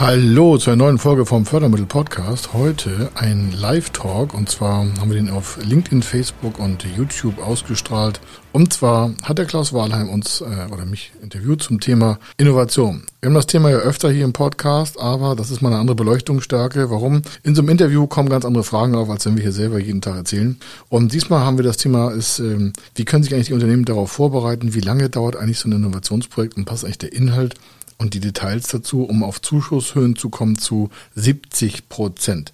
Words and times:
Hallo 0.00 0.56
zu 0.56 0.70
einer 0.70 0.84
neuen 0.84 0.96
Folge 0.96 1.26
vom 1.26 1.44
Fördermittel 1.44 1.84
Podcast. 1.84 2.54
Heute 2.54 3.10
ein 3.16 3.52
Live-Talk 3.52 4.32
und 4.32 4.48
zwar 4.48 4.86
haben 4.98 5.10
wir 5.10 5.16
den 5.16 5.28
auf 5.28 5.58
LinkedIn, 5.62 6.02
Facebook 6.02 6.58
und 6.58 6.86
YouTube 6.96 7.38
ausgestrahlt. 7.38 8.18
Und 8.50 8.72
zwar 8.72 9.12
hat 9.22 9.36
der 9.36 9.44
Klaus 9.44 9.74
Wahlheim 9.74 10.08
uns 10.08 10.40
äh, 10.40 10.72
oder 10.72 10.86
mich 10.86 11.12
interviewt 11.22 11.62
zum 11.62 11.80
Thema 11.80 12.18
Innovation. 12.38 13.02
Wir 13.20 13.28
haben 13.28 13.34
das 13.34 13.44
Thema 13.44 13.68
ja 13.68 13.76
öfter 13.76 14.10
hier 14.10 14.24
im 14.24 14.32
Podcast, 14.32 14.98
aber 14.98 15.36
das 15.36 15.50
ist 15.50 15.60
mal 15.60 15.68
eine 15.68 15.78
andere 15.78 15.96
Beleuchtungsstärke. 15.96 16.88
Warum? 16.88 17.20
In 17.42 17.54
so 17.54 17.60
einem 17.60 17.68
Interview 17.68 18.06
kommen 18.06 18.30
ganz 18.30 18.46
andere 18.46 18.64
Fragen 18.64 18.94
auf, 18.94 19.10
als 19.10 19.26
wenn 19.26 19.36
wir 19.36 19.42
hier 19.42 19.52
selber 19.52 19.78
jeden 19.78 20.00
Tag 20.00 20.16
erzählen. 20.16 20.58
Und 20.88 21.12
diesmal 21.12 21.40
haben 21.40 21.58
wir 21.58 21.64
das 21.64 21.76
Thema 21.76 22.10
ist, 22.10 22.38
ähm, 22.38 22.72
wie 22.94 23.04
können 23.04 23.22
sich 23.22 23.34
eigentlich 23.34 23.48
die 23.48 23.52
Unternehmen 23.52 23.84
darauf 23.84 24.10
vorbereiten? 24.10 24.72
Wie 24.72 24.80
lange 24.80 25.10
dauert 25.10 25.36
eigentlich 25.36 25.58
so 25.58 25.68
ein 25.68 25.72
Innovationsprojekt 25.72 26.56
und 26.56 26.64
passt 26.64 26.86
eigentlich 26.86 26.96
der 26.96 27.12
Inhalt 27.12 27.56
und 28.00 28.14
die 28.14 28.20
Details 28.20 28.68
dazu, 28.68 29.04
um 29.04 29.22
auf 29.22 29.42
Zuschusshöhen 29.42 30.16
zu 30.16 30.30
kommen, 30.30 30.56
zu 30.56 30.88
70 31.16 31.90
Prozent. 31.90 32.52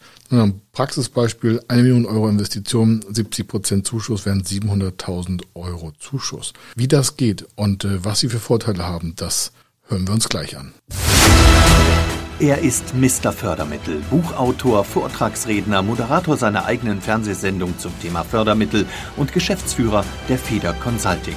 Praxisbeispiel, 0.73 1.63
eine 1.69 1.83
Million 1.83 2.05
Euro 2.05 2.29
Investition, 2.29 3.05
70 3.09 3.47
Prozent 3.47 3.87
Zuschuss 3.87 4.27
wären 4.27 4.43
700.000 4.43 5.45
Euro 5.55 5.93
Zuschuss. 6.01 6.53
Wie 6.75 6.89
das 6.89 7.17
geht 7.17 7.47
und 7.55 7.85
äh, 7.85 8.05
was 8.05 8.21
sie 8.21 8.29
für 8.29 8.41
Vorteile 8.41 8.85
haben, 8.85 9.15
das 9.15 9.53
hören 9.87 10.09
wir 10.09 10.15
uns 10.15 10.29
gleich 10.29 10.59
an. 10.59 10.75
Er 12.41 12.59
ist 12.59 12.95
Mr. 12.95 13.33
Fördermittel, 13.33 14.03
Buchautor, 14.11 14.85
Vortragsredner, 14.85 15.83
Moderator 15.83 16.37
seiner 16.37 16.67
eigenen 16.67 17.01
Fernsehsendung 17.01 17.79
zum 17.79 17.93
Thema 18.01 18.25
Fördermittel 18.25 18.85
und 19.17 19.33
Geschäftsführer 19.33 20.05
der 20.29 20.39
Feder 20.39 20.75
Consulting. 20.75 21.37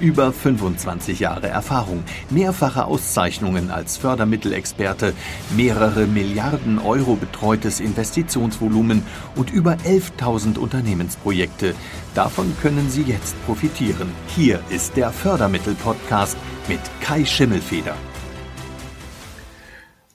Über 0.00 0.32
25 0.32 1.20
Jahre 1.20 1.46
Erfahrung, 1.46 2.02
mehrfache 2.28 2.84
Auszeichnungen 2.84 3.70
als 3.70 3.96
Fördermittelexperte, 3.96 5.14
mehrere 5.56 6.06
Milliarden 6.06 6.80
Euro 6.80 7.14
betreutes 7.14 7.78
Investitionsvolumen 7.78 9.04
und 9.36 9.52
über 9.52 9.74
11.000 9.86 10.58
Unternehmensprojekte. 10.58 11.74
Davon 12.14 12.56
können 12.60 12.90
Sie 12.90 13.02
jetzt 13.02 13.36
profitieren. 13.46 14.10
Hier 14.34 14.60
ist 14.68 14.96
der 14.96 15.10
Fördermittel-Podcast 15.10 16.36
mit 16.68 16.80
Kai 17.00 17.24
Schimmelfeder. 17.24 17.94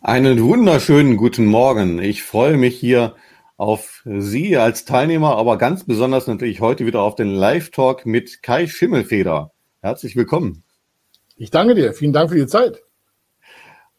Einen 0.02 0.44
wunderschönen 0.44 1.16
guten 1.16 1.45
Morgen. 1.45 2.00
Ich 2.00 2.23
freue 2.23 2.57
mich 2.57 2.77
hier 2.77 3.16
auf 3.55 4.03
Sie 4.05 4.57
als 4.57 4.83
Teilnehmer, 4.83 5.38
aber 5.38 5.57
ganz 5.57 5.85
besonders 5.85 6.27
natürlich 6.27 6.59
heute 6.59 6.85
wieder 6.85 7.02
auf 7.02 7.16
den 7.16 7.30
Live-Talk 7.30 8.05
mit 8.05 8.44
Kai 8.44 8.67
Schimmelfeder. 8.67 9.52
Herzlich 9.81 10.17
willkommen. 10.17 10.63
Ich 11.38 11.52
danke 11.52 11.73
dir. 11.73 11.94
Vielen 11.94 12.11
Dank 12.11 12.30
für 12.30 12.35
die 12.35 12.47
Zeit. 12.47 12.83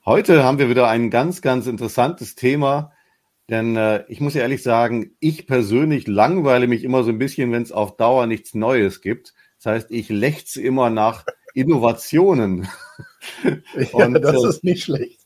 Heute 0.05 0.45
haben 0.45 0.59
wir 0.59 0.69
wieder 0.69 0.89
ein 0.89 1.09
ganz, 1.09 1.41
ganz 1.41 1.67
interessantes 1.67 2.35
Thema, 2.35 2.93
denn 3.49 3.77
äh, 3.77 4.05
ich 4.09 4.21
muss 4.21 4.35
ehrlich 4.35 4.63
sagen, 4.63 5.17
ich 5.21 5.47
persönlich 5.47 6.07
langweile 6.07 6.67
mich 6.67 6.85
immer 6.85 7.03
so 7.03 7.09
ein 7.09 7.19
bisschen, 7.19 7.51
wenn 7.51 7.63
es 7.63 7.73
auf 7.73 7.97
Dauer 7.97 8.27
nichts 8.27 8.55
Neues 8.55 9.01
gibt. 9.01 9.33
Das 9.57 9.73
heißt, 9.73 9.91
ich 9.91 10.11
lechze 10.11 10.61
immer 10.61 10.91
nach 10.91 11.25
Innovationen. 11.55 12.69
ja, 13.43 13.87
Und, 13.93 14.21
das 14.21 14.45
äh, 14.45 14.49
ist 14.49 14.65
nicht 14.65 14.85
schlecht. 14.85 15.21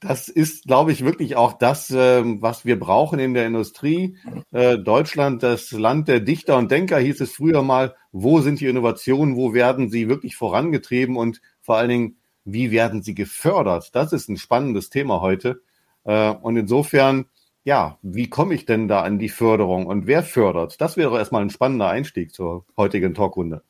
Das 0.00 0.28
ist, 0.28 0.66
glaube 0.66 0.92
ich, 0.92 1.04
wirklich 1.04 1.34
auch 1.34 1.54
das, 1.54 1.90
ähm, 1.90 2.40
was 2.40 2.64
wir 2.64 2.78
brauchen 2.78 3.18
in 3.18 3.34
der 3.34 3.46
Industrie. 3.46 4.16
Äh, 4.52 4.78
Deutschland, 4.78 5.42
das 5.42 5.72
Land 5.72 6.06
der 6.06 6.20
Dichter 6.20 6.56
und 6.56 6.70
Denker, 6.70 6.98
hieß 6.98 7.20
es 7.20 7.32
früher 7.32 7.62
mal. 7.62 7.96
Wo 8.12 8.40
sind 8.40 8.60
die 8.60 8.66
Innovationen? 8.66 9.34
Wo 9.34 9.54
werden 9.54 9.90
sie 9.90 10.08
wirklich 10.08 10.36
vorangetrieben? 10.36 11.16
Und 11.16 11.40
vor 11.60 11.78
allen 11.78 11.88
Dingen, 11.88 12.16
wie 12.44 12.70
werden 12.70 13.02
sie 13.02 13.14
gefördert? 13.14 13.90
Das 13.94 14.12
ist 14.12 14.28
ein 14.28 14.36
spannendes 14.36 14.88
Thema 14.88 15.20
heute. 15.20 15.62
Äh, 16.04 16.30
und 16.30 16.56
insofern, 16.56 17.26
ja, 17.64 17.98
wie 18.02 18.30
komme 18.30 18.54
ich 18.54 18.66
denn 18.66 18.86
da 18.86 19.02
an 19.02 19.18
die 19.18 19.28
Förderung 19.28 19.86
und 19.86 20.06
wer 20.06 20.22
fördert? 20.22 20.80
Das 20.80 20.96
wäre 20.96 21.18
erstmal 21.18 21.42
ein 21.42 21.50
spannender 21.50 21.88
Einstieg 21.88 22.32
zur 22.32 22.64
heutigen 22.76 23.14
Talkrunde. 23.14 23.62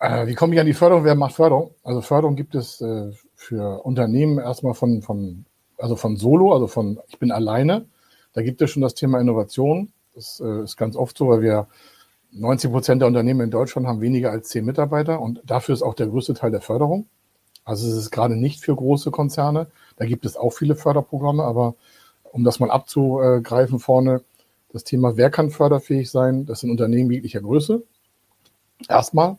Äh, 0.00 0.26
wie 0.26 0.34
komme 0.34 0.54
ich 0.54 0.60
an 0.60 0.66
die 0.66 0.74
Förderung? 0.74 1.04
Wer 1.04 1.14
macht 1.14 1.34
Förderung? 1.34 1.74
Also 1.82 2.02
Förderung 2.02 2.36
gibt 2.36 2.54
es 2.54 2.80
für 3.38 3.84
Unternehmen 3.84 4.38
erstmal 4.38 4.74
von, 4.74 5.00
von, 5.00 5.44
also 5.78 5.94
von 5.94 6.16
Solo, 6.16 6.52
also 6.52 6.66
von 6.66 6.98
ich 7.06 7.20
bin 7.20 7.30
alleine. 7.30 7.86
Da 8.32 8.42
gibt 8.42 8.60
es 8.60 8.72
schon 8.72 8.82
das 8.82 8.94
Thema 8.94 9.20
Innovation. 9.20 9.92
Das 10.12 10.40
äh, 10.44 10.64
ist 10.64 10.76
ganz 10.76 10.96
oft 10.96 11.16
so, 11.16 11.28
weil 11.28 11.40
wir 11.40 11.68
90 12.32 12.72
Prozent 12.72 13.00
der 13.00 13.06
Unternehmen 13.06 13.42
in 13.42 13.52
Deutschland 13.52 13.86
haben 13.86 14.00
weniger 14.00 14.32
als 14.32 14.48
zehn 14.48 14.64
Mitarbeiter 14.64 15.20
und 15.20 15.40
dafür 15.46 15.72
ist 15.72 15.82
auch 15.82 15.94
der 15.94 16.08
größte 16.08 16.34
Teil 16.34 16.50
der 16.50 16.60
Förderung. 16.60 17.06
Also 17.64 17.86
es 17.86 17.94
ist 17.94 18.10
gerade 18.10 18.34
nicht 18.34 18.60
für 18.60 18.74
große 18.74 19.12
Konzerne. 19.12 19.68
Da 19.96 20.04
gibt 20.04 20.26
es 20.26 20.36
auch 20.36 20.50
viele 20.50 20.74
Förderprogramme, 20.74 21.44
aber 21.44 21.76
um 22.24 22.42
das 22.42 22.58
mal 22.58 22.72
abzugreifen 22.72 23.78
vorne, 23.78 24.22
das 24.72 24.82
Thema, 24.82 25.16
wer 25.16 25.30
kann 25.30 25.50
förderfähig 25.50 26.10
sein? 26.10 26.44
Das 26.44 26.60
sind 26.60 26.70
Unternehmen 26.72 27.10
jeglicher 27.10 27.40
Größe. 27.40 27.84
Erstmal. 28.88 29.36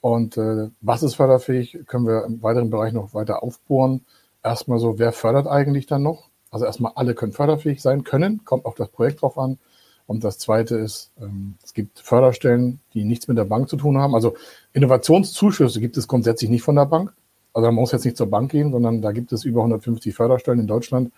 Und 0.00 0.36
äh, 0.36 0.70
was 0.80 1.02
ist 1.02 1.16
förderfähig, 1.16 1.78
können 1.86 2.06
wir 2.06 2.24
im 2.24 2.42
weiteren 2.42 2.70
Bereich 2.70 2.92
noch 2.92 3.14
weiter 3.14 3.42
aufbohren. 3.42 4.04
Erstmal 4.42 4.78
so, 4.78 4.98
wer 4.98 5.12
fördert 5.12 5.46
eigentlich 5.46 5.86
dann 5.86 6.02
noch? 6.02 6.28
Also 6.50 6.64
erstmal 6.64 6.92
alle 6.94 7.14
können 7.14 7.32
förderfähig 7.32 7.82
sein 7.82 8.04
können, 8.04 8.44
kommt 8.44 8.64
auf 8.64 8.74
das 8.74 8.88
Projekt 8.88 9.22
drauf 9.22 9.38
an. 9.38 9.58
Und 10.06 10.24
das 10.24 10.38
zweite 10.38 10.76
ist, 10.76 11.10
ähm, 11.20 11.56
es 11.62 11.74
gibt 11.74 11.98
Förderstellen, 11.98 12.80
die 12.94 13.04
nichts 13.04 13.28
mit 13.28 13.36
der 13.36 13.44
Bank 13.44 13.68
zu 13.68 13.76
tun 13.76 13.98
haben. 13.98 14.14
Also 14.14 14.36
Innovationszuschüsse 14.72 15.80
gibt 15.80 15.98
es 15.98 16.08
grundsätzlich 16.08 16.48
nicht 16.48 16.62
von 16.62 16.76
der 16.76 16.86
Bank. 16.86 17.12
Also 17.52 17.66
man 17.66 17.74
muss 17.74 17.92
jetzt 17.92 18.04
nicht 18.04 18.16
zur 18.16 18.30
Bank 18.30 18.50
gehen, 18.50 18.72
sondern 18.72 19.02
da 19.02 19.12
gibt 19.12 19.32
es 19.32 19.44
über 19.44 19.60
150 19.60 20.14
Förderstellen 20.14 20.60
in 20.60 20.66
Deutschland, 20.66 21.12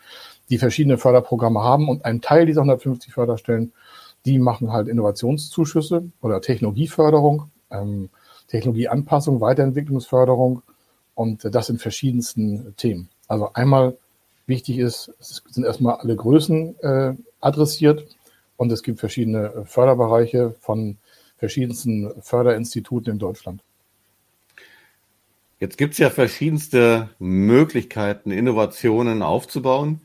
die 0.49 0.59
verschiedene 0.59 0.99
Förderprogramme 0.99 1.63
haben. 1.63 1.89
Und 1.89 2.05
ein 2.05 2.21
Teil 2.21 2.47
dieser 2.47 2.63
150 2.63 3.13
Förderstellen, 3.13 3.73
die 4.25 4.39
machen 4.39 4.73
halt 4.73 4.89
Innovationszuschüsse 4.89 6.11
oder 6.21 6.41
Technologieförderung. 6.41 7.51
Ähm, 7.71 8.11
Technologieanpassung, 8.51 9.41
Weiterentwicklungsförderung 9.41 10.63
und 11.15 11.55
das 11.55 11.69
in 11.69 11.79
verschiedensten 11.79 12.75
Themen. 12.77 13.09
Also 13.29 13.53
einmal 13.55 13.97
wichtig 14.47 14.79
ist, 14.79 15.13
es 15.21 15.43
sind 15.49 15.65
erstmal 15.65 15.97
alle 15.97 16.17
Größen 16.17 16.79
äh, 16.81 17.15
adressiert 17.41 18.07
und 18.57 18.71
es 18.73 18.83
gibt 18.83 19.01
verschiedene 19.01 19.65
Förderbereiche 19.65 20.55
von 20.61 20.99
verschiedensten 21.39 22.13
Förderinstituten 22.21 23.15
in 23.15 23.19
Deutschland. 23.19 23.63
Jetzt 25.61 25.79
gibt 25.79 25.93
es 25.93 25.99
ja 25.99 26.11
verschiedenste 26.11 27.11
Möglichkeiten, 27.19 28.31
Innovationen 28.31 29.23
aufzubauen. 29.23 30.01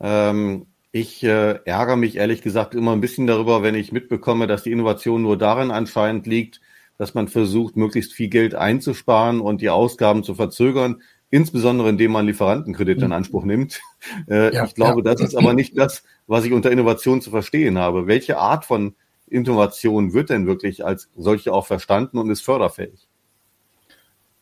Ähm, 0.00 0.66
ich 0.90 1.22
äh, 1.22 1.60
ärgere 1.64 1.96
mich 1.96 2.16
ehrlich 2.16 2.42
gesagt 2.42 2.74
immer 2.74 2.92
ein 2.92 3.00
bisschen 3.00 3.26
darüber, 3.26 3.62
wenn 3.62 3.74
ich 3.74 3.92
mitbekomme, 3.92 4.46
dass 4.46 4.62
die 4.62 4.72
Innovation 4.72 5.22
nur 5.22 5.36
darin 5.36 5.70
anscheinend 5.70 6.26
liegt, 6.26 6.60
dass 6.98 7.14
man 7.14 7.28
versucht, 7.28 7.76
möglichst 7.76 8.12
viel 8.12 8.28
Geld 8.28 8.54
einzusparen 8.54 9.40
und 9.40 9.60
die 9.60 9.70
Ausgaben 9.70 10.22
zu 10.24 10.34
verzögern, 10.34 11.02
insbesondere 11.30 11.88
indem 11.88 12.12
man 12.12 12.26
Lieferantenkredite 12.26 13.02
in 13.02 13.06
mhm. 13.08 13.12
Anspruch 13.12 13.44
nimmt. 13.44 13.80
Äh, 14.28 14.54
ja, 14.54 14.64
ich 14.64 14.74
glaube, 14.74 15.02
ja. 15.04 15.12
das 15.14 15.20
ist 15.20 15.36
aber 15.36 15.52
nicht 15.52 15.76
das, 15.76 16.04
was 16.28 16.44
ich 16.44 16.52
unter 16.52 16.70
Innovation 16.70 17.20
zu 17.20 17.30
verstehen 17.30 17.76
habe. 17.76 18.06
Welche 18.06 18.38
Art 18.38 18.64
von 18.64 18.94
Innovation 19.26 20.12
wird 20.12 20.30
denn 20.30 20.46
wirklich 20.46 20.84
als 20.84 21.08
solche 21.16 21.52
auch 21.52 21.66
verstanden 21.66 22.18
und 22.18 22.30
ist 22.30 22.42
förderfähig? 22.42 23.08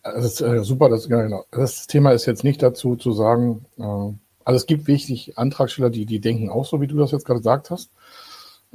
Das 0.03 0.23
ist 0.23 0.41
äh, 0.43 0.62
super, 0.62 0.91
das, 0.91 1.09
genau. 1.09 1.47
das 1.50 1.87
Thema 1.87 2.12
ist 2.12 2.27
jetzt 2.27 2.45
nicht 2.45 2.62
dazu 2.62 2.97
zu 2.97 3.12
sagen, 3.12 3.65
äh, 3.79 4.12
also 4.45 4.57
es 4.57 4.67
gibt 4.67 4.87
wichtig 4.87 5.39
Antragsteller, 5.39 5.89
die, 5.89 6.05
die 6.05 6.21
denken 6.21 6.50
auch 6.50 6.67
so, 6.67 6.81
wie 6.83 6.87
du 6.87 6.99
das 6.99 7.11
jetzt 7.11 7.25
gerade 7.25 7.41
gesagt 7.41 7.71
hast. 7.71 7.91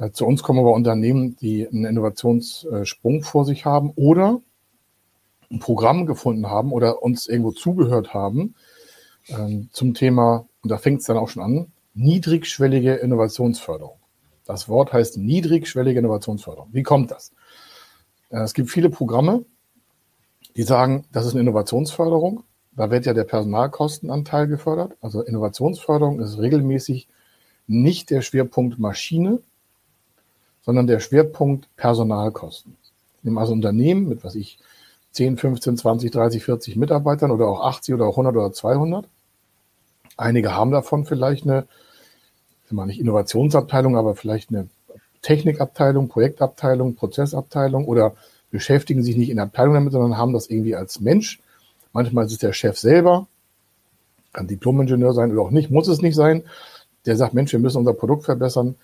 Äh, 0.00 0.12
zu 0.12 0.26
uns 0.26 0.42
kommen 0.42 0.58
aber 0.60 0.72
Unternehmen, 0.72 1.36
die 1.36 1.68
einen 1.68 1.84
Innovationssprung 1.84 3.22
vor 3.22 3.44
sich 3.44 3.66
haben 3.66 3.92
oder 3.96 4.40
ein 5.50 5.58
Programm 5.58 6.06
gefunden 6.06 6.46
haben 6.48 6.72
oder 6.72 7.02
uns 7.02 7.26
irgendwo 7.28 7.52
zugehört 7.52 8.14
haben 8.14 8.54
ähm, 9.28 9.68
zum 9.72 9.94
Thema, 9.94 10.46
und 10.62 10.70
da 10.70 10.78
fängt 10.78 11.00
es 11.00 11.06
dann 11.06 11.18
auch 11.18 11.28
schon 11.28 11.42
an, 11.42 11.72
niedrigschwellige 11.94 12.94
Innovationsförderung. 12.94 13.98
Das 14.46 14.68
Wort 14.68 14.92
heißt 14.92 15.18
niedrigschwellige 15.18 15.98
Innovationsförderung. 15.98 16.70
Wie 16.72 16.82
kommt 16.82 17.10
das? 17.10 17.32
Äh, 18.30 18.40
es 18.40 18.54
gibt 18.54 18.70
viele 18.70 18.88
Programme, 18.88 19.44
die 20.56 20.62
sagen, 20.62 21.04
das 21.12 21.26
ist 21.26 21.32
eine 21.32 21.42
Innovationsförderung. 21.42 22.44
Da 22.72 22.90
wird 22.90 23.04
ja 23.04 23.12
der 23.12 23.24
Personalkostenanteil 23.24 24.46
gefördert. 24.46 24.96
Also 25.02 25.22
Innovationsförderung 25.22 26.20
ist 26.20 26.38
regelmäßig 26.38 27.08
nicht 27.66 28.10
der 28.10 28.22
Schwerpunkt 28.22 28.78
Maschine, 28.78 29.42
sondern 30.62 30.86
der 30.86 31.00
Schwerpunkt 31.00 31.68
Personalkosten. 31.76 32.76
Ich 33.18 33.24
nehme 33.24 33.40
also 33.40 33.52
Unternehmen 33.52 34.08
mit, 34.08 34.24
was 34.24 34.34
ich, 34.34 34.58
10, 35.12 35.38
15, 35.38 35.76
20, 35.76 36.10
30, 36.10 36.44
40 36.44 36.76
Mitarbeitern 36.76 37.30
oder 37.30 37.48
auch 37.48 37.62
80 37.62 37.94
oder 37.94 38.06
auch 38.06 38.12
100 38.12 38.36
oder 38.36 38.52
200. 38.52 39.06
Einige 40.16 40.54
haben 40.54 40.70
davon 40.70 41.04
vielleicht 41.04 41.44
eine, 41.44 41.66
immer 42.70 42.86
nicht 42.86 43.00
Innovationsabteilung, 43.00 43.96
aber 43.96 44.14
vielleicht 44.14 44.50
eine 44.50 44.68
Technikabteilung, 45.22 46.08
Projektabteilung, 46.08 46.94
Prozessabteilung 46.94 47.86
oder 47.86 48.14
beschäftigen 48.50 49.02
sich 49.02 49.16
nicht 49.16 49.30
in 49.30 49.36
der 49.36 49.46
Abteilung 49.46 49.74
damit, 49.74 49.92
sondern 49.92 50.16
haben 50.16 50.32
das 50.32 50.48
irgendwie 50.48 50.76
als 50.76 51.00
Mensch. 51.00 51.40
Manchmal 51.92 52.26
ist 52.26 52.32
es 52.32 52.38
der 52.38 52.52
Chef 52.52 52.78
selber, 52.78 53.26
kann 54.32 54.46
Diplomingenieur 54.46 55.12
sein 55.12 55.32
oder 55.32 55.42
auch 55.42 55.50
nicht, 55.50 55.70
muss 55.70 55.88
es 55.88 56.02
nicht 56.02 56.14
sein. 56.14 56.44
Der 57.06 57.16
sagt, 57.16 57.34
Mensch, 57.34 57.52
wir 57.52 57.58
müssen 57.58 57.78
unser 57.78 57.94
Produkt 57.94 58.24
verbessern. 58.24 58.76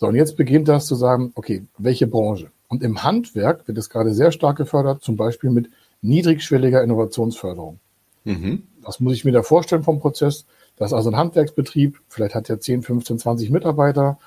So, 0.00 0.06
und 0.06 0.14
jetzt 0.14 0.38
beginnt 0.38 0.66
das 0.66 0.86
zu 0.86 0.94
sagen, 0.94 1.30
okay, 1.34 1.66
welche 1.76 2.06
Branche? 2.06 2.50
Und 2.68 2.82
im 2.82 3.02
Handwerk 3.02 3.68
wird 3.68 3.76
es 3.76 3.90
gerade 3.90 4.14
sehr 4.14 4.32
stark 4.32 4.56
gefördert, 4.56 5.02
zum 5.02 5.16
Beispiel 5.16 5.50
mit 5.50 5.68
niedrigschwelliger 6.00 6.82
Innovationsförderung. 6.82 7.78
Mhm. 8.24 8.62
Was 8.80 9.00
muss 9.00 9.12
ich 9.12 9.26
mir 9.26 9.32
da 9.32 9.42
vorstellen 9.42 9.82
vom 9.82 10.00
Prozess? 10.00 10.46
Das 10.78 10.92
ist 10.92 10.94
also 10.94 11.10
ein 11.10 11.18
Handwerksbetrieb, 11.18 12.00
vielleicht 12.08 12.34
hat 12.34 12.48
er 12.48 12.60
10, 12.60 12.82
15, 12.82 13.18
20 13.18 13.50
Mitarbeiter 13.50 14.18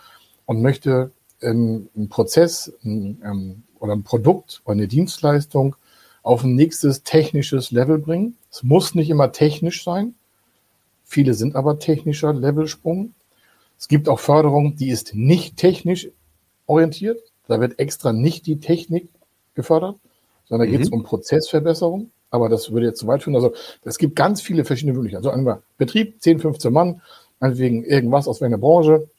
und 0.46 0.62
möchte 0.62 1.10
ähm, 1.42 1.90
einen 1.96 2.08
Prozess 2.08 2.72
ähm, 2.84 3.64
oder 3.80 3.94
ein 3.94 4.04
Produkt 4.04 4.62
oder 4.66 4.74
eine 4.74 4.88
Dienstleistung 4.88 5.76
auf 6.22 6.44
ein 6.44 6.54
nächstes 6.54 7.02
technisches 7.02 7.72
Level 7.72 7.98
bringen. 7.98 8.38
Es 8.52 8.62
muss 8.62 8.94
nicht 8.94 9.10
immer 9.10 9.31
technisch 9.31 9.84
sein. 9.84 10.14
Viele 11.04 11.34
sind 11.34 11.56
aber 11.56 11.80
technischer 11.80 12.31
Levelsprung. 12.31 13.16
Es 13.83 13.89
gibt 13.89 14.07
auch 14.07 14.21
Förderung, 14.21 14.77
die 14.77 14.91
ist 14.91 15.13
nicht 15.13 15.57
technisch 15.57 16.07
orientiert. 16.68 17.19
Da 17.50 17.59
wird 17.59 17.80
extra 17.80 18.13
nicht 18.13 18.45
die 18.45 18.62
Technik 18.62 19.09
gefördert, 19.56 19.97
sondern 20.45 20.69
mhm. 20.69 20.71
geht 20.71 20.81
es 20.83 20.89
um 20.89 21.03
Prozessverbesserung. 21.03 22.09
Aber 22.31 22.47
das 22.47 22.71
würde 22.71 22.85
jetzt 22.85 23.00
zu 23.00 23.07
weit 23.07 23.24
führen. 23.24 23.35
Also 23.35 23.53
es 23.83 23.97
gibt 23.97 24.15
ganz 24.15 24.39
viele 24.39 24.63
verschiedene 24.63 24.94
Möglichkeiten. 24.94 25.25
Also 25.25 25.38
einmal 25.38 25.63
Betrieb, 25.77 26.21
10, 26.21 26.39
15 26.39 26.71
Mann, 26.71 27.01
meinetwegen 27.41 27.83
irgendwas 27.83 28.30
aus 28.30 28.39
welcher 28.39 28.57
Branche. 28.57 29.09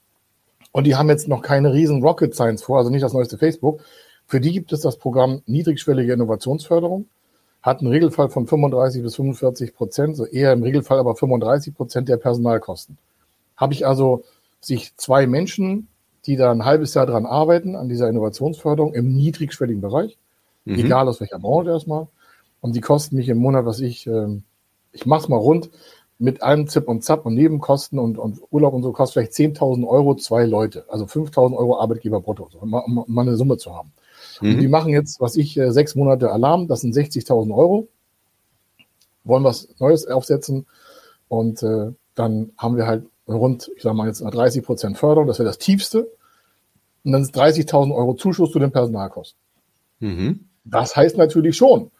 Und 0.72 0.84
die 0.84 0.96
haben 0.96 1.10
jetzt 1.10 1.28
noch 1.28 1.42
keine 1.42 1.74
riesen 1.74 2.02
Rocket 2.02 2.34
Science 2.34 2.62
vor, 2.62 2.78
also 2.78 2.88
nicht 2.88 3.04
das 3.04 3.12
neueste 3.12 3.36
Facebook. 3.36 3.82
Für 4.26 4.40
die 4.40 4.52
gibt 4.52 4.72
es 4.72 4.80
das 4.80 4.96
Programm 4.96 5.42
Niedrigschwellige 5.44 6.14
Innovationsförderung, 6.14 7.04
hat 7.60 7.80
einen 7.80 7.88
Regelfall 7.88 8.30
von 8.30 8.46
35 8.46 9.02
bis 9.02 9.16
45 9.16 9.74
Prozent, 9.74 10.16
so 10.16 10.24
eher 10.24 10.54
im 10.54 10.62
Regelfall 10.62 10.98
aber 10.98 11.16
35 11.16 11.74
Prozent 11.74 12.08
der 12.08 12.16
Personalkosten. 12.16 12.96
Habe 13.58 13.74
ich 13.74 13.86
also 13.86 14.24
sich 14.64 14.96
zwei 14.96 15.26
Menschen, 15.26 15.88
die 16.26 16.36
da 16.36 16.50
ein 16.50 16.64
halbes 16.64 16.94
Jahr 16.94 17.06
dran 17.06 17.26
arbeiten, 17.26 17.76
an 17.76 17.88
dieser 17.88 18.08
Innovationsförderung 18.08 18.94
im 18.94 19.14
niedrigschwelligen 19.14 19.80
Bereich, 19.80 20.18
mhm. 20.64 20.78
egal 20.78 21.08
aus 21.08 21.20
welcher 21.20 21.38
Branche 21.38 21.70
erstmal, 21.70 22.08
und 22.60 22.74
die 22.74 22.80
kosten 22.80 23.16
mich 23.16 23.28
im 23.28 23.38
Monat, 23.38 23.66
was 23.66 23.80
ich, 23.80 24.06
äh, 24.06 24.40
ich 24.92 25.06
mach's 25.06 25.28
mal 25.28 25.36
rund, 25.36 25.70
mit 26.18 26.42
allem 26.42 26.68
Zip 26.68 26.88
und 26.88 27.02
Zap 27.04 27.26
und 27.26 27.34
Nebenkosten 27.34 27.98
und, 27.98 28.18
und 28.18 28.40
Urlaub 28.50 28.72
und 28.72 28.82
so 28.82 28.92
kostet 28.92 29.14
vielleicht 29.14 29.58
10.000 29.58 29.86
Euro 29.86 30.14
zwei 30.14 30.44
Leute, 30.44 30.84
also 30.88 31.04
5.000 31.04 31.56
Euro 31.56 31.78
Arbeitgeber 31.78 32.20
brutto, 32.20 32.48
um, 32.60 32.72
um, 32.72 32.98
um 32.98 33.12
mal 33.12 33.22
eine 33.22 33.36
Summe 33.36 33.58
zu 33.58 33.74
haben. 33.74 33.92
Mhm. 34.40 34.54
Und 34.54 34.60
die 34.60 34.68
machen 34.68 34.92
jetzt, 34.92 35.20
was 35.20 35.36
ich, 35.36 35.56
äh, 35.56 35.72
sechs 35.72 35.94
Monate 35.94 36.30
Alarm, 36.30 36.68
das 36.68 36.80
sind 36.80 36.94
60.000 36.94 37.54
Euro. 37.54 37.88
Wollen 39.24 39.44
was 39.44 39.68
Neues 39.78 40.06
aufsetzen 40.06 40.66
und 41.28 41.62
äh, 41.62 41.92
dann 42.14 42.52
haben 42.58 42.76
wir 42.76 42.86
halt 42.86 43.06
rund, 43.28 43.70
ich 43.76 43.82
sage 43.82 43.96
mal 43.96 44.06
jetzt 44.06 44.20
30 44.20 44.64
Prozent 44.64 44.98
Förderung, 44.98 45.26
das 45.26 45.38
wäre 45.38 45.48
das 45.48 45.58
tiefste. 45.58 46.10
Und 47.04 47.12
dann 47.12 47.22
ist 47.22 47.36
30.000 47.36 47.94
Euro 47.94 48.14
Zuschuss 48.14 48.50
zu 48.50 48.58
den 48.58 48.72
Personalkosten. 48.72 49.38
Mhm. 50.00 50.48
Das 50.64 50.96
heißt 50.96 51.18
natürlich 51.18 51.56
schon, 51.56 51.90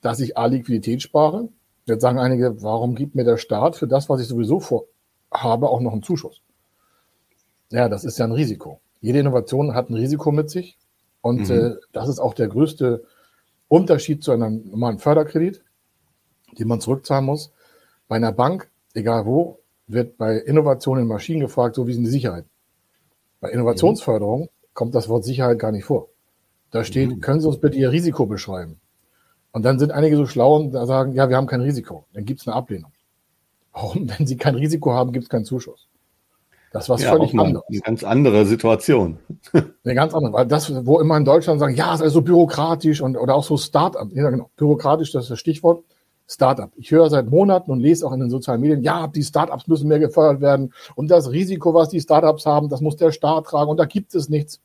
dass 0.00 0.20
ich 0.20 0.36
A, 0.38 0.46
Liquidität 0.46 1.02
spare. 1.02 1.48
Jetzt 1.84 2.02
sagen 2.02 2.18
einige, 2.18 2.62
warum 2.62 2.94
gibt 2.94 3.14
mir 3.14 3.24
der 3.24 3.36
Staat 3.36 3.76
für 3.76 3.86
das, 3.86 4.08
was 4.08 4.20
ich 4.20 4.28
sowieso 4.28 4.60
vorhabe, 4.60 5.68
auch 5.68 5.80
noch 5.80 5.92
einen 5.92 6.02
Zuschuss? 6.02 6.40
Ja, 7.70 7.88
das 7.88 8.04
ist 8.04 8.18
ja 8.18 8.24
ein 8.24 8.32
Risiko. 8.32 8.80
Jede 9.00 9.20
Innovation 9.20 9.74
hat 9.74 9.90
ein 9.90 9.94
Risiko 9.94 10.32
mit 10.32 10.50
sich. 10.50 10.78
Und 11.20 11.48
mhm. 11.48 11.54
äh, 11.54 11.74
das 11.92 12.08
ist 12.08 12.18
auch 12.18 12.34
der 12.34 12.48
größte 12.48 13.04
Unterschied 13.68 14.24
zu 14.24 14.32
einem 14.32 14.68
normalen 14.70 14.98
Förderkredit, 14.98 15.62
den 16.58 16.68
man 16.68 16.80
zurückzahlen 16.80 17.26
muss. 17.26 17.52
Bei 18.08 18.16
einer 18.16 18.32
Bank, 18.32 18.70
egal 18.94 19.26
wo, 19.26 19.58
wird 19.88 20.16
bei 20.18 20.36
Innovation 20.36 20.98
in 20.98 21.06
Maschinen 21.06 21.40
gefragt, 21.40 21.74
so 21.74 21.86
wie 21.86 21.94
sind 21.94 22.04
die 22.04 22.10
Sicherheit. 22.10 22.44
Bei 23.40 23.50
Innovationsförderung 23.50 24.42
mhm. 24.42 24.48
kommt 24.74 24.94
das 24.94 25.08
Wort 25.08 25.24
Sicherheit 25.24 25.58
gar 25.58 25.72
nicht 25.72 25.84
vor. 25.84 26.08
Da 26.70 26.84
steht, 26.84 27.10
mhm. 27.10 27.20
können 27.20 27.40
Sie 27.40 27.48
uns 27.48 27.58
bitte 27.58 27.78
Ihr 27.78 27.90
Risiko 27.90 28.26
beschreiben? 28.26 28.80
Und 29.52 29.64
dann 29.64 29.78
sind 29.78 29.92
einige 29.92 30.16
so 30.16 30.26
schlau 30.26 30.56
und 30.56 30.72
sagen, 30.72 31.14
ja, 31.14 31.28
wir 31.28 31.36
haben 31.36 31.46
kein 31.46 31.62
Risiko. 31.62 32.04
Dann 32.12 32.24
gibt 32.24 32.40
es 32.40 32.46
eine 32.46 32.54
Ablehnung. 32.54 32.92
Warum? 33.72 34.08
Wenn 34.08 34.26
Sie 34.26 34.36
kein 34.36 34.54
Risiko 34.54 34.92
haben, 34.92 35.12
gibt 35.12 35.24
es 35.24 35.28
keinen 35.30 35.44
Zuschuss. 35.44 35.88
Das 36.70 36.90
was 36.90 37.02
ja, 37.02 37.12
völlig 37.12 37.32
anderes. 37.38 37.64
Eine 37.68 37.80
ganz 37.80 38.04
andere 38.04 38.44
Situation. 38.44 39.18
Eine 39.84 39.94
ganz 39.94 40.12
andere, 40.12 40.34
weil 40.34 40.46
das, 40.46 40.84
wo 40.84 41.00
immer 41.00 41.16
in 41.16 41.24
Deutschland 41.24 41.60
sagen, 41.60 41.74
ja, 41.74 41.94
es 41.94 42.00
ist 42.00 42.02
also 42.02 42.20
bürokratisch 42.20 43.00
und 43.00 43.16
oder 43.16 43.34
auch 43.34 43.44
so 43.44 43.56
Start-up. 43.56 44.08
Ja, 44.12 44.28
genau. 44.28 44.50
Bürokratisch, 44.56 45.12
das 45.12 45.24
ist 45.24 45.30
das 45.30 45.38
Stichwort. 45.38 45.82
Startup. 46.30 46.70
Ich 46.76 46.90
höre 46.90 47.08
seit 47.08 47.30
Monaten 47.30 47.70
und 47.70 47.80
lese 47.80 48.06
auch 48.06 48.12
in 48.12 48.20
den 48.20 48.28
sozialen 48.28 48.60
Medien, 48.60 48.82
ja, 48.82 49.06
die 49.06 49.22
Startups 49.22 49.66
müssen 49.66 49.88
mehr 49.88 49.98
gefördert 49.98 50.42
werden 50.42 50.74
und 50.94 51.10
das 51.10 51.30
Risiko, 51.30 51.72
was 51.72 51.88
die 51.88 52.00
Startups 52.00 52.44
haben, 52.44 52.68
das 52.68 52.82
muss 52.82 52.96
der 52.96 53.12
Staat 53.12 53.46
tragen 53.46 53.70
und 53.70 53.78
da 53.78 53.86
gibt 53.86 54.14
es 54.14 54.28
nichts. 54.28 54.60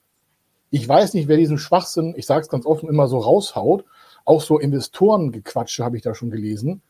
Ich 0.71 0.87
weiß 0.87 1.13
nicht, 1.13 1.29
wer 1.29 1.37
diesen 1.37 1.57
Schwachsinn, 1.57 2.15
ich 2.17 2.25
sage 2.25 2.41
es 2.41 2.49
ganz 2.49 2.65
offen, 2.65 2.89
immer 2.89 3.07
so 3.07 3.19
raushaut. 3.19 3.85
Auch 4.25 4.41
so 4.41 4.57
Investorengequatsche 4.57 5.83
habe 5.83 5.97
ich 5.97 6.03
da 6.03 6.15
schon 6.15 6.31
gelesen. 6.31 6.81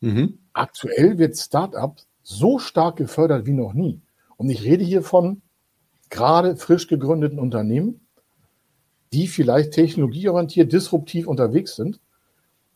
Mhm. 0.00 0.38
Aktuell 0.52 1.18
wird 1.18 1.36
Startup 1.36 1.94
so 2.22 2.58
stark 2.58 2.96
gefördert 2.96 3.46
wie 3.46 3.52
noch 3.52 3.74
nie. 3.74 4.00
Und 4.36 4.50
ich 4.50 4.64
rede 4.64 4.84
hier 4.84 5.02
von 5.02 5.42
gerade 6.10 6.56
frisch 6.56 6.88
gegründeten 6.88 7.38
Unternehmen, 7.38 8.00
die 9.12 9.28
vielleicht 9.28 9.72
technologieorientiert 9.72 10.72
disruptiv 10.72 11.26
unterwegs 11.26 11.76
sind 11.76 12.00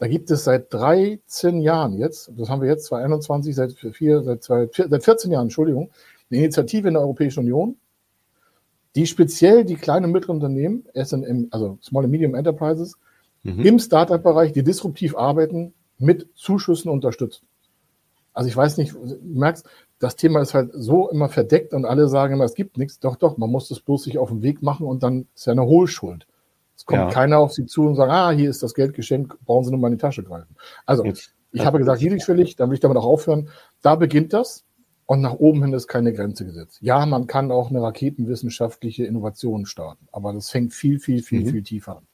da 0.00 0.08
gibt 0.08 0.30
es 0.30 0.44
seit 0.44 0.72
13 0.72 1.60
Jahren 1.60 1.98
jetzt, 1.98 2.32
das 2.34 2.48
haben 2.48 2.62
wir 2.62 2.70
jetzt 2.70 2.86
2021, 2.86 3.54
seit, 3.54 3.72
vier, 3.74 4.22
seit, 4.22 4.42
zwei, 4.42 4.66
seit 4.72 5.04
14 5.04 5.30
Jahren, 5.30 5.44
Entschuldigung, 5.44 5.90
eine 6.30 6.40
Initiative 6.40 6.88
in 6.88 6.94
der 6.94 7.02
Europäischen 7.02 7.40
Union, 7.40 7.76
die 8.96 9.06
speziell 9.06 9.66
die 9.66 9.76
kleinen 9.76 10.06
und 10.06 10.12
mittleren 10.12 10.36
Unternehmen, 10.36 10.84
SNM, 10.94 11.48
also 11.50 11.78
Small 11.82 12.04
and 12.04 12.12
Medium 12.12 12.34
Enterprises, 12.34 12.96
mhm. 13.42 13.60
im 13.60 13.78
Startup-Bereich, 13.78 14.52
die 14.52 14.62
disruptiv 14.62 15.16
arbeiten, 15.16 15.74
mit 15.98 16.28
Zuschüssen 16.34 16.90
unterstützt. 16.90 17.42
Also 18.32 18.48
ich 18.48 18.56
weiß 18.56 18.78
nicht, 18.78 18.94
du 18.94 19.18
merkst, 19.22 19.66
das 19.98 20.16
Thema 20.16 20.40
ist 20.40 20.54
halt 20.54 20.70
so 20.72 21.10
immer 21.10 21.28
verdeckt 21.28 21.74
und 21.74 21.84
alle 21.84 22.08
sagen 22.08 22.32
immer, 22.32 22.44
es 22.44 22.54
gibt 22.54 22.78
nichts. 22.78 23.00
Doch, 23.00 23.16
doch, 23.16 23.36
man 23.36 23.50
muss 23.50 23.68
das 23.68 23.80
bloß 23.80 24.04
sich 24.04 24.16
auf 24.16 24.30
den 24.30 24.40
Weg 24.40 24.62
machen 24.62 24.86
und 24.86 25.02
dann 25.02 25.26
ist 25.34 25.46
ja 25.46 25.52
eine 25.52 25.66
Hohlschuld. 25.66 26.26
Es 26.80 26.86
kommt 26.86 26.98
ja. 26.98 27.10
keiner 27.10 27.38
auf 27.38 27.52
Sie 27.52 27.66
zu 27.66 27.86
und 27.86 27.94
sagt, 27.94 28.10
ah, 28.10 28.30
hier 28.30 28.48
ist 28.48 28.62
das 28.62 28.72
Geld 28.72 28.94
geschenkt, 28.94 29.36
brauchen 29.44 29.64
Sie 29.64 29.70
nur 29.70 29.78
mal 29.78 29.88
in 29.88 29.98
die 29.98 30.00
Tasche 30.00 30.22
greifen. 30.22 30.56
Also, 30.86 31.04
Jetzt, 31.04 31.34
ich 31.52 31.62
habe 31.62 31.78
gesagt, 31.78 32.00
niedrigschwellig, 32.00 32.56
dann 32.56 32.70
will 32.70 32.74
ich 32.76 32.80
damit 32.80 32.96
auch 32.96 33.04
aufhören. 33.04 33.50
Da 33.82 33.96
beginnt 33.96 34.32
das 34.32 34.64
und 35.04 35.20
nach 35.20 35.34
oben 35.34 35.62
hin 35.62 35.74
ist 35.74 35.88
keine 35.88 36.14
Grenze 36.14 36.46
gesetzt. 36.46 36.78
Ja, 36.80 37.04
man 37.04 37.26
kann 37.26 37.52
auch 37.52 37.68
eine 37.68 37.82
raketenwissenschaftliche 37.82 39.04
Innovation 39.04 39.66
starten, 39.66 40.08
aber 40.10 40.32
das 40.32 40.48
fängt 40.48 40.72
viel, 40.72 41.00
viel, 41.00 41.22
viel, 41.22 41.40
mhm. 41.40 41.50
viel 41.50 41.62
tiefer 41.64 41.98
an. 41.98 42.06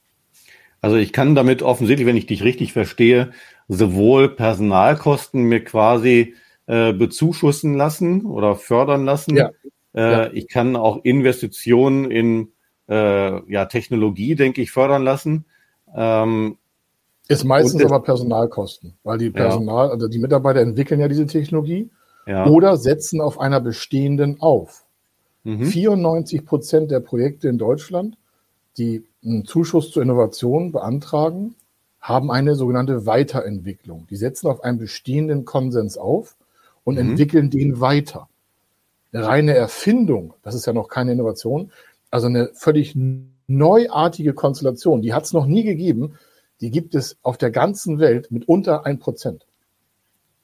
Also 0.81 0.97
ich 0.97 1.13
kann 1.13 1.33
damit 1.33 1.63
offensichtlich, 1.63 2.05
wenn 2.05 2.17
ich 2.17 2.25
dich 2.25 2.43
richtig 2.43 2.73
verstehe, 2.73 3.31
sowohl 3.69 4.35
Personalkosten 4.35 5.43
mir 5.43 5.63
quasi 5.63 6.35
äh, 6.65 6.91
bezuschussen 6.91 7.75
lassen 7.75 8.25
oder 8.25 8.57
fördern 8.57 9.05
lassen. 9.05 9.37
Ja. 9.37 9.51
Äh, 9.93 10.01
ja. 10.01 10.33
Ich 10.33 10.49
kann 10.49 10.75
auch 10.75 11.05
Investitionen 11.05 12.11
in 12.11 12.51
äh, 12.89 13.51
ja, 13.51 13.65
Technologie, 13.65 14.35
denke 14.35 14.61
ich, 14.61 14.71
fördern 14.71 15.03
lassen. 15.03 15.45
Ähm, 15.95 16.57
ist 17.27 17.43
meistens 17.43 17.83
aber 17.83 18.01
Personalkosten, 18.01 18.93
weil 19.03 19.17
die 19.17 19.29
Personal, 19.29 19.87
ja. 19.87 19.91
also 19.91 20.07
die 20.07 20.19
Mitarbeiter 20.19 20.61
entwickeln 20.61 20.99
ja 20.99 21.09
diese 21.09 21.27
Technologie 21.27 21.89
ja. 22.25 22.45
oder 22.47 22.77
setzen 22.77 23.19
auf 23.19 23.39
einer 23.39 23.59
bestehenden 23.59 24.39
auf. 24.39 24.85
Mhm. 25.43 25.65
94 25.65 26.45
Prozent 26.45 26.91
der 26.91 27.01
Projekte 27.01 27.49
in 27.49 27.57
Deutschland, 27.57 28.17
die 28.77 29.05
einen 29.23 29.45
Zuschuss 29.45 29.91
zur 29.91 30.03
Innovation 30.03 30.71
beantragen, 30.71 31.55
haben 31.99 32.31
eine 32.31 32.55
sogenannte 32.55 33.05
Weiterentwicklung. 33.05 34.07
Die 34.09 34.15
setzen 34.15 34.47
auf 34.47 34.63
einen 34.63 34.77
bestehenden 34.77 35.43
Konsens 35.43 35.97
auf 35.97 36.35
und 36.85 36.95
mhm. 36.95 37.11
entwickeln 37.11 37.49
den 37.49 37.81
weiter. 37.81 38.29
Eine 39.11 39.25
reine 39.25 39.53
Erfindung, 39.55 40.33
das 40.43 40.55
ist 40.55 40.65
ja 40.65 40.73
noch 40.73 40.87
keine 40.87 41.11
Innovation, 41.11 41.71
also 42.11 42.27
eine 42.27 42.49
völlig 42.53 42.95
neuartige 43.47 44.33
Konstellation, 44.33 45.01
die 45.01 45.13
hat 45.13 45.25
es 45.25 45.33
noch 45.33 45.45
nie 45.45 45.63
gegeben. 45.63 46.15
Die 46.61 46.71
gibt 46.71 46.95
es 46.95 47.17
auf 47.21 47.37
der 47.37 47.51
ganzen 47.51 47.99
Welt 47.99 48.31
mit 48.31 48.47
unter 48.47 48.85
ein 48.85 48.99
Prozent. 48.99 49.45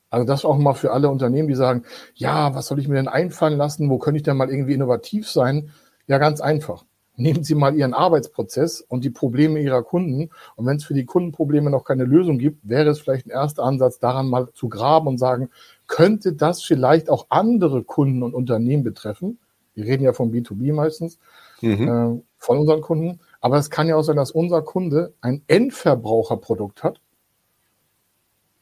Also 0.09 0.27
das 0.27 0.45
auch 0.45 0.57
mal 0.57 0.75
für 0.75 0.91
alle 0.91 1.09
Unternehmen, 1.09 1.47
die 1.47 1.55
sagen, 1.55 1.85
ja, 2.13 2.53
was 2.53 2.67
soll 2.67 2.79
ich 2.79 2.87
mir 2.87 2.95
denn 2.95 3.07
einfallen 3.07 3.57
lassen? 3.57 3.89
Wo 3.89 3.97
könnte 3.97 4.17
ich 4.17 4.23
denn 4.23 4.37
mal 4.37 4.49
irgendwie 4.49 4.75
innovativ 4.75 5.27
sein? 5.27 5.71
Ja, 6.05 6.19
ganz 6.19 6.39
einfach. 6.39 6.85
nehmen 7.15 7.43
Sie 7.43 7.55
mal 7.55 7.75
Ihren 7.75 7.93
Arbeitsprozess 7.93 8.81
und 8.81 9.03
die 9.03 9.09
Probleme 9.09 9.59
Ihrer 9.59 9.83
Kunden. 9.83 10.29
Und 10.55 10.65
wenn 10.65 10.77
es 10.77 10.83
für 10.83 10.93
die 10.93 11.05
Kundenprobleme 11.05 11.69
noch 11.69 11.83
keine 11.83 12.05
Lösung 12.05 12.39
gibt, 12.39 12.67
wäre 12.67 12.89
es 12.89 12.99
vielleicht 12.99 13.27
ein 13.27 13.31
erster 13.31 13.63
Ansatz, 13.63 13.99
daran 13.99 14.29
mal 14.29 14.49
zu 14.53 14.69
graben 14.69 15.07
und 15.07 15.17
sagen, 15.17 15.49
könnte 15.87 16.33
das 16.33 16.63
vielleicht 16.63 17.09
auch 17.09 17.27
andere 17.29 17.83
Kunden 17.83 18.23
und 18.23 18.33
Unternehmen 18.33 18.83
betreffen? 18.83 19.39
Wir 19.75 19.85
reden 19.85 20.03
ja 20.03 20.13
von 20.13 20.31
B2B 20.31 20.73
meistens, 20.73 21.19
mhm. 21.61 21.87
äh, 21.87 22.21
von 22.37 22.57
unseren 22.57 22.81
Kunden. 22.81 23.19
Aber 23.41 23.57
es 23.57 23.69
kann 23.69 23.87
ja 23.87 23.95
auch 23.95 24.03
sein, 24.03 24.15
dass 24.15 24.31
unser 24.31 24.61
Kunde 24.61 25.13
ein 25.21 25.43
Endverbraucherprodukt 25.47 26.83
hat 26.83 27.01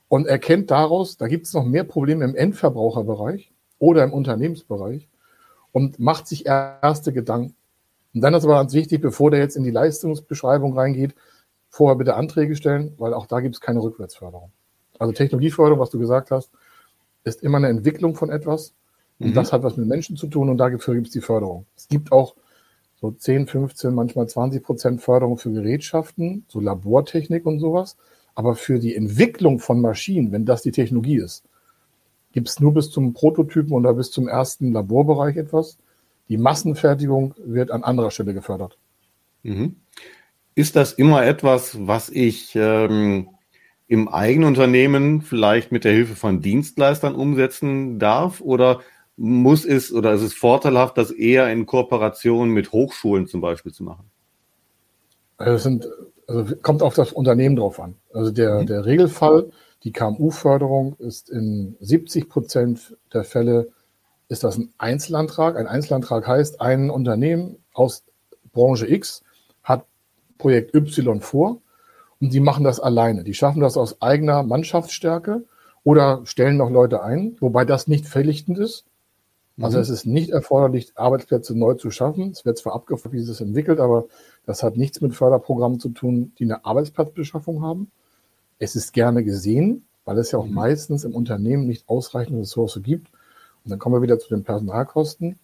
und 0.07 0.27
erkennt 0.27 0.71
daraus, 0.71 1.17
da 1.17 1.27
gibt 1.27 1.45
es 1.47 1.53
noch 1.53 1.63
mehr 1.63 1.83
Probleme 1.83 2.25
im 2.25 2.35
Endverbraucherbereich 2.35 3.51
oder 3.79 4.03
im 4.03 4.13
Unternehmensbereich 4.13 5.07
und 5.71 5.99
macht 5.99 6.27
sich 6.27 6.45
erste 6.45 7.13
Gedanken. 7.13 7.55
Und 8.13 8.21
dann 8.21 8.33
ist 8.33 8.43
aber 8.43 8.55
ganz 8.55 8.73
wichtig, 8.73 9.01
bevor 9.01 9.31
der 9.31 9.39
jetzt 9.39 9.55
in 9.55 9.63
die 9.63 9.71
Leistungsbeschreibung 9.71 10.77
reingeht, 10.77 11.15
vorher 11.69 11.95
bitte 11.95 12.15
Anträge 12.15 12.55
stellen, 12.55 12.93
weil 12.97 13.13
auch 13.13 13.25
da 13.25 13.39
gibt 13.39 13.55
es 13.55 13.61
keine 13.61 13.81
Rückwärtsförderung. 13.81 14.51
Also 14.99 15.13
Technologieförderung, 15.13 15.79
was 15.79 15.89
du 15.89 15.99
gesagt 15.99 16.31
hast, 16.31 16.51
ist 17.23 17.41
immer 17.41 17.57
eine 17.57 17.69
Entwicklung 17.69 18.15
von 18.15 18.29
etwas. 18.29 18.73
Und 19.21 19.31
mhm. 19.31 19.33
das 19.33 19.53
hat 19.53 19.63
was 19.63 19.77
mit 19.77 19.87
Menschen 19.87 20.17
zu 20.17 20.27
tun 20.27 20.49
und 20.49 20.57
dafür 20.57 20.95
gibt 20.95 21.07
es 21.07 21.13
die 21.13 21.21
Förderung. 21.21 21.65
Es 21.75 21.87
gibt 21.87 22.11
auch 22.11 22.35
so 22.99 23.11
10, 23.11 23.47
15, 23.47 23.93
manchmal 23.93 24.27
20 24.27 24.63
Prozent 24.63 25.01
Förderung 25.01 25.37
für 25.37 25.51
Gerätschaften, 25.51 26.45
so 26.47 26.59
Labortechnik 26.59 27.45
und 27.45 27.59
sowas. 27.59 27.97
Aber 28.35 28.55
für 28.55 28.79
die 28.79 28.95
Entwicklung 28.95 29.59
von 29.59 29.81
Maschinen, 29.81 30.31
wenn 30.31 30.45
das 30.45 30.61
die 30.61 30.71
Technologie 30.71 31.17
ist, 31.17 31.43
gibt 32.31 32.47
es 32.47 32.59
nur 32.59 32.73
bis 32.73 32.89
zum 32.89 33.13
Prototypen 33.13 33.73
oder 33.73 33.93
bis 33.93 34.11
zum 34.11 34.27
ersten 34.27 34.71
Laborbereich 34.71 35.35
etwas. 35.35 35.77
Die 36.29 36.37
Massenfertigung 36.37 37.33
wird 37.43 37.71
an 37.71 37.83
anderer 37.83 38.11
Stelle 38.11 38.33
gefördert. 38.33 38.77
Mhm. 39.43 39.75
Ist 40.55 40.75
das 40.75 40.93
immer 40.93 41.25
etwas, 41.25 41.77
was 41.87 42.09
ich 42.09 42.55
ähm, 42.55 43.29
im 43.87 44.07
eigenen 44.07 44.47
Unternehmen 44.47 45.21
vielleicht 45.21 45.71
mit 45.71 45.83
der 45.83 45.91
Hilfe 45.91 46.15
von 46.15 46.41
Dienstleistern 46.41 47.15
umsetzen 47.15 47.99
darf? 47.99 48.41
Oder 48.41 48.81
muss 49.21 49.65
es 49.65 49.93
oder 49.93 50.13
ist 50.13 50.23
es 50.23 50.33
vorteilhaft, 50.33 50.97
das 50.97 51.11
eher 51.11 51.51
in 51.51 51.67
Kooperation 51.67 52.49
mit 52.49 52.71
Hochschulen 52.71 53.27
zum 53.27 53.39
Beispiel 53.39 53.71
zu 53.71 53.83
machen? 53.83 54.09
Also 55.37 55.53
es 55.53 55.63
sind, 55.63 55.87
also 56.27 56.55
kommt 56.63 56.81
auf 56.81 56.95
das 56.95 57.11
Unternehmen 57.11 57.55
drauf 57.55 57.79
an. 57.79 57.95
Also 58.13 58.31
der, 58.31 58.61
mhm. 58.61 58.65
der 58.65 58.85
Regelfall, 58.85 59.51
die 59.83 59.91
KMU-Förderung 59.91 60.95
ist 60.97 61.29
in 61.29 61.75
70 61.81 62.29
Prozent 62.29 62.97
der 63.13 63.23
Fälle 63.23 63.69
ist 64.27 64.43
das 64.43 64.57
ein 64.57 64.73
Einzelantrag. 64.79 65.55
Ein 65.55 65.67
Einzelantrag 65.67 66.25
heißt, 66.25 66.59
ein 66.59 66.89
Unternehmen 66.89 67.57
aus 67.73 68.03
Branche 68.53 68.91
X 68.91 69.23
hat 69.61 69.85
Projekt 70.39 70.73
Y 70.73 71.21
vor 71.21 71.61
und 72.19 72.33
die 72.33 72.39
machen 72.39 72.63
das 72.63 72.79
alleine. 72.79 73.23
Die 73.23 73.35
schaffen 73.35 73.61
das 73.61 73.77
aus 73.77 74.01
eigener 74.01 74.41
Mannschaftsstärke 74.41 75.43
oder 75.83 76.21
stellen 76.23 76.57
noch 76.57 76.71
Leute 76.71 77.03
ein, 77.03 77.35
wobei 77.39 77.65
das 77.65 77.87
nicht 77.87 78.07
verpflichtend 78.07 78.57
ist. 78.57 78.85
Also 79.61 79.77
mhm. 79.77 79.83
es 79.83 79.89
ist 79.89 80.05
nicht 80.05 80.29
erforderlich, 80.31 80.93
Arbeitsplätze 80.95 81.57
neu 81.57 81.75
zu 81.75 81.91
schaffen. 81.91 82.31
Es 82.31 82.45
wird 82.45 82.57
zwar 82.57 82.73
abgefragt, 82.73 83.13
wie 83.13 83.19
es 83.19 83.27
sich 83.27 83.41
entwickelt, 83.41 83.79
aber 83.79 84.05
das 84.45 84.63
hat 84.63 84.77
nichts 84.77 85.01
mit 85.01 85.15
Förderprogrammen 85.15 85.79
zu 85.79 85.89
tun, 85.89 86.33
die 86.39 86.45
eine 86.45 86.65
Arbeitsplatzbeschaffung 86.65 87.61
haben. 87.61 87.91
Es 88.59 88.75
ist 88.75 88.93
gerne 88.93 89.23
gesehen, 89.23 89.85
weil 90.05 90.17
es 90.17 90.31
ja 90.31 90.39
auch 90.39 90.45
mhm. 90.45 90.53
meistens 90.53 91.03
im 91.03 91.13
Unternehmen 91.13 91.67
nicht 91.67 91.87
ausreichende 91.87 92.41
Ressourcen 92.41 92.83
gibt, 92.83 93.09
und 93.63 93.69
dann 93.69 93.79
kommen 93.79 93.95
wir 93.95 94.01
wieder 94.01 94.17
zu 94.17 94.29
den 94.29 94.43
Personalkosten. 94.43 95.37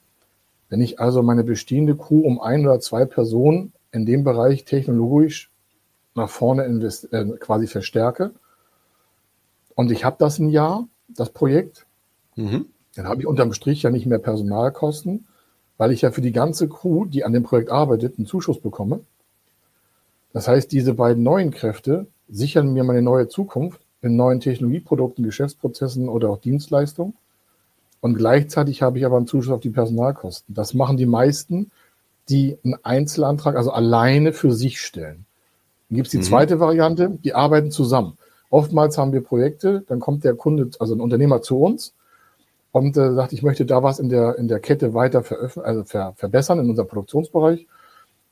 Wenn 0.70 0.82
ich 0.82 1.00
also 1.00 1.22
meine 1.22 1.44
bestehende 1.44 1.96
Crew 1.96 2.22
um 2.22 2.42
ein 2.42 2.66
oder 2.66 2.80
zwei 2.80 3.06
Personen 3.06 3.74
in 3.92 4.06
dem 4.06 4.24
Bereich 4.24 4.66
technologisch 4.66 5.52
nach 6.16 6.30
vorne 6.30 6.66
invest 6.66 7.14
äh, 7.14 7.26
quasi 7.40 7.68
verstärke 7.68 8.32
und 9.76 9.92
ich 9.92 10.04
habe 10.04 10.16
das 10.20 10.40
ein 10.40 10.50
Jahr, 10.50 10.88
das 11.08 11.30
Projekt, 11.30 11.86
mhm. 12.36 12.66
Dann 12.98 13.08
habe 13.08 13.22
ich 13.22 13.28
unterm 13.28 13.54
Strich 13.54 13.84
ja 13.84 13.92
nicht 13.92 14.08
mehr 14.08 14.18
Personalkosten, 14.18 15.28
weil 15.78 15.92
ich 15.92 16.02
ja 16.02 16.12
für 16.12 16.22
die 16.22 16.32
ganze 16.32 16.68
Crew, 16.68 17.06
die 17.06 17.24
an 17.24 17.32
dem 17.32 17.44
Projekt 17.44 17.70
arbeitet, 17.70 18.18
einen 18.18 18.26
Zuschuss 18.26 18.60
bekomme. 18.60 19.02
Das 20.34 20.48
heißt, 20.48 20.72
diese 20.72 20.96
beiden 20.96 21.22
neuen 21.22 21.52
Kräfte 21.52 22.08
sichern 22.28 22.74
mir 22.74 22.84
meine 22.84 23.04
neue 23.04 23.28
Zukunft 23.28 23.82
in 24.02 24.16
neuen 24.16 24.40
Technologieprodukten, 24.40 25.24
Geschäftsprozessen 25.24 26.10
oder 26.10 26.30
auch 26.30 26.40
Dienstleistungen. 26.40 27.14
Und 28.02 28.16
gleichzeitig 28.16 28.82
habe 28.82 28.98
ich 28.98 29.06
aber 29.06 29.18
einen 29.18 29.28
Zuschuss 29.28 29.54
auf 29.54 29.60
die 29.62 29.70
Personalkosten. 29.70 30.56
Das 30.56 30.74
machen 30.74 30.98
die 30.98 31.06
meisten, 31.06 31.72
die 32.30 32.58
einen 32.64 32.78
Einzelantrag, 32.84 33.56
also 33.56 33.72
alleine 33.72 34.34
für 34.34 34.52
sich 34.52 34.82
stellen. 34.82 35.26
Dann 35.90 35.98
gibt 35.98 36.08
es 36.08 36.12
die 36.12 36.18
mhm. 36.18 36.24
zweite 36.24 36.60
Variante, 36.60 37.12
die 37.24 37.36
arbeiten 37.36 37.70
zusammen. 37.70 38.18
Oftmals 38.50 38.98
haben 38.98 39.14
wir 39.14 39.22
Projekte, 39.22 39.84
dann 39.88 40.00
kommt 40.00 40.24
der 40.24 40.34
Kunde, 40.34 40.72
also 40.80 40.96
ein 40.96 41.02
Unternehmer 41.02 41.44
zu 41.44 41.60
uns 41.60 41.94
und 42.72 42.98
äh, 42.98 43.14
sagt, 43.14 43.34
ich 43.34 43.44
möchte 43.44 43.66
da 43.66 43.84
was 43.84 44.00
in 44.00 44.10
der, 44.10 44.38
in 44.38 44.48
der 44.48 44.60
Kette 44.60 44.94
weiter 44.94 45.24
also 45.64 45.84
ver, 45.84 46.14
verbessern 46.16 46.60
in 46.60 46.70
unserem 46.70 46.88
Produktionsbereich. 46.88 47.68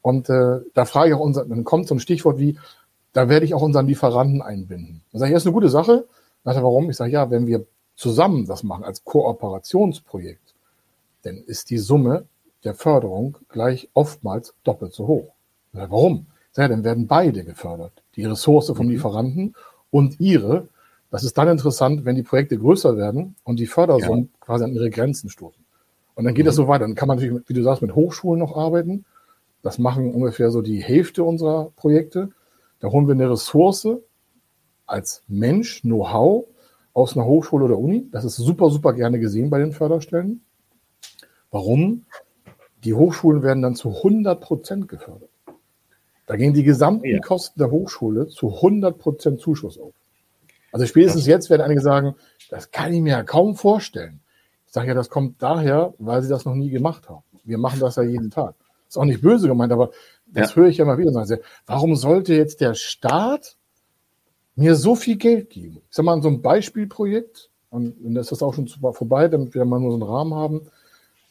Und 0.01 0.30
äh, 0.30 0.60
da 0.74 0.86
frage 0.86 1.10
ich 1.10 1.15
auch 1.15 1.20
unser, 1.20 1.46
dann 1.46 1.63
kommt 1.63 1.88
so 1.88 1.96
ein 1.96 2.00
Stichwort 2.00 2.38
wie, 2.38 2.60
da 3.13 3.30
werde 3.30 3.46
ich 3.46 3.54
auch 3.54 3.62
unseren 3.62 3.88
Lieferanten 3.88 4.42
einbinden. 4.42 5.01
Dann 5.12 5.20
sage 5.20 5.32
ich, 5.32 5.36
das 5.36 5.44
ist 5.44 5.48
eine 5.48 5.54
gute 5.54 5.70
Sache. 5.70 6.06
Dann 6.44 6.54
sagt 6.54 6.58
er, 6.58 6.63
warum? 6.63 6.89
Ich 6.89 6.98
sage, 6.98 7.12
ja, 7.12 7.32
wenn 7.32 7.48
wir 7.48 7.65
zusammen 7.96 8.46
das 8.46 8.63
machen 8.63 8.84
als 8.84 9.04
Kooperationsprojekt, 9.04 10.54
dann 11.24 11.38
ist 11.38 11.70
die 11.70 11.77
Summe 11.77 12.25
der 12.63 12.75
Förderung 12.75 13.38
gleich 13.50 13.89
oftmals 13.94 14.54
doppelt 14.63 14.94
so 14.94 15.08
hoch. 15.08 15.34
Ja, 15.74 15.89
warum? 15.89 16.27
Ja, 16.56 16.68
dann 16.68 16.84
werden 16.84 17.08
beide 17.08 17.44
gefördert. 17.44 17.92
Die 18.15 18.25
Ressource 18.25 18.68
vom 18.68 18.86
mhm. 18.86 18.92
Lieferanten 18.92 19.56
und 19.92 20.20
ihre. 20.20 20.68
Das 21.16 21.24
ist 21.24 21.38
dann 21.38 21.48
interessant, 21.48 22.04
wenn 22.04 22.18
die 22.18 22.24
Projekte 22.24 22.58
größer 22.58 22.98
werden 22.98 23.38
und 23.46 23.58
die 23.58 23.68
Fördersummen 23.68 24.30
ja. 24.34 24.40
quasi 24.42 24.66
an 24.66 24.74
ihre 24.74 24.90
Grenzen 24.90 25.30
stoßen. 25.30 25.64
Und 26.14 26.26
dann 26.26 26.34
geht 26.34 26.44
mhm. 26.44 26.48
das 26.48 26.56
so 26.56 26.68
weiter. 26.68 26.84
Dann 26.84 26.96
kann 26.96 27.08
man 27.08 27.18
natürlich, 27.18 27.42
wie 27.48 27.54
du 27.54 27.64
sagst, 27.64 27.82
mit 27.82 27.96
Hochschulen 27.96 28.38
noch 28.38 28.58
arbeiten. 28.58 29.06
Das 29.62 29.80
machen 29.80 30.14
ungefähr 30.14 30.52
so 30.52 30.62
die 30.62 30.84
Hälfte 30.84 31.24
unserer 31.24 31.72
Projekte. 31.78 32.32
Da 32.82 32.90
holen 32.90 33.08
wir 33.08 33.14
eine 33.14 33.32
Ressource 33.32 33.88
als 34.86 35.22
Mensch, 35.30 35.84
Know-how 35.84 36.48
aus 36.94 37.16
einer 37.16 37.26
Hochschule 37.26 37.64
oder 37.64 37.80
Uni. 37.80 38.10
Das 38.12 38.26
ist 38.26 38.36
super, 38.36 38.70
super 38.70 38.92
gerne 38.92 39.18
gesehen 39.18 39.50
bei 39.50 39.60
den 39.60 39.72
Förderstellen. 39.72 40.42
Warum? 41.50 42.04
Die 42.84 42.94
Hochschulen 42.94 43.42
werden 43.42 43.64
dann 43.64 43.76
zu 43.76 43.88
100 43.88 44.42
Prozent 44.42 44.90
gefördert. 44.90 45.30
Da 46.26 46.36
gehen 46.36 46.54
die 46.54 46.64
gesamten 46.64 47.08
ja. 47.08 47.20
Kosten 47.20 47.58
der 47.60 47.72
Hochschule 47.72 48.28
zu 48.28 48.54
100 48.56 48.98
Prozent 48.98 49.40
Zuschuss 49.40 49.80
auf. 49.80 49.94
Also 50.75 50.88
spätestens 50.88 51.25
jetzt 51.25 51.50
werden 51.50 51.62
einige 51.62 51.79
sagen, 51.79 52.15
das 52.50 52.70
kann 52.70 52.91
ich 52.91 53.00
mir 53.00 53.12
ja 53.12 53.24
kaum 53.24 53.55
vorstellen. 53.55 54.20
Ich 54.67 54.74
sage 54.74 54.89
ja, 54.89 54.94
das 54.94 55.10
kommt 55.10 55.41
daher, 55.41 55.94
weil 56.00 56.22
sie 56.22 56.27
das 56.27 56.44
noch 56.44 56.53
nie 56.53 56.70
gemacht 56.70 57.08
haben. 57.08 57.24
Wir 57.46 57.58
machen 57.58 57.79
das 57.79 57.96
ja 57.96 58.03
jeden 58.03 58.29
Tag. 58.29 58.55
Ist 58.86 58.98
auch 58.98 59.05
nicht 59.05 59.22
böse 59.22 59.48
gemeint, 59.48 59.72
aber 59.72 59.91
das 60.27 60.50
ja. 60.50 60.55
höre 60.58 60.67
ich 60.67 60.75
ja 60.75 60.84
mal 60.84 60.98
wieder. 60.98 61.13
Warum 61.65 61.96
sollte 61.96 62.34
jetzt 62.34 62.60
der 62.60 62.74
Staat 62.74 63.55
mir 64.55 64.75
so 64.75 64.96
viel 64.96 65.15
Geld 65.15 65.50
geben. 65.50 65.82
Ich 65.89 65.96
sag 65.96 66.03
mal, 66.03 66.22
so 66.22 66.27
einem 66.27 66.41
Beispielprojekt, 66.41 67.50
und, 67.70 67.94
und 68.03 68.15
das 68.15 68.34
ist 68.34 68.44
auch 68.44 68.53
schon 68.53 68.67
vorbei, 68.67 69.29
damit 69.29 69.53
wir 69.53 69.63
mal 69.63 69.79
nur 69.79 69.91
so 69.91 69.96
einen 69.96 70.12
Rahmen 70.12 70.34
haben, 70.34 70.67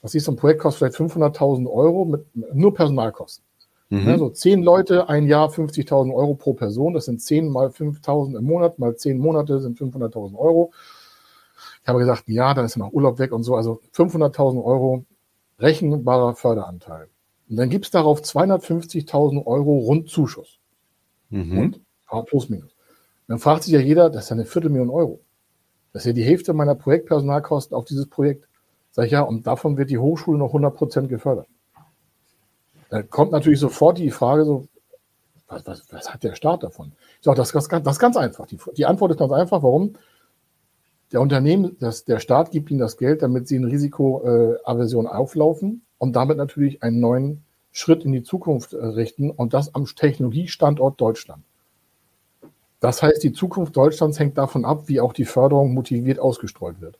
was 0.01 0.15
ist 0.15 0.25
so 0.25 0.33
ein 0.33 0.37
Projekt, 0.37 0.63
kostet 0.63 0.95
vielleicht 0.97 1.15
500.000 1.15 1.71
Euro 1.71 2.07
mit, 2.07 2.25
nur 2.55 2.73
Personalkosten. 2.73 3.45
Mhm. 3.91 4.09
Ja, 4.09 4.19
so 4.19 4.31
zehn 4.31 4.63
Leute, 4.63 5.09
ein 5.09 5.27
Jahr 5.27 5.49
50.000 5.51 6.15
Euro 6.15 6.35
pro 6.35 6.55
Person, 6.55 6.95
das 6.95 7.05
sind 7.05 7.21
10 7.21 7.49
mal 7.49 7.69
5.000 7.69 8.39
im 8.39 8.45
Monat, 8.45 8.79
mal 8.79 8.97
10 8.97 9.19
Monate 9.19 9.61
sind 9.61 9.79
500.000 9.79 10.37
Euro. 10.37 10.73
Ich 11.83 11.89
habe 11.89 11.99
gesagt, 11.99 12.25
ja, 12.27 12.55
dann 12.55 12.65
ist 12.65 12.77
ja 12.77 12.85
noch 12.85 12.93
Urlaub 12.93 13.19
weg 13.19 13.33
und 13.33 13.43
so, 13.43 13.57
also 13.57 13.81
500.000 13.95 14.65
Euro 14.65 15.05
rechenbarer 15.59 16.35
Förderanteil. 16.35 17.09
Und 17.49 17.57
dann 17.57 17.69
gibt 17.69 17.85
es 17.85 17.91
darauf 17.91 18.23
250.000 18.23 19.47
Euro 19.47 19.79
Rundzuschuss. 19.79 20.59
Mhm. 21.31 21.59
Und 21.59 21.81
plus 22.27 22.49
minus. 22.49 22.75
Dann 23.27 23.39
fragt 23.39 23.65
sich 23.65 23.73
ja 23.73 23.81
jeder, 23.81 24.11
das 24.11 24.25
ist 24.25 24.31
ja 24.31 24.35
eine 24.35 24.45
Viertelmillion 24.45 24.91
Euro. 24.91 25.21
Das 25.93 26.03
ist 26.03 26.07
ja 26.07 26.13
die 26.13 26.25
Hälfte 26.25 26.53
meiner 26.53 26.75
Projektpersonalkosten 26.75 27.77
auf 27.77 27.85
dieses 27.85 28.07
Projekt. 28.09 28.49
Sag 28.91 29.07
ich 29.07 29.13
ja, 29.13 29.23
und 29.23 29.47
davon 29.47 29.77
wird 29.77 29.91
die 29.91 29.99
Hochschule 29.99 30.39
noch 30.39 30.49
100 30.49 30.75
Prozent 30.75 31.09
gefördert. 31.09 31.49
Da 32.95 33.03
kommt 33.03 33.33
natürlich 33.33 33.59
sofort 33.59 33.99
die 33.99 34.13
Frage 34.13 34.45
so, 34.45 34.69
was, 35.49 35.67
was, 35.67 35.93
was 35.93 36.15
hat 36.15 36.23
der 36.23 36.37
Staat 36.37 36.63
davon? 36.63 36.93
Ich 37.19 37.25
sage, 37.25 37.37
das, 37.37 37.51
das, 37.51 37.67
das 37.67 37.97
ist 37.97 37.99
ganz 37.99 38.17
einfach. 38.17 38.47
Die, 38.47 38.57
die 38.77 38.87
Antwort 38.87 39.11
ist 39.11 39.17
ganz 39.17 39.33
einfach. 39.33 39.65
Warum? 39.65 39.95
Der 41.11 41.21
Unternehmen, 41.21 41.77
das, 41.81 42.05
der 42.05 42.21
Staat 42.21 42.53
gibt 42.53 42.71
ihnen 42.71 42.79
das 42.79 42.97
Geld, 42.97 43.23
damit 43.23 43.49
sie 43.49 43.57
in 43.57 43.65
Risikoaversion 43.65 45.09
auflaufen 45.09 45.83
und 45.99 46.15
damit 46.15 46.37
natürlich 46.37 46.85
einen 46.85 47.01
neuen 47.01 47.43
Schritt 47.73 48.05
in 48.05 48.13
die 48.13 48.23
Zukunft 48.23 48.75
äh, 48.75 48.87
richten 48.87 49.33
und 49.33 49.55
das 49.55 49.75
am 49.75 49.87
Technologiestandort 49.87 51.01
Deutschland. 51.01 51.43
Das 52.79 53.03
heißt, 53.03 53.25
die 53.25 53.33
Zukunft 53.33 53.77
Deutschlands 53.77 54.21
hängt 54.21 54.39
davon 54.39 54.65
ab, 54.65 54.85
wie 54.87 55.01
auch 55.01 55.15
die 55.15 55.25
Förderung 55.25 55.75
motiviert 55.75 56.21
ausgestreut 56.21 56.81
wird. 56.81 56.97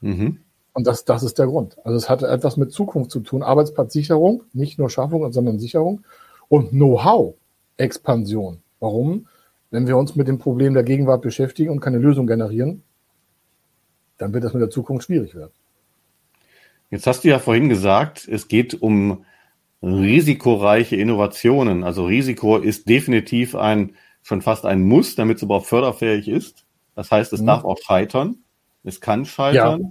Mhm. 0.00 0.40
Und 0.76 0.86
das, 0.86 1.06
das 1.06 1.22
ist 1.22 1.38
der 1.38 1.46
Grund. 1.46 1.78
Also 1.84 1.96
es 1.96 2.10
hat 2.10 2.22
etwas 2.22 2.58
mit 2.58 2.70
Zukunft 2.70 3.10
zu 3.10 3.20
tun. 3.20 3.42
Arbeitsplatzsicherung, 3.42 4.42
nicht 4.52 4.78
nur 4.78 4.90
Schaffung, 4.90 5.32
sondern 5.32 5.58
Sicherung 5.58 6.04
und 6.48 6.68
Know-how, 6.68 7.34
Expansion. 7.78 8.60
Warum? 8.78 9.26
Wenn 9.70 9.86
wir 9.86 9.96
uns 9.96 10.16
mit 10.16 10.28
dem 10.28 10.38
Problem 10.38 10.74
der 10.74 10.82
Gegenwart 10.82 11.22
beschäftigen 11.22 11.70
und 11.70 11.80
keine 11.80 11.96
Lösung 11.96 12.26
generieren, 12.26 12.82
dann 14.18 14.34
wird 14.34 14.44
das 14.44 14.52
mit 14.52 14.60
der 14.60 14.68
Zukunft 14.68 15.06
schwierig 15.06 15.34
werden. 15.34 15.52
Jetzt 16.90 17.06
hast 17.06 17.24
du 17.24 17.28
ja 17.28 17.38
vorhin 17.38 17.70
gesagt, 17.70 18.28
es 18.28 18.46
geht 18.46 18.74
um 18.74 19.24
risikoreiche 19.82 20.96
Innovationen. 20.96 21.84
Also 21.84 22.04
Risiko 22.04 22.58
ist 22.58 22.86
definitiv 22.86 23.54
ein, 23.56 23.96
schon 24.20 24.42
fast 24.42 24.66
ein 24.66 24.82
Muss, 24.82 25.14
damit 25.14 25.38
es 25.38 25.42
überhaupt 25.42 25.68
förderfähig 25.68 26.28
ist. 26.28 26.66
Das 26.94 27.10
heißt, 27.10 27.32
es 27.32 27.40
mhm. 27.40 27.46
darf 27.46 27.64
auch 27.64 27.78
scheitern. 27.82 28.44
Es 28.84 29.00
kann 29.00 29.24
scheitern. 29.24 29.80
Ja. 29.80 29.90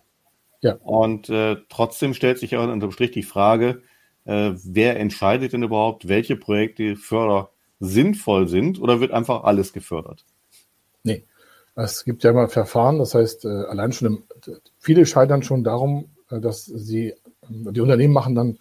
Ja. 0.65 0.74
Und 0.84 1.29
äh, 1.29 1.57
trotzdem 1.69 2.15
stellt 2.15 2.39
sich 2.39 2.51
ja 2.51 2.63
unterm 2.63 2.91
Strich 2.91 3.12
die 3.12 3.22
Frage, 3.22 3.84
äh, 4.25 4.53
wer 4.63 5.00
entscheidet 5.00 5.53
denn 5.53 5.62
überhaupt, 5.62 6.07
welche 6.07 6.36
Projekte 6.36 6.95
förder 6.95 7.51
sinnvoll 7.79 8.48
sind 8.48 8.81
oder 8.81 9.00
wird 9.00 9.12
einfach 9.12 9.43
alles 9.43 9.74
gefördert? 9.74 10.25
Nee. 11.03 11.24
Es 11.75 12.03
gibt 12.03 12.24
ja 12.24 12.31
immer 12.31 12.48
Verfahren, 12.48 12.98
das 12.98 13.13
heißt, 13.13 13.45
äh, 13.45 13.48
allein 13.50 13.91
schon 13.91 14.07
im, 14.07 14.24
viele 14.79 15.05
scheitern 15.05 15.43
schon 15.43 15.63
darum, 15.63 16.10
äh, 16.31 16.39
dass 16.39 16.65
sie, 16.65 17.13
die 17.48 17.81
Unternehmen 17.81 18.13
machen 18.13 18.34
dann, 18.34 18.57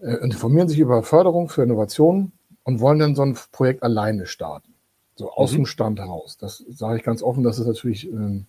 äh, 0.00 0.22
informieren 0.22 0.68
sich 0.68 0.78
über 0.78 1.02
Förderung 1.02 1.48
für 1.48 1.64
Innovationen 1.64 2.30
und 2.62 2.78
wollen 2.78 3.00
dann 3.00 3.16
so 3.16 3.22
ein 3.22 3.36
Projekt 3.50 3.82
alleine 3.82 4.26
starten. 4.26 4.74
So 5.16 5.32
aus 5.32 5.50
mhm. 5.52 5.56
dem 5.56 5.66
Stand 5.66 5.98
heraus. 5.98 6.38
Das 6.38 6.64
sage 6.68 6.98
ich 6.98 7.02
ganz 7.02 7.24
offen, 7.24 7.42
das 7.42 7.58
ist 7.58 7.66
natürlich 7.66 8.12
äh, 8.12 8.44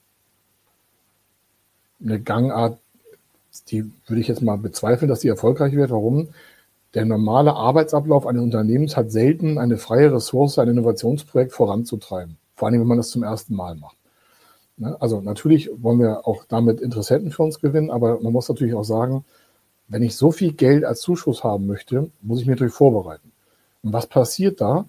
eine 2.03 2.19
Gangart, 2.19 2.77
die 3.69 3.91
würde 4.07 4.21
ich 4.21 4.27
jetzt 4.27 4.41
mal 4.41 4.57
bezweifeln, 4.57 5.09
dass 5.09 5.19
die 5.19 5.27
erfolgreich 5.27 5.73
wird. 5.73 5.91
Warum? 5.91 6.29
Der 6.93 7.05
normale 7.05 7.53
Arbeitsablauf 7.53 8.27
eines 8.27 8.41
Unternehmens 8.41 8.97
hat 8.97 9.11
selten 9.11 9.57
eine 9.57 9.77
freie 9.77 10.13
Ressource, 10.13 10.59
ein 10.59 10.67
Innovationsprojekt 10.67 11.53
voranzutreiben. 11.53 12.37
Vor 12.55 12.67
allem, 12.67 12.81
wenn 12.81 12.87
man 12.87 12.97
das 12.97 13.09
zum 13.09 13.23
ersten 13.23 13.55
Mal 13.55 13.75
macht. 13.75 13.97
Ne? 14.77 14.97
Also 14.99 15.21
natürlich 15.21 15.69
wollen 15.77 15.99
wir 15.99 16.27
auch 16.27 16.43
damit 16.47 16.81
Interessenten 16.81 17.31
für 17.31 17.43
uns 17.43 17.59
gewinnen, 17.59 17.91
aber 17.91 18.19
man 18.19 18.33
muss 18.33 18.49
natürlich 18.49 18.73
auch 18.73 18.83
sagen, 18.83 19.23
wenn 19.87 20.03
ich 20.03 20.15
so 20.15 20.31
viel 20.31 20.53
Geld 20.53 20.83
als 20.85 21.01
Zuschuss 21.01 21.43
haben 21.43 21.67
möchte, 21.67 22.09
muss 22.21 22.39
ich 22.39 22.45
mich 22.45 22.55
natürlich 22.55 22.73
vorbereiten. 22.73 23.31
Und 23.83 23.93
was 23.93 24.07
passiert 24.07 24.61
da? 24.61 24.85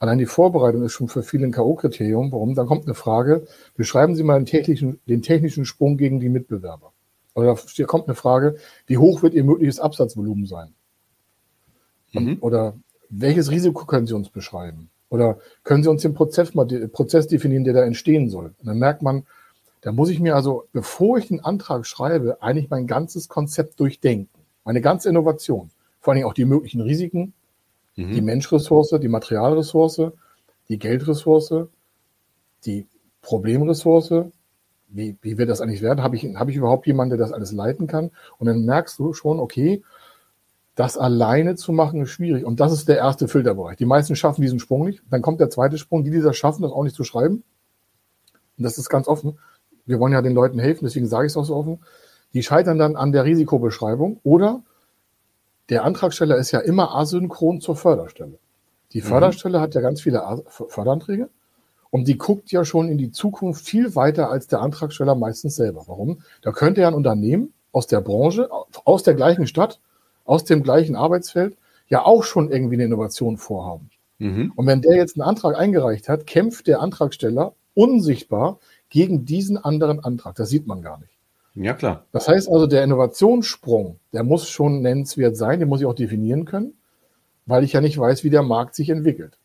Allein 0.00 0.18
die 0.18 0.26
Vorbereitung 0.26 0.82
ist 0.82 0.92
schon 0.92 1.08
für 1.08 1.22
viele 1.22 1.46
ein 1.46 1.52
K.O.-Kriterium. 1.52 2.30
Warum? 2.30 2.54
Dann 2.54 2.66
kommt 2.66 2.84
eine 2.84 2.94
Frage, 2.94 3.46
beschreiben 3.74 4.14
Sie 4.14 4.22
mal 4.22 4.38
den 4.38 4.46
technischen, 4.46 5.00
den 5.06 5.22
technischen 5.22 5.64
Sprung 5.64 5.96
gegen 5.96 6.20
die 6.20 6.28
Mitbewerber. 6.28 6.92
Oder 7.34 7.56
da 7.76 7.84
kommt 7.84 8.06
eine 8.06 8.14
Frage, 8.14 8.56
wie 8.86 8.98
hoch 8.98 9.22
wird 9.22 9.34
Ihr 9.34 9.44
mögliches 9.44 9.80
Absatzvolumen 9.80 10.46
sein? 10.46 10.74
Mhm. 12.12 12.38
Oder 12.40 12.74
welches 13.10 13.50
Risiko 13.50 13.86
können 13.86 14.06
Sie 14.06 14.14
uns 14.14 14.28
beschreiben? 14.28 14.90
Oder 15.08 15.38
können 15.64 15.82
Sie 15.82 15.90
uns 15.90 16.02
den 16.02 16.14
Prozess 16.14 16.54
mal 16.54 16.66
Prozess 16.66 17.26
definieren, 17.26 17.64
der 17.64 17.74
da 17.74 17.82
entstehen 17.82 18.28
soll? 18.28 18.54
Und 18.58 18.66
dann 18.66 18.78
merkt 18.78 19.02
man, 19.02 19.24
da 19.80 19.92
muss 19.92 20.10
ich 20.10 20.20
mir 20.20 20.34
also, 20.34 20.64
bevor 20.72 21.18
ich 21.18 21.30
einen 21.30 21.40
Antrag 21.40 21.86
schreibe, 21.86 22.42
eigentlich 22.42 22.70
mein 22.70 22.86
ganzes 22.86 23.28
Konzept 23.28 23.80
durchdenken. 23.80 24.28
Meine 24.64 24.80
ganze 24.80 25.08
Innovation. 25.08 25.70
Vor 26.00 26.12
allem 26.12 26.24
auch 26.24 26.34
die 26.34 26.44
möglichen 26.44 26.80
Risiken, 26.80 27.32
mhm. 28.06 28.12
die 28.12 28.20
Menschressource, 28.20 28.98
die 29.00 29.08
Materialressource, 29.08 30.12
die 30.68 30.78
Geldressource, 30.78 31.66
die 32.64 32.86
Problemressource. 33.22 34.26
Wie, 34.90 35.16
wie 35.20 35.36
wird 35.36 35.50
das 35.50 35.60
eigentlich 35.60 35.82
werden? 35.82 36.02
Habe 36.02 36.16
ich, 36.16 36.24
habe 36.36 36.50
ich 36.50 36.56
überhaupt 36.56 36.86
jemanden, 36.86 37.10
der 37.10 37.18
das 37.18 37.32
alles 37.32 37.52
leiten 37.52 37.86
kann? 37.86 38.10
Und 38.38 38.46
dann 38.46 38.64
merkst 38.64 38.98
du 38.98 39.12
schon, 39.12 39.38
okay, 39.38 39.82
das 40.74 40.96
alleine 40.96 41.56
zu 41.56 41.72
machen 41.72 42.02
ist 42.02 42.10
schwierig. 42.10 42.44
Und 42.44 42.60
das 42.60 42.72
ist 42.72 42.88
der 42.88 42.98
erste 42.98 43.26
Filterbereich. 43.28 43.76
Die 43.76 43.84
meisten 43.84 44.16
schaffen 44.16 44.42
diesen 44.42 44.60
Sprung 44.60 44.86
nicht. 44.86 45.02
Dann 45.10 45.22
kommt 45.22 45.40
der 45.40 45.50
zweite 45.50 45.76
Sprung, 45.76 46.04
die, 46.04 46.10
die 46.10 46.20
das 46.20 46.36
schaffen, 46.36 46.62
das 46.62 46.72
auch 46.72 46.84
nicht 46.84 46.94
zu 46.94 47.04
schreiben. 47.04 47.42
Und 48.56 48.64
das 48.64 48.78
ist 48.78 48.88
ganz 48.88 49.08
offen. 49.08 49.38
Wir 49.86 49.98
wollen 49.98 50.12
ja 50.12 50.22
den 50.22 50.34
Leuten 50.34 50.58
helfen, 50.58 50.84
deswegen 50.84 51.08
sage 51.08 51.26
ich 51.26 51.32
es 51.32 51.36
auch 51.36 51.44
so 51.44 51.56
offen. 51.56 51.80
Die 52.32 52.42
scheitern 52.42 52.78
dann 52.78 52.94
an 52.94 53.10
der 53.10 53.24
Risikobeschreibung 53.24 54.20
oder 54.22 54.62
der 55.68 55.84
Antragsteller 55.84 56.36
ist 56.36 56.50
ja 56.50 56.60
immer 56.60 56.94
asynchron 56.94 57.60
zur 57.60 57.76
Förderstelle. 57.76 58.38
Die 58.92 59.00
mhm. 59.00 59.06
Förderstelle 59.06 59.58
mhm. 59.58 59.62
hat 59.62 59.74
ja 59.74 59.80
ganz 59.80 60.00
viele 60.00 60.42
Förderanträge 60.48 61.28
und 61.90 62.08
die 62.08 62.18
guckt 62.18 62.50
ja 62.50 62.64
schon 62.64 62.88
in 62.88 62.98
die 62.98 63.10
Zukunft 63.10 63.64
viel 63.64 63.94
weiter 63.94 64.30
als 64.30 64.46
der 64.46 64.60
Antragsteller 64.60 65.14
meistens 65.14 65.56
selber. 65.56 65.84
Warum? 65.86 66.22
Da 66.42 66.52
könnte 66.52 66.80
ja 66.82 66.88
ein 66.88 66.94
Unternehmen 66.94 67.52
aus 67.72 67.86
der 67.86 68.00
Branche, 68.00 68.48
aus 68.84 69.02
der 69.02 69.14
gleichen 69.14 69.46
Stadt, 69.46 69.80
aus 70.24 70.44
dem 70.44 70.62
gleichen 70.62 70.96
Arbeitsfeld 70.96 71.56
ja 71.88 72.04
auch 72.04 72.24
schon 72.24 72.50
irgendwie 72.50 72.74
eine 72.74 72.84
Innovation 72.84 73.38
vorhaben. 73.38 73.90
Mhm. 74.18 74.52
Und 74.56 74.66
wenn 74.66 74.82
der 74.82 74.96
jetzt 74.96 75.16
einen 75.16 75.28
Antrag 75.28 75.56
eingereicht 75.56 76.08
hat, 76.08 76.26
kämpft 76.26 76.66
der 76.66 76.80
Antragsteller 76.80 77.54
unsichtbar 77.74 78.58
gegen 78.88 79.24
diesen 79.24 79.56
anderen 79.58 80.00
Antrag. 80.04 80.34
Das 80.36 80.48
sieht 80.48 80.66
man 80.66 80.82
gar 80.82 80.98
nicht. 80.98 81.17
Ja, 81.54 81.74
klar. 81.74 82.04
Das 82.12 82.28
heißt 82.28 82.48
also, 82.48 82.66
der 82.66 82.84
Innovationssprung, 82.84 83.98
der 84.12 84.22
muss 84.22 84.48
schon 84.48 84.80
nennenswert 84.80 85.36
sein, 85.36 85.58
den 85.60 85.68
muss 85.68 85.80
ich 85.80 85.86
auch 85.86 85.94
definieren 85.94 86.44
können, 86.44 86.74
weil 87.46 87.64
ich 87.64 87.72
ja 87.72 87.80
nicht 87.80 87.98
weiß, 87.98 88.24
wie 88.24 88.30
der 88.30 88.42
Markt 88.42 88.74
sich 88.74 88.90
entwickelt. 88.90 89.38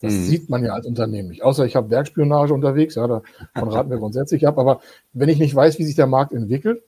Das 0.00 0.14
mhm. 0.14 0.24
sieht 0.24 0.50
man 0.50 0.64
ja 0.64 0.72
als 0.72 0.86
Unternehmen 0.86 1.28
nicht. 1.28 1.42
Außer 1.42 1.66
ich 1.66 1.76
habe 1.76 1.90
Werkspionage 1.90 2.54
unterwegs, 2.54 2.94
ja, 2.94 3.06
davon 3.06 3.68
raten 3.68 3.90
wir 3.90 3.98
grundsätzlich 3.98 4.46
ab. 4.46 4.58
Aber 4.58 4.80
wenn 5.12 5.28
ich 5.28 5.38
nicht 5.38 5.54
weiß, 5.54 5.78
wie 5.78 5.84
sich 5.84 5.94
der 5.94 6.06
Markt 6.06 6.32
entwickelt, 6.32 6.82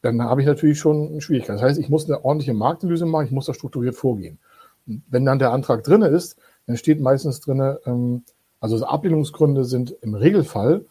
dann 0.00 0.22
habe 0.22 0.40
ich 0.40 0.46
natürlich 0.46 0.78
schon 0.78 1.08
eine 1.08 1.20
Schwierigkeit. 1.20 1.56
Das 1.56 1.62
heißt, 1.62 1.80
ich 1.80 1.88
muss 1.88 2.06
eine 2.06 2.24
ordentliche 2.24 2.54
Marktanalyse 2.54 3.06
machen, 3.06 3.26
ich 3.26 3.32
muss 3.32 3.46
da 3.46 3.54
strukturiert 3.54 3.94
vorgehen. 3.94 4.38
Und 4.86 5.02
wenn 5.08 5.24
dann 5.24 5.38
der 5.38 5.50
Antrag 5.50 5.82
drin 5.82 6.02
ist, 6.02 6.36
dann 6.66 6.76
steht 6.76 7.00
meistens 7.00 7.40
drin, 7.40 7.76
ähm, 7.86 8.22
also 8.60 8.84
Ablehnungsgründe 8.84 9.64
sind 9.64 9.96
im 10.02 10.14
Regelfall, 10.14 10.84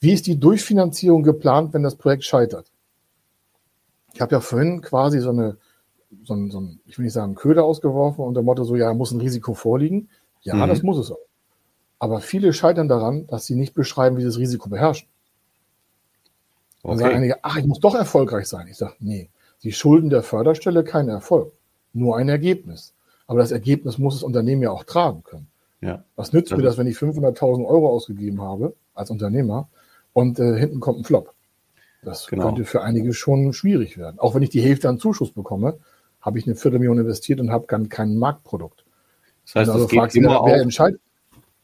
wie 0.00 0.12
ist 0.12 0.26
die 0.26 0.38
Durchfinanzierung 0.38 1.22
geplant, 1.22 1.72
wenn 1.74 1.82
das 1.82 1.96
Projekt 1.96 2.24
scheitert? 2.24 2.70
Ich 4.12 4.20
habe 4.20 4.34
ja 4.34 4.40
vorhin 4.40 4.80
quasi 4.82 5.20
so 5.20 5.30
eine, 5.30 5.56
so 6.24 6.34
ein, 6.34 6.50
so 6.50 6.60
ein, 6.60 6.80
ich 6.86 6.98
will 6.98 7.04
nicht 7.04 7.12
sagen, 7.12 7.34
Köder 7.34 7.64
ausgeworfen 7.64 8.24
unter 8.24 8.40
dem 8.40 8.46
Motto 8.46 8.64
so, 8.64 8.76
ja, 8.76 8.92
muss 8.94 9.12
ein 9.12 9.20
Risiko 9.20 9.54
vorliegen. 9.54 10.08
Ja, 10.42 10.54
mhm. 10.54 10.68
das 10.68 10.82
muss 10.82 10.98
es 10.98 11.10
auch. 11.10 11.18
Aber 11.98 12.20
viele 12.20 12.52
scheitern 12.52 12.88
daran, 12.88 13.26
dass 13.26 13.46
sie 13.46 13.54
nicht 13.54 13.74
beschreiben, 13.74 14.16
wie 14.16 14.20
sie 14.20 14.28
das 14.28 14.38
Risiko 14.38 14.68
beherrschen. 14.68 15.08
Okay. 16.82 16.92
Dann 16.92 16.98
sagen 16.98 17.14
einige, 17.16 17.44
ach, 17.44 17.56
ich 17.56 17.66
muss 17.66 17.80
doch 17.80 17.94
erfolgreich 17.94 18.46
sein. 18.46 18.68
Ich 18.68 18.76
sage, 18.76 18.94
nee, 19.00 19.30
Sie 19.58 19.72
schulden 19.72 20.10
der 20.10 20.22
Förderstelle 20.22 20.84
keinen 20.84 21.08
Erfolg, 21.08 21.52
nur 21.92 22.16
ein 22.16 22.28
Ergebnis. 22.28 22.94
Aber 23.26 23.40
das 23.40 23.50
Ergebnis 23.50 23.98
muss 23.98 24.14
das 24.14 24.22
Unternehmen 24.22 24.62
ja 24.62 24.70
auch 24.70 24.84
tragen 24.84 25.24
können. 25.24 25.48
Ja. 25.80 26.04
Was 26.14 26.32
nützt 26.32 26.52
das 26.52 26.58
mir 26.58 26.62
das, 26.62 26.78
wenn 26.78 26.86
ich 26.86 26.96
500.000 26.96 27.66
Euro 27.66 27.88
ausgegeben 27.88 28.40
habe 28.40 28.74
als 28.94 29.10
Unternehmer 29.10 29.68
und 30.16 30.40
äh, 30.40 30.58
hinten 30.58 30.80
kommt 30.80 31.00
ein 31.00 31.04
Flop? 31.04 31.34
Das 32.02 32.26
genau. 32.26 32.46
könnte 32.46 32.64
für 32.64 32.80
einige 32.80 33.12
schon 33.12 33.52
schwierig 33.52 33.98
werden. 33.98 34.18
Auch 34.18 34.34
wenn 34.34 34.42
ich 34.42 34.48
die 34.48 34.62
Hälfte 34.62 34.88
an 34.88 34.98
Zuschuss 34.98 35.32
bekomme, 35.32 35.78
habe 36.22 36.38
ich 36.38 36.46
eine 36.46 36.56
Viertelmillion 36.56 36.98
investiert 36.98 37.38
und 37.38 37.50
habe 37.50 37.66
dann 37.68 37.90
kein 37.90 38.16
Marktprodukt. 38.16 38.86
Das 39.44 39.56
heißt, 39.56 39.70
also 39.70 39.84
es 39.84 39.90
geht 39.90 40.14
immer 40.14 40.42
wer, 40.46 40.54
wer 40.54 40.62
entscheidet. 40.62 41.02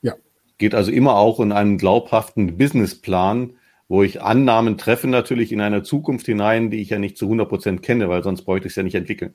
Ja. 0.02 0.16
Geht 0.58 0.74
also 0.74 0.90
immer 0.90 1.14
auch 1.14 1.40
in 1.40 1.50
einen 1.50 1.78
glaubhaften 1.78 2.58
Businessplan, 2.58 3.54
wo 3.88 4.02
ich 4.02 4.20
Annahmen 4.20 4.76
treffe 4.76 5.08
natürlich 5.08 5.50
in 5.50 5.62
eine 5.62 5.82
Zukunft 5.82 6.26
hinein, 6.26 6.70
die 6.70 6.82
ich 6.82 6.90
ja 6.90 6.98
nicht 6.98 7.16
zu 7.16 7.24
100 7.24 7.48
Prozent 7.48 7.82
kenne, 7.82 8.10
weil 8.10 8.22
sonst 8.22 8.42
bräuchte 8.42 8.66
ich 8.66 8.72
es 8.72 8.76
ja 8.76 8.82
nicht 8.82 8.94
entwickeln. 8.94 9.32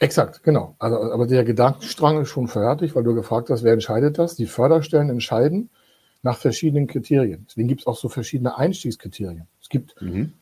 Exakt, 0.00 0.42
genau. 0.42 0.74
Also, 0.80 0.96
aber 1.12 1.28
der 1.28 1.44
Gedankenstrang 1.44 2.20
ist 2.22 2.30
schon 2.30 2.48
fertig, 2.48 2.96
weil 2.96 3.04
du 3.04 3.14
gefragt 3.14 3.50
hast, 3.50 3.62
wer 3.62 3.72
entscheidet 3.72 4.18
das? 4.18 4.34
Die 4.34 4.46
Förderstellen 4.46 5.10
entscheiden 5.10 5.70
nach 6.22 6.38
verschiedenen 6.38 6.86
Kriterien. 6.86 7.46
Deswegen 7.48 7.68
gibt 7.68 7.82
es 7.82 7.86
auch 7.86 7.96
so 7.96 8.08
verschiedene 8.08 8.56
Einstiegskriterien. 8.56 9.46
Es 9.60 9.68
gibt 9.68 10.00
mhm. 10.00 10.32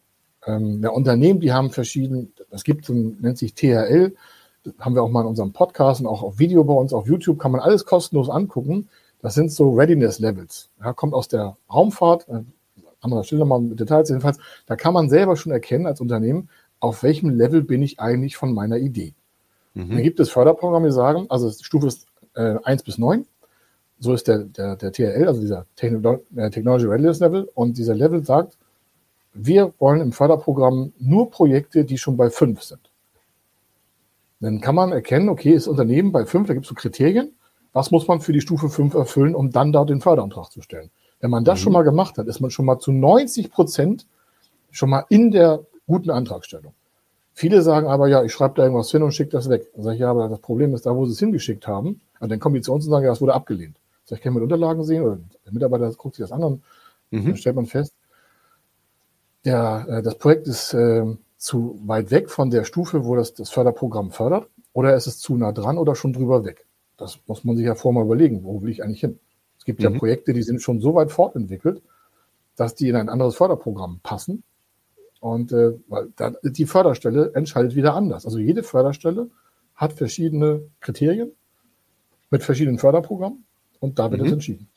ähm, 0.47 0.83
ja, 0.83 0.91
Unternehmen, 0.91 1.41
die 1.41 1.53
haben 1.53 1.71
verschiedene, 1.71 2.29
es 2.51 2.65
gibt 2.65 2.85
so 2.87 2.93
ein, 2.93 3.19
nennt 3.21 3.39
sich 3.39 3.55
THL, 3.55 4.15
haben 4.79 4.95
wir 4.95 5.03
auch 5.03 5.11
mal 5.11 5.23
in 5.23 5.27
unserem 5.27 5.53
Podcast 5.53 6.01
und 6.01 6.07
auch 6.07 6.23
auf 6.23 6.39
Video 6.39 6.65
bei 6.65 6.75
uns 6.75 6.93
auf 6.93 7.07
YouTube, 7.07 7.39
kann 7.39 7.53
man 7.53 7.61
alles 7.61 7.85
kostenlos 7.85 8.31
angucken. 8.31 8.89
Das 9.21 9.35
sind 9.35 9.53
so 9.53 9.73
Readiness 9.75 10.19
Levels. 10.19 10.71
Ja, 10.81 10.93
kommt 10.93 11.15
aus 11.15 11.29
der 11.29 11.57
Raumfahrt, 11.73 12.29
äh, 12.29 12.41
anderer 13.01 13.25
Stelle 13.25 13.45
mal 13.45 13.61
mit 13.61 13.79
Details. 13.79 14.09
Jedenfalls, 14.09 14.39
da 14.67 14.77
kann 14.77 14.95
man 14.95 15.09
selber 15.11 15.37
schon 15.37 15.53
erkennen 15.53 15.87
als 15.87 16.01
Unternehmen, 16.01 16.49
auf 16.81 17.03
welchem 17.03 17.31
Level 17.31 17.63
bin 17.63 17.83
ich 17.83 18.01
eigentlich 18.01 18.37
von 18.37 18.53
meiner 18.53 18.79
Idee. 18.79 19.15
Mhm. 19.75 19.91
Dann 19.91 20.03
gibt 20.03 20.21
es 20.21 20.31
Förderprogramme, 20.31 20.89
die 20.89 20.93
sagen, 20.93 21.27
also 21.29 21.51
Stufe 21.51 21.87
ist 21.87 22.07
äh, 22.35 22.57
1 22.63 22.83
bis 22.83 22.99
9. 22.99 23.27
So 24.01 24.13
ist 24.13 24.29
der, 24.29 24.39
der, 24.39 24.77
der 24.77 24.93
TRL, 24.93 25.29
also 25.29 25.41
dieser 25.41 25.67
Techno 25.77 26.21
äh, 26.37 26.51
Technology 26.51 26.87
Readiness 26.87 27.21
Level. 27.21 27.49
Und 27.55 27.79
dieser 27.79 27.95
Level 27.95 28.25
sagt, 28.25 28.57
wir 29.33 29.73
wollen 29.79 30.01
im 30.01 30.13
Förderprogramm 30.13 30.93
nur 30.99 31.31
Projekte, 31.31 31.85
die 31.85 31.99
schon 31.99 32.17
bei 32.17 32.31
5 32.31 32.63
sind. 32.63 32.91
Dann 34.41 34.61
kann 34.61 34.75
man 34.75 34.93
erkennen, 34.93 35.29
okay, 35.29 35.53
ist 35.53 35.67
Unternehmen 35.67 36.13
bei 36.13 36.27
5, 36.27 36.49
da 36.49 36.55
gibt 36.55 36.67
es 36.67 36.69
so 36.69 36.75
Kriterien. 36.75 37.33
Was 37.73 37.91
muss 37.91 38.07
man 38.07 38.21
für 38.21 38.33
die 38.33 38.41
Stufe 38.41 38.69
5 38.69 38.95
erfüllen, 38.95 39.35
um 39.35 39.51
dann 39.51 39.73
da 39.73 39.85
den 39.85 40.01
Förderantrag 40.01 40.51
zu 40.53 40.61
stellen? 40.61 40.91
Wenn 41.21 41.31
man 41.31 41.45
das 41.45 41.59
mhm. 41.61 41.63
schon 41.63 41.73
mal 41.73 41.83
gemacht 41.83 42.19
hat, 42.19 42.27
ist 42.27 42.41
man 42.41 42.51
schon 42.51 42.67
mal 42.67 42.79
zu 42.79 42.93
90 42.93 43.51
Prozent 43.51 44.07
Schon 44.75 44.91
mal 44.91 45.05
in 45.09 45.31
der 45.31 45.65
guten 45.87 46.11
Antragstellung. 46.11 46.75
Viele 47.33 47.63
sagen 47.63 47.87
aber, 47.87 48.09
ja, 48.09 48.25
ich 48.25 48.33
schreibe 48.33 48.55
da 48.57 48.65
irgendwas 48.65 48.91
hin 48.91 49.05
und 49.05 49.13
schicke 49.13 49.31
das 49.31 49.49
weg. 49.49 49.69
Dann 49.73 49.85
sage 49.85 49.95
ich, 49.95 50.01
ja, 50.01 50.11
aber 50.11 50.29
das 50.29 50.41
Problem 50.41 50.75
ist, 50.75 50.85
da 50.85 50.97
wo 50.97 51.07
sie 51.07 51.13
es 51.13 51.21
hingeschickt 51.21 51.69
haben, 51.69 52.01
also 52.19 52.31
dann 52.31 52.41
kommen 52.41 52.57
die 52.57 52.61
zu 52.61 52.73
uns 52.73 52.85
und 52.85 52.91
sagen, 52.91 53.05
ja, 53.05 53.13
das 53.13 53.21
wurde 53.21 53.35
abgelehnt. 53.35 53.77
Ich, 54.11 54.21
kann 54.21 54.35
mit 54.35 54.43
Unterlagen 54.43 54.85
sehen 54.85 55.03
oder 55.03 55.19
der 55.45 55.53
Mitarbeiter 55.53 55.91
guckt 55.93 56.17
sich 56.17 56.25
das 56.25 56.33
an 56.33 56.43
und 56.43 56.63
mhm. 57.11 57.25
dann 57.25 57.37
stellt 57.37 57.57
man 57.57 57.67
fest, 57.67 57.95
der, 59.45 59.87
äh, 59.89 60.03
das 60.03 60.19
Projekt 60.19 60.47
ist 60.47 60.75
äh, 60.75 61.05
zu 61.37 61.81
weit 61.85 62.11
weg 62.11 62.31
von 62.31 62.51
der 62.51 62.65
Stufe, 62.65 63.05
wo 63.05 63.17
das, 63.17 63.35
das 63.35 63.51
Förderprogramm 63.51 64.11
fördert, 64.11 64.49
oder 64.73 64.95
ist 64.95 65.07
es 65.07 65.19
zu 65.19 65.37
nah 65.37 65.53
dran 65.53 65.79
oder 65.79 65.95
schon 65.95 66.13
drüber 66.13 66.45
weg. 66.45 66.67
Das 66.97 67.19
muss 67.27 67.45
man 67.45 67.57
sich 67.57 67.67
ja 67.67 67.75
vorher 67.75 68.01
mal 68.01 68.07
überlegen, 68.07 68.45
wo 68.45 68.63
will 68.63 68.71
ich 68.71 68.83
eigentlich 68.83 69.01
hin. 69.01 69.19
Es 69.59 69.65
gibt 69.65 69.81
mhm. 69.81 69.85
ja 69.85 69.99
Projekte, 69.99 70.33
die 70.33 70.43
sind 70.43 70.63
schon 70.63 70.81
so 70.81 70.95
weit 70.95 71.11
fortentwickelt, 71.11 71.83
dass 72.57 72.75
die 72.75 72.89
in 72.89 72.97
ein 72.97 73.09
anderes 73.09 73.37
Förderprogramm 73.37 74.01
passen 74.03 74.43
und 75.21 75.53
äh, 75.53 75.73
weil 75.89 76.13
dann, 76.17 76.37
die 76.43 76.67
Förderstelle 76.67 77.33
entscheidet 77.35 77.75
wieder 77.75 77.95
anders. 77.95 78.27
Also 78.27 78.39
jede 78.39 78.63
Förderstelle 78.63 79.31
hat 79.75 79.93
verschiedene 79.93 80.63
Kriterien 80.81 81.33
mit 82.31 82.43
verschiedenen 82.43 82.79
Förderprogrammen 82.79 83.44
und 83.85 83.99
da 83.99 84.11
wird 84.11 84.23
mhm. 84.23 84.27
es 84.27 84.33
entschieden. 84.33 84.69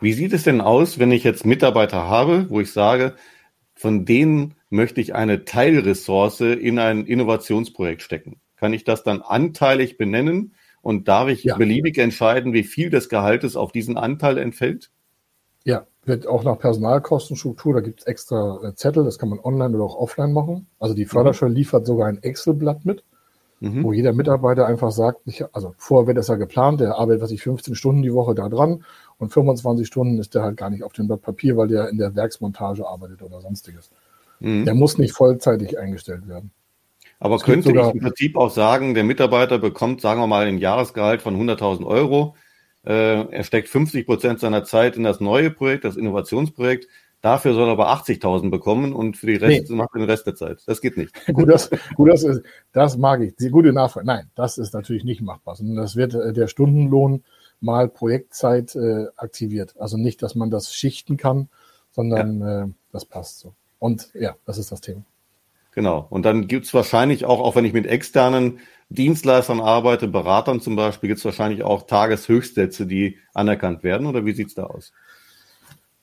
Wie 0.00 0.12
sieht 0.14 0.32
es 0.32 0.44
denn 0.44 0.60
aus, 0.60 0.98
wenn 0.98 1.12
ich 1.12 1.24
jetzt 1.24 1.44
Mitarbeiter 1.44 2.08
habe, 2.08 2.46
wo 2.48 2.60
ich 2.60 2.72
sage, 2.72 3.14
von 3.74 4.06
denen 4.06 4.54
möchte 4.70 5.00
ich 5.00 5.14
eine 5.14 5.44
Teilressource 5.44 6.40
in 6.40 6.78
ein 6.78 7.04
Innovationsprojekt 7.04 8.02
stecken? 8.02 8.40
Kann 8.56 8.72
ich 8.72 8.84
das 8.84 9.02
dann 9.02 9.20
anteilig 9.20 9.98
benennen 9.98 10.54
und 10.80 11.08
darf 11.08 11.28
ich 11.28 11.44
ja. 11.44 11.56
beliebig 11.56 11.98
entscheiden, 11.98 12.52
wie 12.52 12.62
viel 12.62 12.88
des 12.88 13.08
Gehaltes 13.08 13.56
auf 13.56 13.72
diesen 13.72 13.98
Anteil 13.98 14.38
entfällt? 14.38 14.90
Ja, 15.64 15.86
wird 16.04 16.26
auch 16.26 16.44
nach 16.44 16.58
Personalkostenstruktur, 16.58 17.74
da 17.74 17.80
gibt 17.80 18.00
es 18.00 18.06
extra 18.06 18.60
äh, 18.62 18.74
Zettel, 18.74 19.04
das 19.04 19.18
kann 19.18 19.28
man 19.28 19.40
online 19.40 19.74
oder 19.74 19.84
auch 19.84 19.96
offline 19.96 20.32
machen. 20.32 20.66
Also 20.78 20.94
die 20.94 21.06
mhm. 21.10 21.54
liefert 21.54 21.86
sogar 21.86 22.08
ein 22.08 22.22
Excel-Blatt 22.22 22.86
mit, 22.86 23.04
mhm. 23.60 23.84
wo 23.84 23.92
jeder 23.92 24.12
Mitarbeiter 24.12 24.66
einfach 24.66 24.90
sagt, 24.90 25.20
ich, 25.26 25.44
also 25.52 25.74
vorher 25.76 26.06
wird 26.06 26.18
das 26.18 26.28
ja 26.28 26.34
geplant, 26.34 26.80
der 26.80 26.96
arbeitet, 26.96 27.22
was 27.22 27.30
ich 27.30 27.42
15 27.42 27.74
Stunden 27.74 28.02
die 28.02 28.12
Woche 28.12 28.34
da 28.34 28.48
dran 28.48 28.84
und 29.18 29.32
25 29.32 29.86
Stunden 29.86 30.18
ist 30.18 30.34
der 30.34 30.42
halt 30.42 30.56
gar 30.56 30.70
nicht 30.70 30.82
auf 30.82 30.92
dem 30.92 31.06
Blatt 31.06 31.22
Papier, 31.22 31.56
weil 31.56 31.68
der 31.68 31.88
in 31.88 31.98
der 31.98 32.14
Werksmontage 32.16 32.86
arbeitet 32.86 33.22
oder 33.22 33.40
sonstiges. 33.40 33.90
Mhm. 34.40 34.64
Der 34.64 34.74
muss 34.74 34.98
nicht 34.98 35.12
vollzeitig 35.12 35.78
eingestellt 35.78 36.26
werden. 36.26 36.50
Aber 37.18 37.36
es 37.36 37.42
könnte 37.42 37.70
ich 37.70 37.76
im 37.76 38.00
Prinzip 38.00 38.36
auch 38.36 38.50
sagen, 38.50 38.94
der 38.94 39.04
Mitarbeiter 39.04 39.58
bekommt, 39.58 40.00
sagen 40.00 40.20
wir 40.20 40.26
mal, 40.26 40.46
ein 40.46 40.56
Jahresgehalt 40.58 41.20
von 41.20 41.36
100.000 41.36 41.84
Euro 41.86 42.34
äh, 42.84 43.30
er 43.30 43.44
steckt 43.44 43.68
50 43.68 44.06
Prozent 44.06 44.40
seiner 44.40 44.64
Zeit 44.64 44.96
in 44.96 45.02
das 45.02 45.20
neue 45.20 45.50
Projekt, 45.50 45.84
das 45.84 45.96
Innovationsprojekt. 45.96 46.88
Dafür 47.22 47.52
soll 47.52 47.68
er 47.68 47.72
aber 47.72 47.92
80.000 47.92 48.50
bekommen 48.50 48.94
und 48.94 49.16
für 49.16 49.26
die 49.26 49.36
Rest 49.36 49.68
nee. 49.68 49.76
macht 49.76 49.94
den 49.94 50.04
Rest 50.04 50.26
der 50.26 50.34
Zeit. 50.34 50.62
Das 50.66 50.80
geht 50.80 50.96
nicht. 50.96 51.14
gut, 51.32 51.48
das, 51.48 51.68
gut, 51.94 52.10
das, 52.10 52.22
ist, 52.22 52.42
das 52.72 52.96
mag 52.96 53.20
ich. 53.20 53.36
Die 53.36 53.50
gute 53.50 53.72
Nachfrage. 53.72 54.06
Nein, 54.06 54.30
das 54.34 54.56
ist 54.56 54.72
natürlich 54.72 55.04
nicht 55.04 55.20
machbar. 55.20 55.56
Sondern 55.56 55.76
das 55.76 55.96
wird 55.96 56.14
äh, 56.14 56.32
der 56.32 56.48
Stundenlohn 56.48 57.22
mal 57.60 57.88
Projektzeit 57.88 58.74
äh, 58.74 59.06
aktiviert. 59.16 59.74
Also 59.78 59.98
nicht, 59.98 60.22
dass 60.22 60.34
man 60.34 60.50
das 60.50 60.72
schichten 60.72 61.18
kann, 61.18 61.50
sondern 61.90 62.40
ja. 62.40 62.62
äh, 62.62 62.66
das 62.92 63.04
passt 63.04 63.40
so. 63.40 63.54
Und 63.78 64.10
ja, 64.14 64.36
das 64.46 64.56
ist 64.56 64.72
das 64.72 64.80
Thema. 64.80 65.02
Genau. 65.72 66.06
Und 66.10 66.24
dann 66.24 66.48
gibt's 66.48 66.72
wahrscheinlich 66.74 67.26
auch, 67.26 67.40
auch 67.40 67.54
wenn 67.54 67.64
ich 67.64 67.72
mit 67.72 67.86
externen 67.86 68.60
Dienstleistern 68.88 69.60
arbeite, 69.60 70.08
Beratern 70.08 70.60
zum 70.60 70.74
Beispiel, 70.74 71.08
gibt's 71.08 71.24
wahrscheinlich 71.24 71.62
auch 71.62 71.86
Tageshöchstsätze, 71.86 72.86
die 72.86 73.18
anerkannt 73.34 73.84
werden. 73.84 74.06
Oder 74.06 74.24
wie 74.24 74.32
sieht's 74.32 74.54
da 74.54 74.64
aus? 74.64 74.92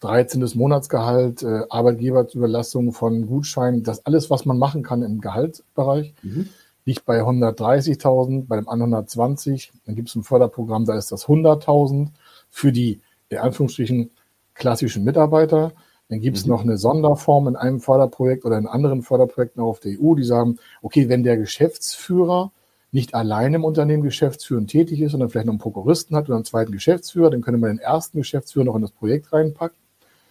13. 0.00 0.44
Monatsgehalt, 0.54 1.44
äh, 1.44 1.62
Arbeitgeberüberlassung 1.68 2.92
von 2.92 3.26
Gutscheinen, 3.26 3.84
das 3.84 4.06
alles, 4.06 4.30
was 4.30 4.44
man 4.44 4.58
machen 4.58 4.82
kann 4.82 5.02
im 5.02 5.20
Gehaltsbereich, 5.20 6.14
mhm. 6.22 6.48
Liegt 6.84 7.04
bei 7.04 7.20
130.000, 7.22 8.46
bei 8.46 8.56
dem 8.56 8.68
anderen 8.68 8.94
120. 8.94 9.72
Dann 9.86 9.94
gibt 9.94 10.08
es 10.08 10.14
ein 10.14 10.22
Förderprogramm, 10.22 10.86
da 10.86 10.96
ist 10.96 11.12
das 11.12 11.26
100.000 11.26 12.08
für 12.50 12.72
die, 12.72 13.00
in 13.28 13.38
Anführungsstrichen, 13.38 14.10
klassischen 14.54 15.04
Mitarbeiter. 15.04 15.72
Dann 16.08 16.20
gibt 16.20 16.36
es 16.36 16.44
mhm. 16.44 16.50
noch 16.50 16.62
eine 16.62 16.76
Sonderform 16.76 17.48
in 17.48 17.56
einem 17.56 17.80
Förderprojekt 17.80 18.44
oder 18.44 18.58
in 18.58 18.66
anderen 18.66 19.02
Förderprojekten 19.02 19.62
auf 19.62 19.80
der 19.80 19.92
EU, 20.00 20.14
die 20.14 20.24
sagen, 20.24 20.58
okay, 20.82 21.08
wenn 21.08 21.22
der 21.22 21.36
Geschäftsführer 21.36 22.50
nicht 22.92 23.14
allein 23.14 23.54
im 23.54 23.64
Unternehmen 23.64 24.02
geschäftsführend 24.02 24.70
tätig 24.70 25.00
ist, 25.00 25.12
sondern 25.12 25.30
vielleicht 25.30 25.46
noch 25.46 25.52
einen 25.52 25.60
Prokuristen 25.60 26.16
hat 26.16 26.28
oder 26.28 26.36
einen 26.36 26.44
zweiten 26.44 26.72
Geschäftsführer, 26.72 27.30
dann 27.30 27.40
könnte 27.40 27.60
man 27.60 27.70
den 27.70 27.78
ersten 27.78 28.18
Geschäftsführer 28.18 28.64
noch 28.64 28.74
in 28.74 28.82
das 28.82 28.90
Projekt 28.90 29.32
reinpacken 29.32 29.76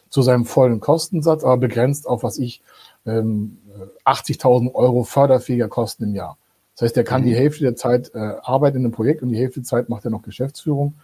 zu 0.10 0.22
seinem 0.22 0.46
vollen 0.46 0.80
Kostensatz, 0.80 1.44
aber 1.44 1.58
begrenzt 1.58 2.08
auf, 2.08 2.24
was 2.24 2.38
ich, 2.40 2.62
ähm, 3.06 3.60
80.000 4.06 4.74
Euro 4.74 5.04
förderfähiger 5.04 5.68
Kosten 5.68 6.04
im 6.04 6.16
Jahr. 6.16 6.38
Das 6.76 6.84
heißt, 6.86 6.98
er 6.98 7.04
kann 7.04 7.22
mhm. 7.22 7.26
die 7.28 7.36
Hälfte 7.36 7.64
der 7.64 7.76
Zeit 7.76 8.12
äh, 8.16 8.20
arbeiten 8.42 8.78
in 8.78 8.86
einem 8.86 8.94
Projekt 8.94 9.22
und 9.22 9.30
die 9.30 9.38
Hälfte 9.38 9.60
der 9.60 9.66
Zeit 9.68 9.90
macht 9.90 10.06
er 10.06 10.12
noch 10.12 10.22
Geschäftsführung. 10.22 10.96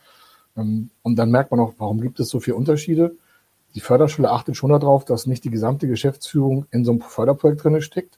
Ähm, 0.58 0.90
und 1.02 1.18
dann 1.18 1.32
merkt 1.32 1.52
man 1.52 1.60
auch, 1.60 1.74
warum 1.78 2.02
gibt 2.02 2.20
es 2.20 2.30
so 2.30 2.40
viele 2.40 2.56
Unterschiede? 2.56 3.16
Die 3.76 3.82
Förderschule 3.82 4.32
achtet 4.32 4.56
schon 4.56 4.70
darauf, 4.70 5.04
dass 5.04 5.28
nicht 5.28 5.44
die 5.44 5.50
gesamte 5.50 5.88
Geschäftsführung 5.88 6.66
in 6.72 6.86
so 6.86 6.92
einem 6.92 7.02
Förderprojekt 7.02 7.64
drin 7.64 7.82
steckt. 7.82 8.18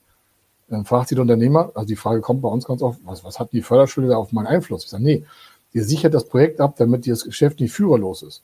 Dann 0.69 0.85
fragt 0.85 1.09
sich 1.09 1.15
der 1.15 1.23
Unternehmer, 1.23 1.71
also 1.73 1.87
die 1.87 1.95
Frage 1.95 2.21
kommt 2.21 2.41
bei 2.41 2.49
uns 2.49 2.65
ganz 2.65 2.81
oft, 2.81 2.99
was, 3.05 3.23
was 3.23 3.39
hat 3.39 3.53
die 3.53 3.61
Förderschule 3.61 4.09
da 4.09 4.17
auf 4.17 4.33
meinen 4.33 4.47
Einfluss? 4.47 4.83
Ich 4.83 4.89
sage, 4.89 5.03
nee, 5.03 5.25
ihr 5.73 5.83
sichert 5.83 6.13
das 6.13 6.27
Projekt 6.27 6.61
ab, 6.61 6.75
damit 6.77 7.07
das 7.07 7.23
Geschäft 7.23 7.59
nicht 7.59 7.71
führerlos 7.71 8.21
ist. 8.21 8.43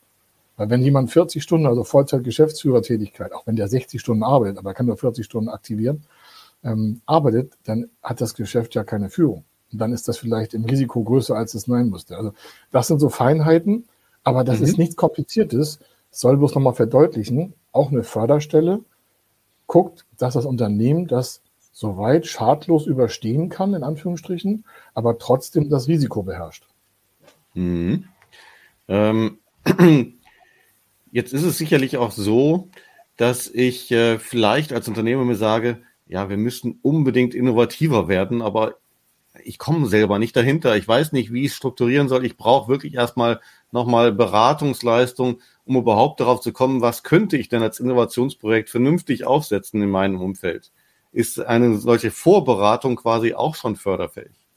Weil 0.55 0.69
wenn 0.69 0.83
jemand 0.83 1.11
40 1.11 1.41
Stunden, 1.41 1.65
also 1.65 1.83
Vollzeit-Geschäftsführertätigkeit, 1.83 3.33
auch 3.33 3.47
wenn 3.47 3.55
der 3.55 3.67
60 3.67 3.99
Stunden 3.99 4.23
arbeitet, 4.23 4.57
aber 4.57 4.71
er 4.71 4.73
kann 4.73 4.85
nur 4.85 4.97
40 4.97 5.25
Stunden 5.25 5.49
aktivieren, 5.49 6.03
ähm, 6.63 7.01
arbeitet, 7.05 7.53
dann 7.63 7.89
hat 8.01 8.21
das 8.21 8.35
Geschäft 8.35 8.75
ja 8.75 8.83
keine 8.83 9.09
Führung. 9.09 9.43
Und 9.71 9.79
dann 9.79 9.91
ist 9.91 10.07
das 10.07 10.17
vielleicht 10.17 10.53
im 10.53 10.65
Risiko 10.65 11.03
größer, 11.03 11.35
als 11.35 11.55
es 11.55 11.63
sein 11.63 11.89
müsste. 11.89 12.15
Also 12.15 12.33
das 12.71 12.87
sind 12.87 12.99
so 12.99 13.09
Feinheiten, 13.09 13.85
aber 14.23 14.43
das 14.43 14.59
mhm. 14.59 14.65
ist 14.65 14.77
nichts 14.77 14.95
Kompliziertes. 14.95 15.79
soll 16.11 16.37
bloß 16.37 16.53
nochmal 16.53 16.75
verdeutlichen, 16.75 17.53
auch 17.71 17.91
eine 17.91 18.03
Förderstelle 18.03 18.81
guckt, 19.65 20.05
dass 20.17 20.35
das 20.35 20.45
Unternehmen 20.45 21.07
das 21.07 21.41
soweit 21.71 22.27
schadlos 22.27 22.85
überstehen 22.85 23.49
kann, 23.49 23.73
in 23.73 23.83
Anführungsstrichen, 23.83 24.65
aber 24.93 25.17
trotzdem 25.17 25.69
das 25.69 25.87
Risiko 25.87 26.21
beherrscht. 26.21 26.67
Mhm. 27.55 28.05
Ähm, 28.87 29.39
Jetzt 31.13 31.31
ist 31.31 31.43
es 31.43 31.59
sicherlich 31.59 31.97
auch 31.97 32.09
so, 32.09 32.69
dass 33.17 33.47
ich 33.47 33.91
äh, 33.91 34.17
vielleicht 34.17 34.73
als 34.73 34.87
Unternehmer 34.87 35.23
mir 35.23 35.35
sage, 35.35 35.83
ja, 36.07 36.27
wir 36.27 36.37
müssen 36.37 36.79
unbedingt 36.81 37.35
innovativer 37.35 38.07
werden, 38.07 38.41
aber 38.41 38.77
ich 39.43 39.59
komme 39.59 39.85
selber 39.85 40.17
nicht 40.17 40.35
dahinter. 40.35 40.75
Ich 40.75 40.87
weiß 40.87 41.11
nicht, 41.11 41.31
wie 41.31 41.41
ich 41.41 41.51
es 41.51 41.55
strukturieren 41.55 42.09
soll. 42.09 42.25
Ich 42.25 42.35
brauche 42.35 42.67
wirklich 42.67 42.95
erstmal 42.95 43.41
nochmal 43.71 44.11
Beratungsleistung, 44.11 45.39
um 45.65 45.75
überhaupt 45.75 46.19
darauf 46.19 46.41
zu 46.41 46.51
kommen, 46.51 46.81
was 46.81 47.03
könnte 47.03 47.37
ich 47.37 47.47
denn 47.47 47.61
als 47.61 47.79
Innovationsprojekt 47.79 48.71
vernünftig 48.71 49.23
aufsetzen 49.23 49.83
in 49.83 49.91
meinem 49.91 50.19
Umfeld. 50.19 50.71
Ist 51.11 51.39
eine 51.39 51.77
solche 51.77 52.09
Vorberatung 52.09 52.95
quasi 52.95 53.35
auch 53.35 53.53
schon 53.53 53.75
förderfähig? 53.75 54.47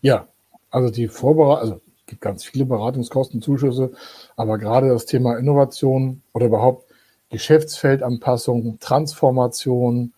Ja, 0.00 0.26
also 0.70 0.90
die 0.90 1.08
Vorberatung, 1.08 1.60
also 1.60 1.80
gibt 2.06 2.20
ganz 2.20 2.44
viele 2.44 2.64
Beratungskostenzuschüsse, 2.64 3.92
aber 4.36 4.58
gerade 4.58 4.88
das 4.88 5.06
Thema 5.06 5.36
Innovation 5.36 6.22
oder 6.32 6.46
überhaupt 6.46 6.86
Geschäftsfeldanpassung, 7.30 8.78
Transformation, 8.80 10.12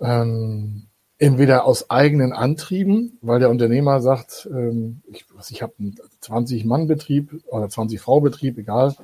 ähm, 0.00 0.86
entweder 1.18 1.64
aus 1.64 1.88
eigenen 1.88 2.32
Antrieben, 2.32 3.18
weil 3.22 3.40
der 3.40 3.48
Unternehmer 3.48 4.00
sagt, 4.02 4.48
ähm, 4.52 5.00
ich, 5.10 5.24
ich 5.48 5.62
habe 5.62 5.72
einen 5.78 5.96
20-Mann-Betrieb 6.22 7.42
oder 7.46 7.66
20-Frau-Betrieb, 7.66 8.58
egal, 8.58 8.94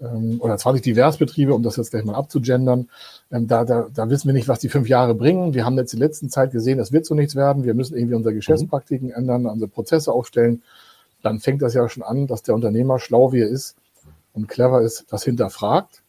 ähm, 0.00 0.40
oder 0.40 0.56
20 0.56 0.82
Diversbetriebe, 0.82 1.52
um 1.52 1.62
das 1.64 1.76
jetzt 1.76 1.90
gleich 1.90 2.04
mal 2.04 2.14
abzugendern. 2.14 2.88
Ähm, 3.32 3.48
da, 3.48 3.64
da, 3.64 3.88
da 3.92 4.08
wissen 4.08 4.28
wir 4.28 4.34
nicht, 4.34 4.46
was 4.46 4.60
die 4.60 4.68
fünf 4.68 4.88
Jahre 4.88 5.14
bringen. 5.14 5.52
Wir 5.52 5.64
haben 5.64 5.76
jetzt 5.76 5.92
in 5.92 5.98
der 5.98 6.08
letzten 6.08 6.30
Zeit 6.30 6.52
gesehen, 6.52 6.78
das 6.78 6.92
wird 6.92 7.06
so 7.06 7.14
nichts 7.16 7.34
werden. 7.34 7.64
Wir 7.64 7.74
müssen 7.74 7.96
irgendwie 7.96 8.14
unsere 8.14 8.34
Geschäftspraktiken 8.34 9.10
ändern, 9.10 9.46
unsere 9.46 9.68
Prozesse 9.68 10.12
aufstellen 10.12 10.62
dann 11.22 11.40
fängt 11.40 11.62
das 11.62 11.74
ja 11.74 11.88
schon 11.88 12.02
an, 12.02 12.26
dass 12.26 12.42
der 12.42 12.54
Unternehmer 12.54 12.98
schlau 12.98 13.32
wie 13.32 13.40
er 13.40 13.48
ist 13.48 13.76
und 14.32 14.48
clever 14.48 14.82
ist, 14.82 15.06
das 15.10 15.24
hinterfragt. 15.24 16.02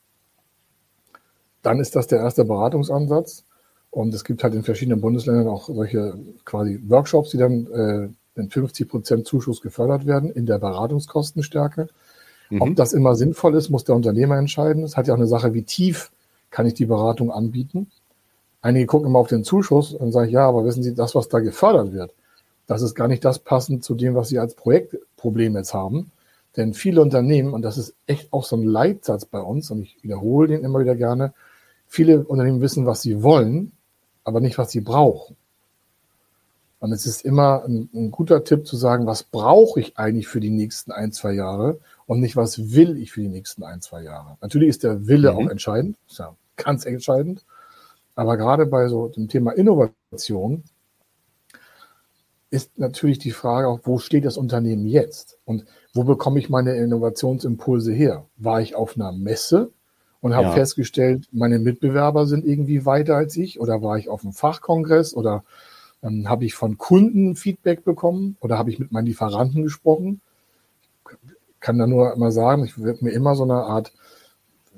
Dann 1.62 1.80
ist 1.80 1.96
das 1.96 2.08
der 2.08 2.20
erste 2.20 2.46
Beratungsansatz. 2.46 3.46
Und 3.92 4.14
es 4.14 4.24
gibt 4.24 4.44
halt 4.44 4.54
in 4.54 4.64
verschiedenen 4.64 5.02
Bundesländern 5.02 5.48
auch 5.48 5.68
solche 5.68 6.14
quasi 6.46 6.80
Workshops, 6.88 7.32
die 7.32 7.38
dann 7.38 7.68
äh, 7.72 8.40
in 8.40 8.50
50 8.50 8.88
Prozent 8.88 9.28
Zuschuss 9.28 9.62
gefördert 9.62 10.06
werden 10.06 10.30
in 10.30 10.46
der 10.46 10.60
Beratungskostenstärke. 10.60 11.90
Mhm. 12.50 12.62
Ob 12.62 12.76
das 12.76 12.94
immer 12.94 13.16
sinnvoll 13.16 13.56
ist, 13.56 13.70
muss 13.70 13.86
der 13.86 13.96
Unternehmer 13.96 14.38
entscheiden. 14.38 14.84
Es 14.84 14.96
hat 14.96 15.08
ja 15.08 15.14
auch 15.14 15.18
eine 15.18 15.28
Sache, 15.28 15.54
wie 15.54 15.64
tief 15.64 16.12
kann 16.52 16.66
ich 16.66 16.76
die 16.76 16.86
Beratung 16.86 17.32
anbieten. 17.32 17.90
Einige 18.62 18.86
gucken 18.86 19.08
immer 19.08 19.20
auf 19.20 19.28
den 19.28 19.44
Zuschuss 19.44 19.94
und 19.94 20.12
sagen, 20.12 20.30
ja, 20.30 20.48
aber 20.48 20.66
wissen 20.66 20.84
Sie, 20.84 20.94
das, 20.94 21.16
was 21.16 21.30
da 21.30 21.40
gefördert 21.40 21.94
wird, 21.94 22.14
das 22.70 22.84
ist 22.84 22.94
gar 22.94 23.08
nicht 23.08 23.26
das 23.26 23.40
passend 23.40 23.84
zu 23.84 23.96
dem, 23.96 24.14
was 24.14 24.30
Sie 24.30 24.38
als 24.38 24.54
Projektproblem 24.54 25.56
jetzt 25.56 25.74
haben. 25.74 26.12
Denn 26.56 26.76
viele 26.76 27.02
Unternehmen, 27.02 27.54
und 27.54 27.64
das 27.64 27.80
ist 27.80 27.96
echt 28.06 28.32
auch 28.32 28.46
so 28.46 28.56
ein 28.56 28.64
Leitsatz 28.64 29.26
bei 29.26 29.40
uns, 29.40 29.72
und 29.72 29.82
ich 29.82 29.98
wiederhole 30.04 30.50
den 30.50 30.64
immer 30.64 30.80
wieder 30.80 30.96
gerne, 30.96 31.34
viele 31.88 32.24
Unternehmen 32.24 32.62
wissen, 32.62 32.86
was 32.86 33.02
sie 33.02 33.24
wollen, 33.24 33.72
aber 34.24 34.40
nicht, 34.40 34.60
was 34.60 34.70
sie 34.70 34.82
brauchen. 34.82 35.36
Und 36.78 36.92
es 36.92 37.08
ist 37.08 37.26
immer 37.26 37.64
ein, 37.66 37.90
ein, 37.92 38.12
guter 38.12 38.44
Tipp 38.44 38.68
zu 38.68 38.78
sagen, 38.78 39.08
was 39.08 39.24
brauche 39.24 39.80
ich 39.80 39.98
eigentlich 39.98 40.28
für 40.28 40.40
die 40.40 40.52
nächsten 40.52 40.92
ein, 40.92 41.12
zwei 41.12 41.34
Jahre 41.34 41.80
und 42.06 42.20
nicht, 42.20 42.36
was 42.36 42.72
will 42.76 42.98
ich 42.98 43.12
für 43.12 43.22
die 43.22 43.30
nächsten 43.30 43.64
ein, 43.64 43.82
zwei 43.82 44.04
Jahre. 44.04 44.38
Natürlich 44.42 44.70
ist 44.70 44.84
der 44.84 45.08
Wille 45.08 45.32
mhm. 45.32 45.38
auch 45.40 45.50
entscheidend, 45.50 45.98
ist 46.08 46.20
ja 46.20 46.36
ganz 46.56 46.86
entscheidend. 46.86 47.46
Aber 48.14 48.38
gerade 48.38 48.68
bei 48.68 48.88
so 48.90 49.08
dem 49.08 49.28
Thema 49.28 49.54
Innovation 49.54 50.64
ist 52.52 52.80
natürlich 52.80 53.20
die 53.20 53.32
Frage 53.32 53.68
auch, 53.68 53.80
wo 53.84 54.00
steht 54.00 54.26
das 54.26 54.38
Unternehmen 54.38 54.86
jetzt? 54.88 55.38
Und 55.46 55.66
wo 55.94 56.04
bekomme 56.04 56.40
ich 56.40 56.50
meine 56.50 56.76
Innovationsimpulse 56.76 57.92
her? 57.92 58.26
War 58.38 58.62
ich 58.62 58.76
auf 58.76 58.96
einer 58.96 59.12
Messe 59.12 59.72
und 60.22 60.36
habe 60.36 60.48
ja. 60.48 60.54
festgestellt, 60.54 61.28
meine 61.32 61.60
Mitbewerber 61.60 62.26
sind 62.26 62.46
irgendwie 62.46 62.86
weiter 62.86 63.16
als 63.16 63.38
ich? 63.38 63.60
Oder 63.60 63.82
war 63.82 63.98
ich 63.98 64.10
auf 64.10 64.24
einem 64.24 64.34
Fachkongress? 64.34 65.14
Oder 65.14 65.44
ähm, 66.02 66.28
habe 66.28 66.46
ich 66.46 66.56
von 66.56 66.78
Kunden 66.78 67.36
Feedback 67.36 67.84
bekommen? 67.84 68.36
Oder 68.40 68.58
habe 68.58 68.72
ich 68.72 68.80
mit 68.80 68.92
meinen 68.92 69.06
Lieferanten 69.06 69.64
gesprochen? 69.64 70.22
Ich 71.08 71.60
kann 71.60 71.78
da 71.78 71.86
nur 71.86 72.14
immer 72.14 72.32
sagen, 72.32 72.66
ich 72.66 72.82
werde 72.82 73.04
mir 73.04 73.12
immer 73.12 73.36
so 73.36 73.44
eine 73.44 73.56
Art, 73.56 73.94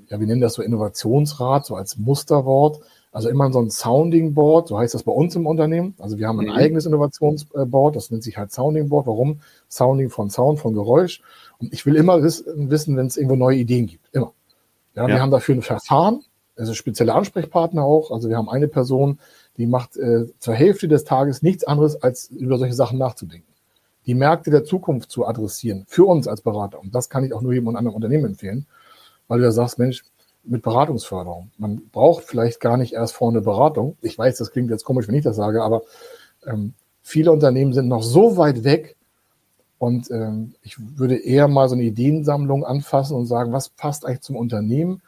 ja, 0.09 0.19
wir 0.19 0.27
nennen 0.27 0.41
das 0.41 0.55
so 0.55 0.61
Innovationsrat, 0.61 1.65
so 1.65 1.75
als 1.75 1.97
Musterwort, 1.97 2.81
also 3.11 3.27
immer 3.29 3.51
so 3.51 3.61
ein 3.61 3.69
Sounding 3.69 4.33
Board, 4.33 4.69
so 4.69 4.77
heißt 4.77 4.93
das 4.93 5.03
bei 5.03 5.11
uns 5.11 5.35
im 5.35 5.45
Unternehmen. 5.45 5.95
Also 5.99 6.17
wir 6.17 6.27
haben 6.27 6.39
ein 6.39 6.47
mhm. 6.47 6.53
eigenes 6.53 6.85
Innovationsboard, 6.85 7.95
das 7.95 8.09
nennt 8.09 8.23
sich 8.23 8.37
halt 8.37 8.51
Sounding 8.51 8.87
Board. 8.87 9.05
Warum? 9.05 9.41
Sounding 9.69 10.09
von 10.09 10.29
Sound, 10.29 10.59
von 10.59 10.73
Geräusch. 10.73 11.21
Und 11.59 11.73
ich 11.73 11.85
will 11.85 11.95
immer 11.95 12.23
wissen, 12.23 12.95
wenn 12.97 13.05
es 13.05 13.17
irgendwo 13.17 13.35
neue 13.35 13.57
Ideen 13.57 13.87
gibt. 13.87 14.07
Immer. 14.13 14.33
Ja, 14.95 15.03
ja. 15.03 15.15
wir 15.15 15.21
haben 15.21 15.31
dafür 15.31 15.55
ein 15.55 15.61
Verfahren, 15.61 16.21
also 16.55 16.73
spezielle 16.73 17.13
Ansprechpartner 17.13 17.83
auch. 17.83 18.11
Also 18.11 18.29
wir 18.29 18.37
haben 18.37 18.49
eine 18.49 18.69
Person, 18.69 19.19
die 19.57 19.67
macht 19.67 19.97
äh, 19.97 20.27
zur 20.39 20.53
Hälfte 20.53 20.87
des 20.87 21.03
Tages 21.03 21.41
nichts 21.41 21.65
anderes, 21.65 22.01
als 22.01 22.29
über 22.29 22.57
solche 22.57 22.73
Sachen 22.73 22.97
nachzudenken. 22.97 23.47
Die 24.05 24.15
Märkte 24.15 24.51
der 24.51 24.63
Zukunft 24.63 25.11
zu 25.11 25.27
adressieren, 25.27 25.85
für 25.87 26.05
uns 26.05 26.27
als 26.27 26.41
Berater. 26.41 26.79
Und 26.79 26.95
das 26.95 27.09
kann 27.09 27.23
ich 27.25 27.33
auch 27.33 27.41
nur 27.41 27.53
jedem 27.53 27.67
anderen 27.75 27.95
Unternehmen 27.95 28.25
empfehlen, 28.25 28.65
weil 29.27 29.39
du 29.39 29.45
ja 29.45 29.51
sagst, 29.51 29.77
Mensch, 29.77 30.03
mit 30.43 30.61
Beratungsförderung. 30.63 31.51
Man 31.57 31.89
braucht 31.91 32.23
vielleicht 32.23 32.59
gar 32.59 32.77
nicht 32.77 32.93
erst 32.93 33.13
vorne 33.13 33.41
Beratung. 33.41 33.97
Ich 34.01 34.17
weiß, 34.17 34.37
das 34.37 34.51
klingt 34.51 34.69
jetzt 34.69 34.85
komisch, 34.85 35.07
wenn 35.07 35.15
ich 35.15 35.23
das 35.23 35.35
sage, 35.35 35.63
aber 35.63 35.83
ähm, 36.45 36.73
viele 37.01 37.31
Unternehmen 37.31 37.73
sind 37.73 37.87
noch 37.87 38.03
so 38.03 38.37
weit 38.37 38.63
weg. 38.63 38.95
Und 39.77 40.11
ähm, 40.11 40.53
ich 40.61 40.77
würde 40.97 41.15
eher 41.17 41.47
mal 41.47 41.67
so 41.67 41.75
eine 41.75 41.83
Ideensammlung 41.83 42.63
anfassen 42.63 43.15
und 43.15 43.25
sagen, 43.25 43.51
was 43.51 43.69
passt 43.69 44.05
eigentlich 44.05 44.21
zum 44.21 44.35
Unternehmen? 44.35 45.01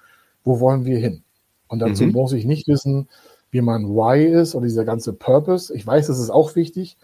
Wo 0.44 0.60
wollen 0.60 0.86
wir 0.86 0.98
hin? 0.98 1.24
Und 1.68 1.80
dazu 1.80 2.04
mhm. 2.04 2.12
muss 2.12 2.34
ich 2.34 2.46
nicht 2.46 2.68
wissen, 2.68 3.08
wie 3.52 3.62
mein 3.62 3.88
Why 3.88 4.26
ist 4.26 4.56
oder 4.56 4.66
dieser 4.66 4.84
ganze 4.84 5.14
Purpose. 5.14 5.74
Ich 5.76 5.86
weiß, 5.86 6.08
das 6.08 6.20
ist 6.20 6.32
auch 6.32 6.56
wichtig, 6.56 6.98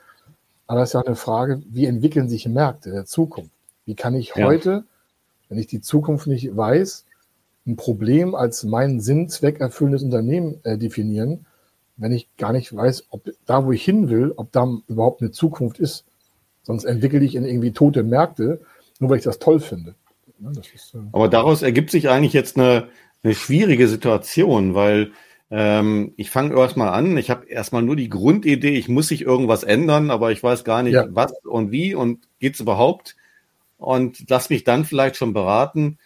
aber 0.65 0.81
es 0.81 0.89
ist 0.89 0.93
ja 0.93 1.01
eine 1.01 1.15
Frage, 1.15 1.61
wie 1.67 1.85
entwickeln 1.85 2.27
sich 2.27 2.47
Märkte 2.47 2.91
der 2.91 3.05
Zukunft? 3.05 3.51
Wie 3.85 3.95
kann 3.95 4.15
ich 4.15 4.33
ja. 4.35 4.45
heute, 4.45 4.83
wenn 5.47 5.59
ich 5.59 5.67
die 5.67 5.81
Zukunft 5.81 6.27
nicht 6.27 6.55
weiß, 6.55 7.05
ein 7.65 7.75
Problem 7.75 8.35
als 8.35 8.63
meinen 8.63 8.99
Sinn, 8.99 9.29
Zweck 9.29 9.59
erfüllendes 9.59 10.03
Unternehmen 10.03 10.59
äh, 10.63 10.77
definieren, 10.77 11.45
wenn 11.97 12.11
ich 12.11 12.29
gar 12.37 12.53
nicht 12.53 12.75
weiß, 12.75 13.07
ob 13.09 13.29
da, 13.45 13.65
wo 13.65 13.71
ich 13.71 13.83
hin 13.83 14.09
will, 14.09 14.33
ob 14.35 14.51
da 14.51 14.67
überhaupt 14.87 15.21
eine 15.21 15.31
Zukunft 15.31 15.79
ist. 15.79 16.05
Sonst 16.63 16.85
entwickle 16.85 17.23
ich 17.23 17.35
in 17.35 17.45
irgendwie 17.45 17.71
tote 17.71 18.03
Märkte, 18.03 18.61
nur 18.99 19.09
weil 19.09 19.17
ich 19.17 19.23
das 19.23 19.39
toll 19.39 19.59
finde. 19.59 19.95
Ja, 20.39 20.49
das 20.51 20.67
ist, 20.73 20.95
äh 20.95 20.99
Aber 21.11 21.27
daraus 21.27 21.61
ergibt 21.61 21.91
sich 21.91 22.09
eigentlich 22.09 22.33
jetzt 22.33 22.57
eine, 22.57 22.87
eine 23.23 23.35
schwierige 23.35 23.87
Situation, 23.87 24.75
weil 24.75 25.11
ähm, 25.51 26.13
ich 26.15 26.29
fange 26.29 26.55
erstmal 26.55 26.89
an. 26.89 27.17
Ich 27.17 27.29
habe 27.29 27.47
erstmal 27.47 27.81
nur 27.81 27.95
die 27.95 28.09
Grundidee, 28.09 28.77
ich 28.77 28.87
muss 28.87 29.07
sich 29.07 29.21
irgendwas 29.21 29.63
ändern, 29.63 30.11
aber 30.11 30.31
ich 30.31 30.41
weiß 30.41 30.63
gar 30.63 30.83
nicht, 30.83 30.93
ja. 30.93 31.07
was 31.09 31.33
und 31.43 31.71
wie 31.71 31.95
und 31.95 32.27
geht's 32.39 32.59
überhaupt. 32.59 33.15
Und 33.77 34.29
lass 34.29 34.49
mich 34.49 34.63
dann 34.63 34.85
vielleicht 34.85 35.15
schon 35.15 35.33
beraten. 35.33 35.97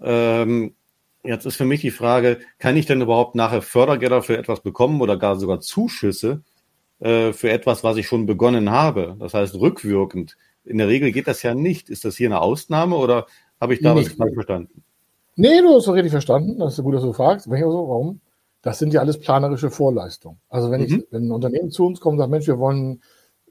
Ähm, 0.00 0.74
Jetzt 1.24 1.46
ist 1.46 1.56
für 1.56 1.64
mich 1.64 1.80
die 1.80 1.90
Frage, 1.90 2.38
kann 2.58 2.76
ich 2.76 2.86
denn 2.86 3.00
überhaupt 3.00 3.34
nachher 3.34 3.62
Fördergelder 3.62 4.22
für 4.22 4.36
etwas 4.36 4.60
bekommen 4.60 5.00
oder 5.00 5.16
gar 5.16 5.36
sogar 5.36 5.60
Zuschüsse 5.60 6.42
äh, 6.98 7.32
für 7.32 7.50
etwas, 7.50 7.84
was 7.84 7.96
ich 7.96 8.08
schon 8.08 8.26
begonnen 8.26 8.70
habe? 8.70 9.16
Das 9.20 9.34
heißt 9.34 9.54
rückwirkend. 9.54 10.36
In 10.64 10.78
der 10.78 10.88
Regel 10.88 11.12
geht 11.12 11.28
das 11.28 11.42
ja 11.42 11.54
nicht. 11.54 11.90
Ist 11.90 12.04
das 12.04 12.16
hier 12.16 12.28
eine 12.28 12.40
Ausnahme 12.40 12.96
oder 12.96 13.26
habe 13.60 13.74
ich 13.74 13.80
da 13.80 13.94
nee. 13.94 14.00
was 14.00 14.12
falsch 14.12 14.34
verstanden? 14.34 14.82
Nee, 15.36 15.60
du 15.60 15.74
hast 15.74 15.86
doch 15.86 15.94
richtig 15.94 16.10
verstanden. 16.10 16.58
Das 16.58 16.76
ist 16.76 16.84
gut, 16.84 16.94
dass 16.94 17.02
du 17.02 17.12
fragst. 17.12 17.46
so, 17.46 17.50
warum? 17.52 18.20
Das 18.60 18.78
sind 18.78 18.92
ja 18.92 19.00
alles 19.00 19.18
planerische 19.18 19.70
Vorleistungen. 19.70 20.38
Also 20.48 20.70
wenn 20.70 20.82
ich, 20.82 20.92
mhm. 20.92 21.04
wenn 21.10 21.28
ein 21.28 21.32
Unternehmen 21.32 21.70
zu 21.70 21.86
uns 21.86 22.00
kommt 22.00 22.14
und 22.14 22.18
sagt, 22.18 22.30
Mensch, 22.30 22.46
wir 22.46 22.58
wollen, 22.58 23.00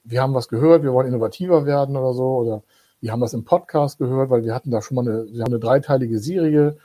wir 0.04 0.22
haben 0.22 0.34
was 0.34 0.48
gehört, 0.48 0.84
wir 0.84 0.94
wollen 0.94 1.08
innovativer 1.08 1.66
werden 1.66 1.98
oder 1.98 2.14
so, 2.14 2.38
oder 2.38 2.64
wir 3.02 3.12
haben 3.12 3.20
das 3.20 3.34
im 3.34 3.44
Podcast 3.44 3.98
gehört, 3.98 4.30
weil 4.30 4.44
wir 4.44 4.54
hatten 4.54 4.72
da 4.72 4.82
schon 4.82 4.96
mal 4.96 5.08
eine, 5.08 5.26
wir 5.32 5.44
haben 5.44 5.52
eine 5.52 5.60
dreiteilige 5.60 6.20
Serie 6.20 6.78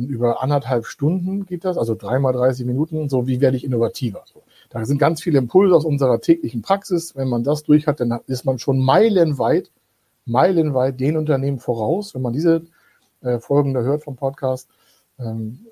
über 0.00 0.42
anderthalb 0.42 0.86
Stunden 0.86 1.46
geht 1.46 1.64
das, 1.64 1.76
also 1.76 1.94
dreimal 1.94 2.32
30 2.32 2.66
Minuten, 2.66 3.08
so 3.08 3.26
wie 3.26 3.40
werde 3.40 3.56
ich 3.56 3.64
innovativer. 3.64 4.22
So. 4.32 4.42
Da 4.70 4.84
sind 4.84 4.98
ganz 4.98 5.22
viele 5.22 5.38
Impulse 5.38 5.74
aus 5.74 5.84
unserer 5.84 6.20
täglichen 6.20 6.62
Praxis. 6.62 7.14
Wenn 7.14 7.28
man 7.28 7.44
das 7.44 7.62
durch 7.62 7.86
hat, 7.86 8.00
dann 8.00 8.20
ist 8.26 8.44
man 8.44 8.58
schon 8.58 8.78
meilenweit, 8.80 9.70
meilenweit 10.24 10.98
den 10.98 11.16
Unternehmen 11.16 11.58
voraus, 11.58 12.14
wenn 12.14 12.22
man 12.22 12.32
diese 12.32 12.62
äh, 13.22 13.38
Folgen 13.38 13.74
da 13.74 13.80
hört 13.80 14.04
vom 14.04 14.16
Podcast, 14.16 14.68
ähm, 15.18 15.66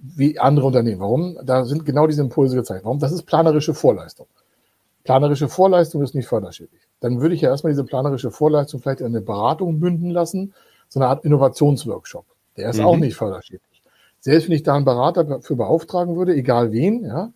wie 0.00 0.38
andere 0.38 0.66
Unternehmen. 0.66 1.00
Warum? 1.00 1.38
Da 1.44 1.64
sind 1.64 1.86
genau 1.86 2.06
diese 2.06 2.22
Impulse 2.22 2.56
gezeigt. 2.56 2.84
Warum? 2.84 2.98
Das 2.98 3.12
ist 3.12 3.22
planerische 3.22 3.74
Vorleistung. 3.74 4.26
Planerische 5.04 5.48
Vorleistung 5.48 6.02
ist 6.02 6.14
nicht 6.14 6.26
förderschädlich. 6.26 6.82
Dann 7.00 7.20
würde 7.20 7.34
ich 7.34 7.42
ja 7.42 7.50
erstmal 7.50 7.72
diese 7.72 7.84
planerische 7.84 8.30
Vorleistung 8.30 8.80
vielleicht 8.80 9.00
in 9.00 9.06
eine 9.06 9.20
Beratung 9.20 9.78
bünden 9.78 10.10
lassen, 10.10 10.54
so 10.88 10.98
eine 10.98 11.08
Art 11.08 11.24
Innovationsworkshop. 11.24 12.24
Der 12.56 12.70
ist 12.70 12.78
mhm. 12.78 12.86
auch 12.86 12.96
nicht 12.96 13.16
förderschädlich. 13.16 13.82
Selbst 14.20 14.48
wenn 14.48 14.56
ich 14.56 14.62
da 14.62 14.74
einen 14.74 14.84
Berater 14.84 15.40
für 15.42 15.56
beauftragen 15.56 16.16
würde, 16.16 16.34
egal 16.34 16.72
wen, 16.72 17.04
ja, 17.04 17.32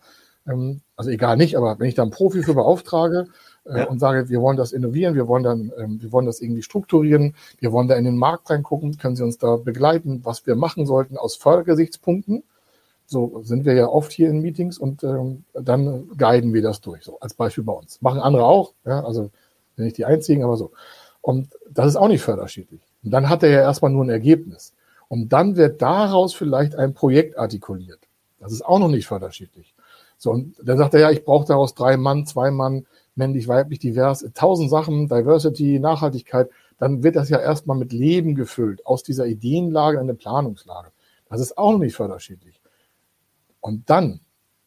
ähm, 0.47 0.81
also 0.97 1.11
egal 1.11 1.37
nicht, 1.37 1.57
aber 1.57 1.79
wenn 1.79 1.89
ich 1.89 1.95
da 1.95 2.03
einen 2.03 2.11
Profi 2.11 2.43
für 2.43 2.55
beauftrage 2.55 3.27
äh, 3.67 3.81
ja. 3.81 3.85
und 3.89 3.99
sage, 3.99 4.29
wir 4.29 4.41
wollen 4.41 4.57
das 4.57 4.73
innovieren, 4.73 5.15
wir 5.15 5.29
wollen 5.29 5.45
dann, 5.45 5.73
ähm, 5.79 6.03
wir 6.03 6.13
wollen 6.13 6.27
das 6.27 6.41
irgendwie 6.41 6.63
strukturieren, 6.63 7.35
wir 7.59 7.73
wollen 7.73 7.89
da 7.89 7.95
in 7.97 8.05
den 8.05 8.17
Markt 8.17 8.51
reingucken, 8.51 8.97
können 8.97 9.17
Sie 9.17 9.23
uns 9.23 9.39
da 9.39 9.57
begleiten, 9.57 10.21
was 10.25 10.47
wir 10.47 10.57
machen 10.57 10.87
sollten 10.87 11.17
aus 11.17 11.37
Fördergesichtspunkten. 11.37 12.43
So 13.07 13.43
sind 13.43 13.65
wir 13.65 13.75
ja 13.75 13.87
oft 13.87 14.13
hier 14.13 14.29
in 14.29 14.41
Meetings 14.41 14.79
und 14.79 15.03
ähm, 15.03 15.45
dann 15.55 16.09
guiden 16.17 16.53
wir 16.53 16.63
das 16.63 16.81
durch, 16.81 17.05
so 17.05 17.19
als 17.21 17.35
Beispiel 17.35 17.65
bei 17.65 17.73
uns. 17.73 18.03
Machen 18.03 18.21
andere 18.21 18.45
auch, 18.45 18.75
ja, 18.85 19.05
also 19.05 19.31
nicht 19.77 19.97
die 19.97 20.05
einzigen, 20.05 20.43
aber 20.43 20.57
so. 20.57 20.73
Und 21.21 21.51
das 21.71 21.87
ist 21.89 21.97
auch 21.97 22.09
nicht 22.09 22.23
förderschädlich. 22.23 22.81
Und 23.03 23.11
dann 23.11 23.29
hat 23.29 23.43
er 23.43 23.51
ja 23.51 23.61
erstmal 23.61 23.91
nur 23.91 24.05
ein 24.05 24.11
Ergebnis. 24.11 24.73
Und 25.09 25.31
dann 25.33 25.57
wird 25.57 25.81
daraus 25.81 26.35
vielleicht 26.35 26.77
ein 26.77 26.95
Projekt 26.95 27.39
artikuliert. 27.39 28.01
Das 28.39 28.53
ist 28.53 28.65
auch 28.65 28.79
noch 28.79 28.89
nicht 28.89 29.07
förderschädlich. 29.07 29.75
So, 30.19 30.31
und 30.31 30.55
dann 30.63 30.79
sagt 30.79 30.95
er, 30.95 31.01
ja, 31.01 31.11
ich 31.11 31.25
brauche 31.25 31.47
daraus 31.47 31.75
drei 31.75 31.97
Mann, 31.97 32.27
zwei 32.27 32.51
Mann, 32.51 32.87
männlich, 33.15 33.49
weiblich, 33.49 33.79
divers, 33.79 34.29
tausend 34.35 34.71
Sachen, 34.71 35.09
Diversity, 35.09 35.79
Nachhaltigkeit. 35.79 36.51
Dann 36.79 37.03
wird 37.03 37.17
das 37.17 37.29
ja 37.29 37.39
erstmal 37.39 37.77
mit 37.77 37.93
Leben 37.93 38.35
gefüllt, 38.35 38.85
aus 38.87 39.03
dieser 39.03 39.27
Ideenlage 39.27 39.97
in 39.97 40.05
eine 40.05 40.15
Planungslage. 40.15 40.91
Das 41.29 41.41
ist 41.41 41.57
auch 41.57 41.73
noch 41.73 41.79
nicht 41.79 41.97
förderschädlich. 41.97 42.61
Und 43.61 43.91
dann, 43.91 44.21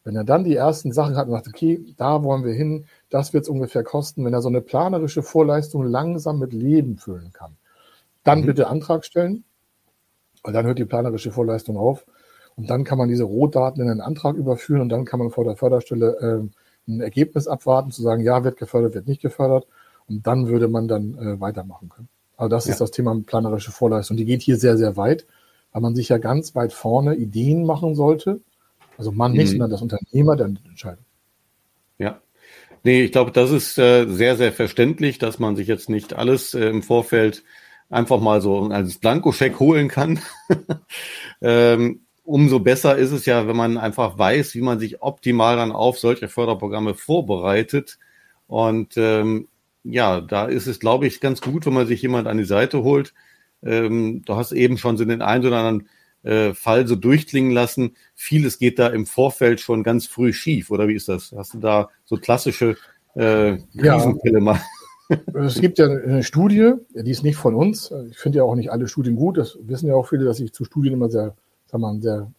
wenn 0.03 0.15
er 0.15 0.23
dann 0.23 0.43
die 0.43 0.55
ersten 0.55 0.91
Sachen 0.91 1.15
hat 1.15 1.27
und 1.27 1.33
sagt, 1.33 1.47
okay, 1.47 1.83
da 1.97 2.23
wollen 2.23 2.43
wir 2.43 2.53
hin, 2.53 2.85
das 3.09 3.33
wird 3.33 3.43
es 3.43 3.49
ungefähr 3.49 3.83
kosten, 3.83 4.25
wenn 4.25 4.33
er 4.33 4.41
so 4.41 4.49
eine 4.49 4.61
planerische 4.61 5.23
Vorleistung 5.23 5.85
langsam 5.85 6.39
mit 6.39 6.53
Leben 6.53 6.97
füllen 6.97 7.31
kann, 7.33 7.57
dann 8.23 8.41
mhm. 8.41 8.45
bitte 8.47 8.67
Antrag 8.67 9.05
stellen 9.05 9.43
weil 10.43 10.53
dann 10.53 10.65
hört 10.65 10.79
die 10.79 10.85
planerische 10.85 11.31
Vorleistung 11.31 11.77
auf. 11.77 12.05
Und 12.55 12.69
dann 12.69 12.83
kann 12.83 12.97
man 12.97 13.09
diese 13.09 13.23
Rohdaten 13.23 13.81
in 13.81 13.89
einen 13.89 14.01
Antrag 14.01 14.35
überführen 14.35 14.81
und 14.81 14.89
dann 14.89 15.05
kann 15.05 15.19
man 15.19 15.31
vor 15.31 15.45
der 15.45 15.55
Förderstelle 15.55 16.17
äh, 16.19 16.91
ein 16.91 17.01
Ergebnis 17.01 17.47
abwarten, 17.47 17.91
zu 17.91 18.01
sagen, 18.01 18.23
ja, 18.23 18.43
wird 18.43 18.57
gefördert, 18.57 18.93
wird 18.93 19.07
nicht 19.07 19.21
gefördert. 19.21 19.67
Und 20.07 20.27
dann 20.27 20.47
würde 20.47 20.67
man 20.67 20.87
dann 20.87 21.17
äh, 21.17 21.39
weitermachen 21.39 21.89
können. 21.89 22.09
Also 22.35 22.49
das 22.49 22.65
ja. 22.65 22.71
ist 22.71 22.81
das 22.81 22.91
Thema 22.91 23.19
planerische 23.25 23.71
Vorleistung. 23.71 24.17
Die 24.17 24.25
geht 24.25 24.41
hier 24.41 24.57
sehr, 24.57 24.77
sehr 24.77 24.97
weit, 24.97 25.25
weil 25.71 25.81
man 25.81 25.95
sich 25.95 26.09
ja 26.09 26.17
ganz 26.17 26.55
weit 26.55 26.73
vorne 26.73 27.15
Ideen 27.15 27.65
machen 27.65 27.95
sollte. 27.95 28.41
Also 28.97 29.11
man 29.11 29.31
nicht, 29.31 29.47
mhm. 29.47 29.51
sondern 29.51 29.71
das 29.71 29.81
Unternehmer 29.81 30.35
der 30.35 30.47
Entscheidung. 30.47 31.05
Ja. 31.97 32.19
Nee, 32.83 33.03
ich 33.03 33.11
glaube, 33.11 33.31
das 33.31 33.51
ist 33.51 33.77
äh, 33.77 34.07
sehr, 34.07 34.35
sehr 34.37 34.51
verständlich, 34.51 35.19
dass 35.19 35.39
man 35.39 35.55
sich 35.55 35.67
jetzt 35.67 35.89
nicht 35.89 36.13
alles 36.13 36.53
äh, 36.53 36.65
im 36.65 36.81
Vorfeld 36.81 37.43
einfach 37.91 38.19
mal 38.19 38.41
so 38.41 38.63
als 38.69 38.97
Blankoscheck 38.97 39.59
holen 39.59 39.89
kann. 39.89 40.19
ähm, 41.41 42.01
umso 42.23 42.59
besser 42.59 42.97
ist 42.97 43.11
es 43.11 43.25
ja, 43.25 43.47
wenn 43.47 43.57
man 43.57 43.77
einfach 43.77 44.17
weiß, 44.17 44.55
wie 44.55 44.61
man 44.61 44.79
sich 44.79 45.01
optimal 45.01 45.57
dann 45.57 45.71
auf 45.71 45.99
solche 45.99 46.29
Förderprogramme 46.29 46.95
vorbereitet. 46.95 47.99
Und 48.47 48.93
ähm, 48.97 49.47
ja, 49.83 50.21
da 50.21 50.45
ist 50.45 50.67
es, 50.67 50.79
glaube 50.79 51.07
ich, 51.07 51.19
ganz 51.19 51.41
gut, 51.41 51.65
wenn 51.65 51.73
man 51.73 51.87
sich 51.87 52.01
jemand 52.01 52.27
an 52.27 52.37
die 52.37 52.45
Seite 52.45 52.83
holt. 52.83 53.13
Ähm, 53.63 54.23
du 54.25 54.35
hast 54.35 54.53
eben 54.53 54.77
schon 54.77 54.97
so 54.97 55.05
den 55.05 55.21
einen 55.21 55.45
oder 55.45 55.57
anderen 55.57 55.89
äh, 56.23 56.53
Fall 56.53 56.87
so 56.87 56.95
durchklingen 56.95 57.51
lassen. 57.51 57.95
Vieles 58.15 58.59
geht 58.59 58.79
da 58.79 58.87
im 58.87 59.05
Vorfeld 59.05 59.59
schon 59.59 59.83
ganz 59.83 60.07
früh 60.07 60.33
schief, 60.33 60.71
oder 60.71 60.87
wie 60.87 60.95
ist 60.95 61.09
das? 61.09 61.33
Hast 61.35 61.53
du 61.53 61.59
da 61.59 61.89
so 62.05 62.17
klassische 62.17 62.77
äh, 63.15 63.57
Krisenfälle 63.77 64.37
ja. 64.37 64.39
mal? 64.39 64.61
Es 65.33 65.59
gibt 65.59 65.77
ja 65.77 65.85
eine 65.85 66.23
Studie, 66.23 66.73
die 66.93 67.11
ist 67.11 67.23
nicht 67.23 67.35
von 67.35 67.55
uns. 67.55 67.91
Ich 68.09 68.17
finde 68.17 68.39
ja 68.39 68.43
auch 68.43 68.55
nicht 68.55 68.71
alle 68.71 68.87
Studien 68.87 69.15
gut. 69.15 69.37
Das 69.37 69.57
wissen 69.61 69.87
ja 69.87 69.95
auch 69.95 70.07
viele, 70.07 70.25
dass 70.25 70.39
ich 70.39 70.53
zu 70.53 70.63
Studien 70.63 70.93
immer 70.93 71.09
sehr, 71.09 71.35
sag 71.65 71.79
mal, 71.81 71.91
ein 71.91 72.01
sehr 72.01 72.31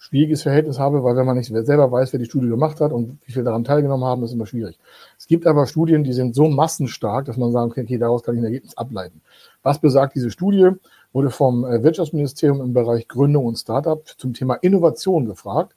schwieriges 0.00 0.42
Verhältnis 0.42 0.78
habe, 0.78 1.04
weil 1.04 1.14
wenn 1.14 1.26
man 1.26 1.36
nicht 1.36 1.48
selber 1.48 1.92
weiß, 1.92 2.12
wer 2.12 2.18
die 2.18 2.24
Studie 2.24 2.48
gemacht 2.48 2.80
hat 2.80 2.90
und 2.90 3.18
wie 3.26 3.32
viele 3.32 3.44
daran 3.44 3.64
teilgenommen 3.64 4.04
haben, 4.04 4.24
ist 4.24 4.32
immer 4.32 4.46
schwierig. 4.46 4.78
Es 5.18 5.26
gibt 5.26 5.46
aber 5.46 5.66
Studien, 5.66 6.04
die 6.04 6.14
sind 6.14 6.34
so 6.34 6.48
massenstark, 6.48 7.26
dass 7.26 7.36
man 7.36 7.52
sagen 7.52 7.70
kann, 7.70 7.84
okay, 7.84 7.98
daraus 7.98 8.22
kann 8.22 8.34
ich 8.34 8.40
ein 8.40 8.46
Ergebnis 8.46 8.76
ableiten. 8.78 9.20
Was 9.62 9.78
besagt 9.78 10.14
diese 10.14 10.30
Studie? 10.30 10.70
Wurde 11.12 11.28
vom 11.28 11.66
äh, 11.66 11.82
Wirtschaftsministerium 11.82 12.62
im 12.62 12.72
Bereich 12.72 13.08
Gründung 13.08 13.44
und 13.44 13.56
Startup 13.56 14.02
zum 14.16 14.32
Thema 14.32 14.54
Innovation 14.54 15.26
gefragt. 15.26 15.74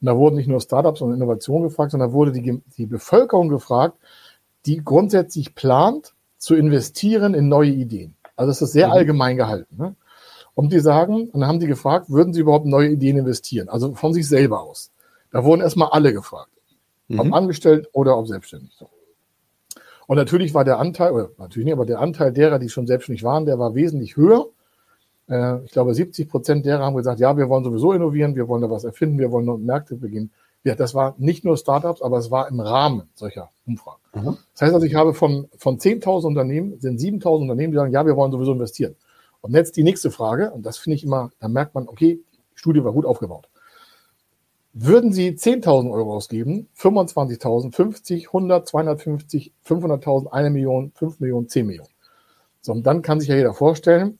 Und 0.00 0.06
da 0.06 0.16
wurden 0.16 0.36
nicht 0.36 0.48
nur 0.48 0.60
Startups 0.60 1.00
und 1.00 1.14
Innovation 1.14 1.62
gefragt, 1.62 1.92
sondern 1.92 2.10
da 2.10 2.14
wurde 2.14 2.32
die, 2.32 2.60
die 2.76 2.84
Bevölkerung 2.84 3.48
gefragt, 3.48 3.96
die 4.66 4.82
grundsätzlich 4.84 5.54
plant, 5.54 6.14
zu 6.44 6.54
investieren 6.54 7.32
in 7.32 7.48
neue 7.48 7.70
Ideen. 7.70 8.16
Also 8.36 8.50
es 8.50 8.60
ist 8.60 8.72
sehr 8.72 8.88
mhm. 8.88 8.92
allgemein 8.92 9.36
gehalten. 9.36 9.76
Ne? 9.78 9.96
Und 10.54 10.72
die 10.72 10.80
sagen, 10.80 11.30
und 11.30 11.40
dann 11.40 11.48
haben 11.48 11.58
die 11.58 11.66
gefragt, 11.66 12.10
würden 12.10 12.34
sie 12.34 12.40
überhaupt 12.40 12.66
neue 12.66 12.90
Ideen 12.90 13.16
investieren? 13.16 13.70
Also 13.70 13.94
von 13.94 14.12
sich 14.12 14.28
selber 14.28 14.60
aus. 14.60 14.92
Da 15.30 15.42
wurden 15.42 15.62
erstmal 15.62 15.88
alle 15.90 16.12
gefragt. 16.12 16.50
Mhm. 17.08 17.20
Ob 17.20 17.32
angestellt 17.32 17.88
oder 17.92 18.18
ob 18.18 18.28
selbstständig. 18.28 18.78
Und 20.06 20.16
natürlich 20.16 20.52
war 20.52 20.64
der 20.64 20.78
Anteil, 20.78 21.12
oder 21.12 21.30
natürlich 21.38 21.64
nicht, 21.64 21.74
aber 21.74 21.86
der 21.86 22.00
Anteil 22.00 22.30
derer, 22.30 22.58
die 22.58 22.68
schon 22.68 22.86
selbstständig 22.86 23.24
waren, 23.24 23.46
der 23.46 23.58
war 23.58 23.74
wesentlich 23.74 24.16
höher. 24.16 24.46
Äh, 25.28 25.64
ich 25.64 25.72
glaube, 25.72 25.94
70 25.94 26.28
Prozent 26.28 26.66
derer 26.66 26.84
haben 26.84 26.96
gesagt, 26.96 27.20
ja, 27.20 27.36
wir 27.36 27.48
wollen 27.48 27.64
sowieso 27.64 27.94
innovieren, 27.94 28.36
wir 28.36 28.48
wollen 28.48 28.62
da 28.62 28.70
was 28.70 28.84
erfinden, 28.84 29.18
wir 29.18 29.32
wollen 29.32 29.46
neue 29.46 29.58
Märkte 29.58 29.96
beginnen. 29.96 30.30
Ja, 30.64 30.74
das 30.74 30.94
war 30.94 31.14
nicht 31.18 31.44
nur 31.44 31.58
Startups, 31.58 32.00
aber 32.00 32.18
es 32.18 32.30
war 32.30 32.48
im 32.48 32.58
Rahmen 32.58 33.10
solcher 33.14 33.50
Umfragen. 33.66 34.00
Mhm. 34.14 34.38
Das 34.54 34.62
heißt 34.62 34.74
also, 34.74 34.86
ich 34.86 34.94
habe 34.94 35.12
von, 35.12 35.48
von 35.58 35.78
10.000 35.78 36.26
Unternehmen, 36.26 36.80
sind 36.80 36.98
7.000 36.98 37.42
Unternehmen, 37.42 37.72
die 37.72 37.76
sagen, 37.76 37.92
ja, 37.92 38.06
wir 38.06 38.16
wollen 38.16 38.32
sowieso 38.32 38.52
investieren. 38.52 38.96
Und 39.42 39.52
jetzt 39.52 39.76
die 39.76 39.82
nächste 39.82 40.10
Frage, 40.10 40.50
und 40.52 40.64
das 40.64 40.78
finde 40.78 40.96
ich 40.96 41.04
immer, 41.04 41.30
da 41.38 41.48
merkt 41.48 41.74
man, 41.74 41.86
okay, 41.86 42.18
die 42.54 42.58
Studie 42.58 42.82
war 42.82 42.92
gut 42.92 43.04
aufgebaut. 43.04 43.48
Würden 44.72 45.12
Sie 45.12 45.28
10.000 45.28 45.92
Euro 45.92 46.14
ausgeben, 46.14 46.68
25.000, 46.78 47.74
50, 47.74 48.28
100, 48.28 48.66
250, 48.66 49.52
500.000, 49.66 50.28
1 50.28 50.52
Million, 50.52 50.92
5 50.96 51.20
Millionen, 51.20 51.48
10 51.48 51.66
Millionen. 51.66 51.90
So, 52.62 52.72
und 52.72 52.84
dann 52.84 53.02
kann 53.02 53.20
sich 53.20 53.28
ja 53.28 53.36
jeder 53.36 53.52
vorstellen, 53.52 54.18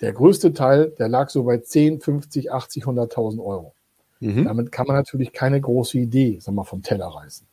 der 0.00 0.12
größte 0.12 0.52
Teil, 0.52 0.90
der 0.98 1.08
lag 1.08 1.30
so 1.30 1.44
bei 1.44 1.58
10, 1.58 2.00
50, 2.00 2.52
80, 2.52 2.84
100.000 2.84 3.42
Euro. 3.42 3.74
Mhm. 4.22 4.44
Damit 4.44 4.70
kann 4.70 4.86
man 4.86 4.94
natürlich 4.94 5.32
keine 5.32 5.60
große 5.60 5.98
Idee, 5.98 6.38
sag 6.40 6.54
mal, 6.54 6.62
vom 6.62 6.82
Teller 6.82 7.08
reißen. 7.08 7.44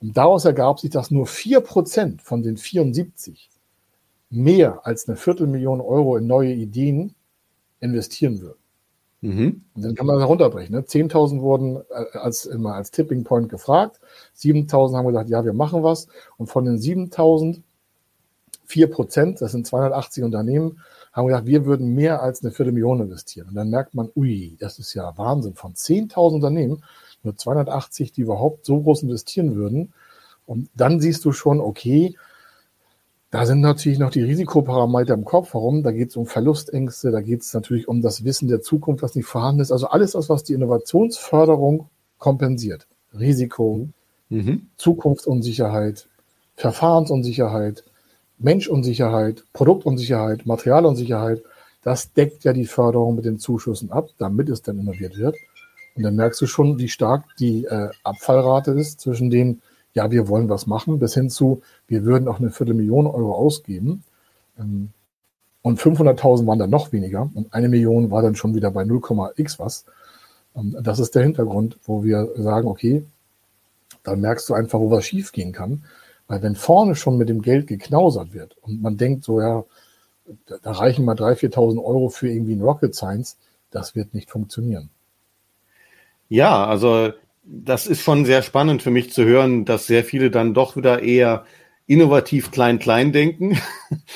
Und 0.00 0.16
daraus 0.16 0.44
ergab 0.44 0.78
sich, 0.78 0.90
dass 0.90 1.10
nur 1.10 1.26
vier 1.26 1.60
Prozent 1.60 2.20
von 2.20 2.42
den 2.42 2.58
74 2.58 3.48
mehr 4.28 4.86
als 4.86 5.08
eine 5.08 5.16
Viertelmillion 5.16 5.80
Euro 5.80 6.18
in 6.18 6.26
neue 6.26 6.52
Ideen 6.52 7.14
investieren 7.80 8.42
würden. 8.42 8.58
Mhm. 9.22 9.64
Und 9.74 9.82
dann 9.82 9.94
kann 9.94 10.06
man 10.06 10.16
das 10.16 10.24
herunterbrechen. 10.24 10.74
Ne? 10.74 10.82
10.000 10.82 11.40
wurden 11.40 11.76
äh, 11.88 12.18
als, 12.18 12.44
immer 12.44 12.74
als 12.74 12.90
Tipping 12.90 13.24
Point 13.24 13.48
gefragt. 13.48 13.98
7.000 14.36 14.94
haben 14.94 15.06
gesagt, 15.06 15.30
ja, 15.30 15.42
wir 15.42 15.54
machen 15.54 15.82
was. 15.82 16.06
Und 16.36 16.48
von 16.48 16.66
den 16.66 16.76
7.000, 16.76 17.62
4 18.66 18.90
Prozent, 18.90 19.40
das 19.40 19.52
sind 19.52 19.66
280 19.66 20.22
Unternehmen, 20.22 20.80
haben 21.18 21.26
gesagt, 21.26 21.46
wir 21.46 21.66
würden 21.66 21.94
mehr 21.94 22.22
als 22.22 22.42
eine 22.42 22.52
Viertelmillion 22.52 23.00
investieren. 23.00 23.48
Und 23.48 23.54
dann 23.54 23.70
merkt 23.70 23.94
man, 23.94 24.10
ui, 24.16 24.56
das 24.58 24.78
ist 24.78 24.94
ja 24.94 25.16
Wahnsinn. 25.16 25.54
Von 25.54 25.74
10.000 25.74 26.34
Unternehmen, 26.34 26.82
nur 27.22 27.36
280, 27.36 28.12
die 28.12 28.22
überhaupt 28.22 28.64
so 28.64 28.80
groß 28.80 29.02
investieren 29.02 29.54
würden. 29.54 29.92
Und 30.46 30.70
dann 30.74 31.00
siehst 31.00 31.24
du 31.24 31.32
schon, 31.32 31.60
okay, 31.60 32.16
da 33.30 33.44
sind 33.44 33.60
natürlich 33.60 33.98
noch 33.98 34.10
die 34.10 34.22
Risikoparameter 34.22 35.14
im 35.14 35.24
Kopf. 35.24 35.52
Warum? 35.52 35.82
Da 35.82 35.92
geht 35.92 36.10
es 36.10 36.16
um 36.16 36.26
Verlustängste, 36.26 37.10
da 37.10 37.20
geht 37.20 37.42
es 37.42 37.52
natürlich 37.52 37.86
um 37.86 38.00
das 38.00 38.24
Wissen 38.24 38.48
der 38.48 38.62
Zukunft, 38.62 39.02
was 39.02 39.14
nicht 39.14 39.26
vorhanden 39.26 39.60
ist. 39.60 39.72
Also 39.72 39.88
alles 39.88 40.12
das, 40.12 40.30
was 40.30 40.44
die 40.44 40.54
Innovationsförderung 40.54 41.88
kompensiert. 42.18 42.86
Risiko, 43.18 43.88
mhm. 44.30 44.68
Zukunftsunsicherheit, 44.76 46.08
Verfahrensunsicherheit, 46.56 47.84
Menschunsicherheit, 48.38 49.44
Produktunsicherheit, 49.52 50.46
Materialunsicherheit, 50.46 51.42
das 51.82 52.12
deckt 52.12 52.44
ja 52.44 52.52
die 52.52 52.66
Förderung 52.66 53.16
mit 53.16 53.24
den 53.24 53.38
Zuschüssen 53.38 53.90
ab, 53.90 54.10
damit 54.18 54.48
es 54.48 54.62
dann 54.62 54.78
innoviert 54.78 55.16
wird. 55.16 55.36
Und 55.96 56.02
dann 56.02 56.16
merkst 56.16 56.40
du 56.40 56.46
schon, 56.46 56.78
wie 56.78 56.88
stark 56.88 57.24
die 57.38 57.64
äh, 57.64 57.90
Abfallrate 58.04 58.72
ist 58.72 59.00
zwischen 59.00 59.30
den, 59.30 59.60
ja, 59.94 60.10
wir 60.10 60.28
wollen 60.28 60.48
was 60.48 60.66
machen, 60.66 60.98
bis 60.98 61.14
hin 61.14 61.30
zu, 61.30 61.62
wir 61.86 62.04
würden 62.04 62.28
auch 62.28 62.38
eine 62.38 62.50
Viertelmillion 62.50 63.06
Euro 63.06 63.34
ausgeben. 63.34 64.04
Ähm, 64.58 64.90
und 65.62 65.80
500.000 65.80 66.46
waren 66.46 66.58
dann 66.58 66.70
noch 66.70 66.92
weniger 66.92 67.28
und 67.34 67.52
eine 67.52 67.68
Million 67.68 68.10
war 68.10 68.22
dann 68.22 68.36
schon 68.36 68.54
wieder 68.54 68.70
bei 68.70 68.82
0,x 68.82 69.58
was. 69.58 69.84
Und 70.52 70.76
ähm, 70.76 70.82
das 70.82 70.98
ist 70.98 71.14
der 71.14 71.22
Hintergrund, 71.22 71.78
wo 71.84 72.04
wir 72.04 72.28
sagen, 72.36 72.68
okay, 72.68 73.04
dann 74.02 74.20
merkst 74.20 74.48
du 74.48 74.54
einfach, 74.54 74.78
wo 74.78 74.90
was 74.90 75.04
schiefgehen 75.04 75.52
kann. 75.52 75.84
Weil 76.28 76.42
wenn 76.42 76.54
vorne 76.54 76.94
schon 76.94 77.16
mit 77.16 77.28
dem 77.28 77.42
Geld 77.42 77.66
geknausert 77.66 78.34
wird 78.34 78.56
und 78.60 78.80
man 78.82 78.96
denkt 78.96 79.24
so, 79.24 79.40
ja, 79.40 79.64
da 80.62 80.72
reichen 80.72 81.04
mal 81.04 81.16
3.000, 81.16 81.54
4.000 81.54 81.82
Euro 81.82 82.10
für 82.10 82.28
irgendwie 82.28 82.54
ein 82.54 82.62
Rocket 82.62 82.94
Science, 82.94 83.38
das 83.70 83.96
wird 83.96 84.14
nicht 84.14 84.30
funktionieren. 84.30 84.90
Ja, 86.28 86.66
also 86.66 87.12
das 87.44 87.86
ist 87.86 88.02
schon 88.02 88.26
sehr 88.26 88.42
spannend 88.42 88.82
für 88.82 88.90
mich 88.90 89.10
zu 89.10 89.24
hören, 89.24 89.64
dass 89.64 89.86
sehr 89.86 90.04
viele 90.04 90.30
dann 90.30 90.52
doch 90.52 90.76
wieder 90.76 91.02
eher 91.02 91.44
innovativ 91.86 92.50
klein-klein 92.50 93.12
denken. 93.12 93.58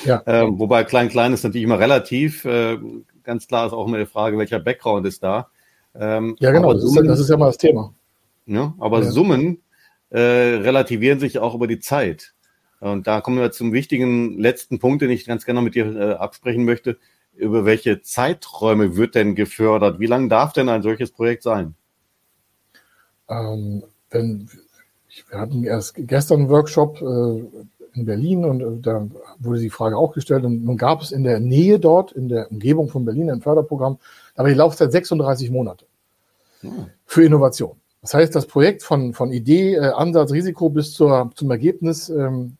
Ja. 0.05 0.21
ähm, 0.27 0.59
wobei 0.59 0.83
klein-klein 0.83 1.33
ist 1.33 1.43
natürlich 1.43 1.63
immer 1.63 1.79
relativ. 1.79 2.45
Äh, 2.45 2.77
ganz 3.23 3.47
klar 3.47 3.65
ist 3.65 3.73
auch 3.73 3.87
immer 3.87 3.97
die 3.97 4.05
Frage, 4.05 4.37
welcher 4.37 4.59
Background 4.59 5.07
ist 5.07 5.23
da. 5.23 5.47
Ähm, 5.95 6.35
ja, 6.39 6.51
genau, 6.51 6.73
das, 6.73 6.83
Summen, 6.83 7.05
ist, 7.05 7.09
das, 7.09 7.19
ist, 7.21 7.29
ja 7.29 7.37
mal 7.37 7.47
das 7.47 7.57
Thema. 7.57 7.93
Ja, 8.45 8.75
aber 8.79 9.01
ja. 9.01 9.09
Summen 9.09 9.62
äh, 10.13 10.19
relativieren 10.19 11.19
sich 11.19 11.39
auch 11.39 11.55
über 11.55 11.67
die 11.67 11.79
Zeit. 11.79 12.33
Und 12.79 13.07
da 13.07 13.19
kommen 13.21 13.39
wir 13.39 13.51
zum 13.51 13.73
wichtigen 13.73 14.37
letzten 14.37 14.77
Punkt, 14.77 15.01
den 15.01 15.09
ich 15.09 15.25
ganz 15.25 15.45
gerne 15.45 15.61
mit 15.61 15.73
dir 15.73 15.95
äh, 15.95 16.13
absprechen 16.13 16.65
möchte. 16.65 16.97
Über 17.35 17.65
welche 17.65 18.01
Zeiträume 18.01 18.95
wird 18.95 19.15
denn 19.15 19.33
gefördert? 19.33 19.99
Wie 19.99 20.05
lang 20.05 20.29
darf 20.29 20.53
denn 20.53 20.69
ein 20.69 20.83
solches 20.83 21.11
Projekt 21.11 21.41
sein? 21.41 21.73
Ähm, 23.27 23.83
wenn, 24.11 24.49
wir 25.29 25.39
hatten 25.39 25.63
erst 25.63 25.95
gestern 25.97 26.41
einen 26.41 26.49
Workshop 26.49 27.01
äh, 27.01 27.43
in 27.95 28.05
Berlin 28.05 28.45
und 28.45 28.61
äh, 28.61 28.81
da 28.81 29.07
wurde 29.39 29.61
die 29.61 29.71
Frage 29.71 29.97
auch 29.97 30.13
gestellt. 30.13 30.43
Und 30.43 30.63
nun 30.63 30.77
gab 30.77 31.01
es 31.01 31.11
in 31.11 31.23
der 31.23 31.39
Nähe 31.39 31.79
dort, 31.79 32.11
in 32.11 32.29
der 32.29 32.51
Umgebung 32.51 32.89
von 32.89 33.03
Berlin, 33.03 33.31
ein 33.31 33.41
Förderprogramm, 33.41 33.97
aber 34.35 34.49
die 34.49 34.55
Laufzeit 34.55 34.91
36 34.91 35.49
Monate 35.49 35.85
hm. 36.61 36.87
für 37.05 37.23
Innovation. 37.23 37.77
Das 38.03 38.13
heißt, 38.13 38.35
das 38.35 38.47
Projekt 38.47 38.83
von, 38.83 39.13
von 39.13 39.31
Idee, 39.31 39.75
äh, 39.75 39.91
Ansatz, 39.91 40.33
Risiko 40.33 40.69
bis 40.69 40.93
zur, 40.93 41.31
zum 41.35 41.49
Ergebnis 41.49 42.09
ähm, 42.09 42.57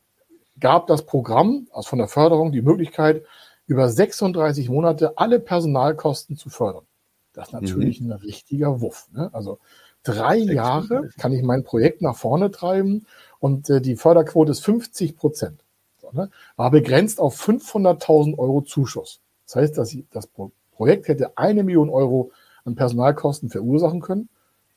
gab 0.58 0.88
das 0.88 1.06
Programm, 1.06 1.67
also 1.73 1.89
von 1.89 1.99
der 1.99 2.08
Förderung, 2.08 2.53
die 2.53 2.62
Möglichkeit, 2.62 3.25
über 3.67 3.89
36 3.89 4.69
Monate 4.69 5.17
alle 5.17 5.41
Personalkosten 5.41 6.38
zu 6.38 6.50
fördern. 6.50 6.85
Das 7.33 7.50
ist 7.50 7.54
natürlich 7.54 8.00
mhm. 8.00 8.13
ein 8.13 8.19
richtiger 8.19 8.79
Wuff. 8.79 9.10
Ne? 9.12 9.29
Also 9.33 9.60
drei 10.04 10.37
Jahre 10.37 11.10
kann 11.17 11.33
ich 11.33 11.44
mein 11.44 11.65
Projekt 11.65 12.02
nach 12.02 12.15
vorne 12.15 12.50
treiben 12.50 13.06
und 13.39 13.69
äh, 13.69 13.81
die 13.81 13.98
Förderquote 13.98 14.54
ist 14.54 14.63
50 14.63 15.17
Prozent. 15.17 15.60
So, 15.98 16.10
ne? 16.13 16.29
War 16.56 16.71
begrenzt 16.71 17.19
auf 17.19 17.37
500.000 17.37 18.37
Euro 18.37 18.62
Zuschuss. 18.62 19.19
Das 19.46 19.58
heißt, 19.58 19.77
dass 19.77 19.94
ich, 19.94 20.06
das 20.10 20.29
Projekt 20.71 21.10
hätte 21.10 21.37
eine 21.37 21.65
Million 21.65 21.89
Euro 21.89 22.31
an 22.63 22.75
Personalkosten 22.75 23.50
verursachen 23.50 24.00
können 24.00 24.29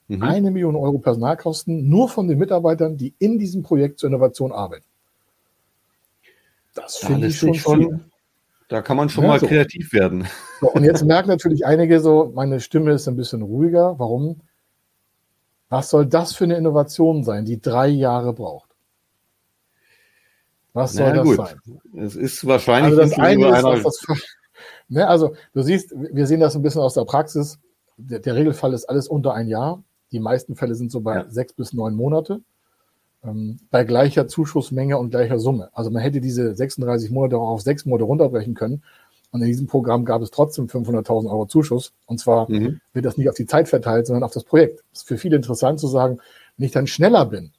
Mhm. 0.08 0.22
Eine 0.22 0.50
Million 0.50 0.76
Euro 0.76 0.98
Personalkosten 0.98 1.88
nur 1.88 2.08
von 2.08 2.28
den 2.28 2.38
Mitarbeitern, 2.38 2.96
die 2.96 3.14
in 3.18 3.38
diesem 3.38 3.62
Projekt 3.62 3.98
zur 3.98 4.08
Innovation 4.08 4.52
arbeiten. 4.52 4.84
Das 6.74 6.98
finde 6.98 7.26
ich 7.26 7.38
schon, 7.38 7.54
schon 7.54 8.04
Da 8.68 8.82
kann 8.82 8.96
man 8.96 9.08
schon 9.08 9.24
ja, 9.24 9.30
mal 9.30 9.40
so. 9.40 9.46
kreativ 9.46 9.92
werden. 9.92 10.26
So, 10.60 10.70
und 10.70 10.84
jetzt 10.84 11.04
merken 11.04 11.28
natürlich 11.28 11.66
einige 11.66 12.00
so, 12.00 12.30
meine 12.34 12.60
Stimme 12.60 12.92
ist 12.92 13.08
ein 13.08 13.16
bisschen 13.16 13.42
ruhiger. 13.42 13.98
Warum? 13.98 14.40
Was 15.68 15.90
soll 15.90 16.06
das 16.06 16.34
für 16.34 16.44
eine 16.44 16.56
Innovation 16.56 17.24
sein, 17.24 17.44
die 17.44 17.60
drei 17.60 17.88
Jahre 17.88 18.32
braucht? 18.32 18.70
Was 20.72 20.92
soll 20.92 21.08
naja, 21.08 21.24
das 21.24 21.24
gut. 21.24 21.36
sein? 21.36 22.04
Es 22.04 22.16
ist 22.16 22.46
wahrscheinlich 22.46 22.98
also 22.98 23.10
das 23.10 23.18
eine 23.18 23.76
ist, 23.78 23.84
das, 23.84 24.06
ne, 24.88 25.08
also 25.08 25.34
du 25.54 25.62
siehst, 25.62 25.92
wir 25.96 26.26
sehen 26.26 26.40
das 26.40 26.54
ein 26.54 26.62
bisschen 26.62 26.82
aus 26.82 26.94
der 26.94 27.06
Praxis. 27.06 27.58
Der, 27.96 28.20
der, 28.20 28.34
Regelfall 28.34 28.74
ist 28.74 28.84
alles 28.84 29.08
unter 29.08 29.32
ein 29.32 29.48
Jahr. 29.48 29.82
Die 30.12 30.20
meisten 30.20 30.56
Fälle 30.56 30.74
sind 30.74 30.90
so 30.90 31.00
bei 31.00 31.14
ja. 31.16 31.24
sechs 31.28 31.52
bis 31.52 31.72
neun 31.72 31.94
Monate. 31.94 32.40
Ähm, 33.24 33.58
bei 33.70 33.84
gleicher 33.84 34.28
Zuschussmenge 34.28 34.98
und 34.98 35.10
gleicher 35.10 35.38
Summe. 35.38 35.70
Also 35.72 35.90
man 35.90 36.02
hätte 36.02 36.20
diese 36.20 36.54
36 36.54 37.10
Monate 37.10 37.36
auch 37.36 37.48
auf 37.48 37.62
sechs 37.62 37.84
Monate 37.86 38.04
runterbrechen 38.04 38.54
können. 38.54 38.82
Und 39.32 39.42
in 39.42 39.48
diesem 39.48 39.66
Programm 39.66 40.04
gab 40.04 40.22
es 40.22 40.30
trotzdem 40.30 40.66
500.000 40.66 41.28
Euro 41.28 41.46
Zuschuss. 41.46 41.92
Und 42.06 42.18
zwar 42.18 42.50
mhm. 42.50 42.80
wird 42.92 43.04
das 43.04 43.16
nicht 43.16 43.28
auf 43.28 43.34
die 43.34 43.46
Zeit 43.46 43.68
verteilt, 43.68 44.06
sondern 44.06 44.22
auf 44.22 44.32
das 44.32 44.44
Projekt. 44.44 44.82
Das 44.92 45.02
ist 45.02 45.08
für 45.08 45.18
viele 45.18 45.36
interessant 45.36 45.80
zu 45.80 45.88
sagen, 45.88 46.18
wenn 46.56 46.66
ich 46.66 46.72
dann 46.72 46.86
schneller 46.86 47.26
bin. 47.26 47.52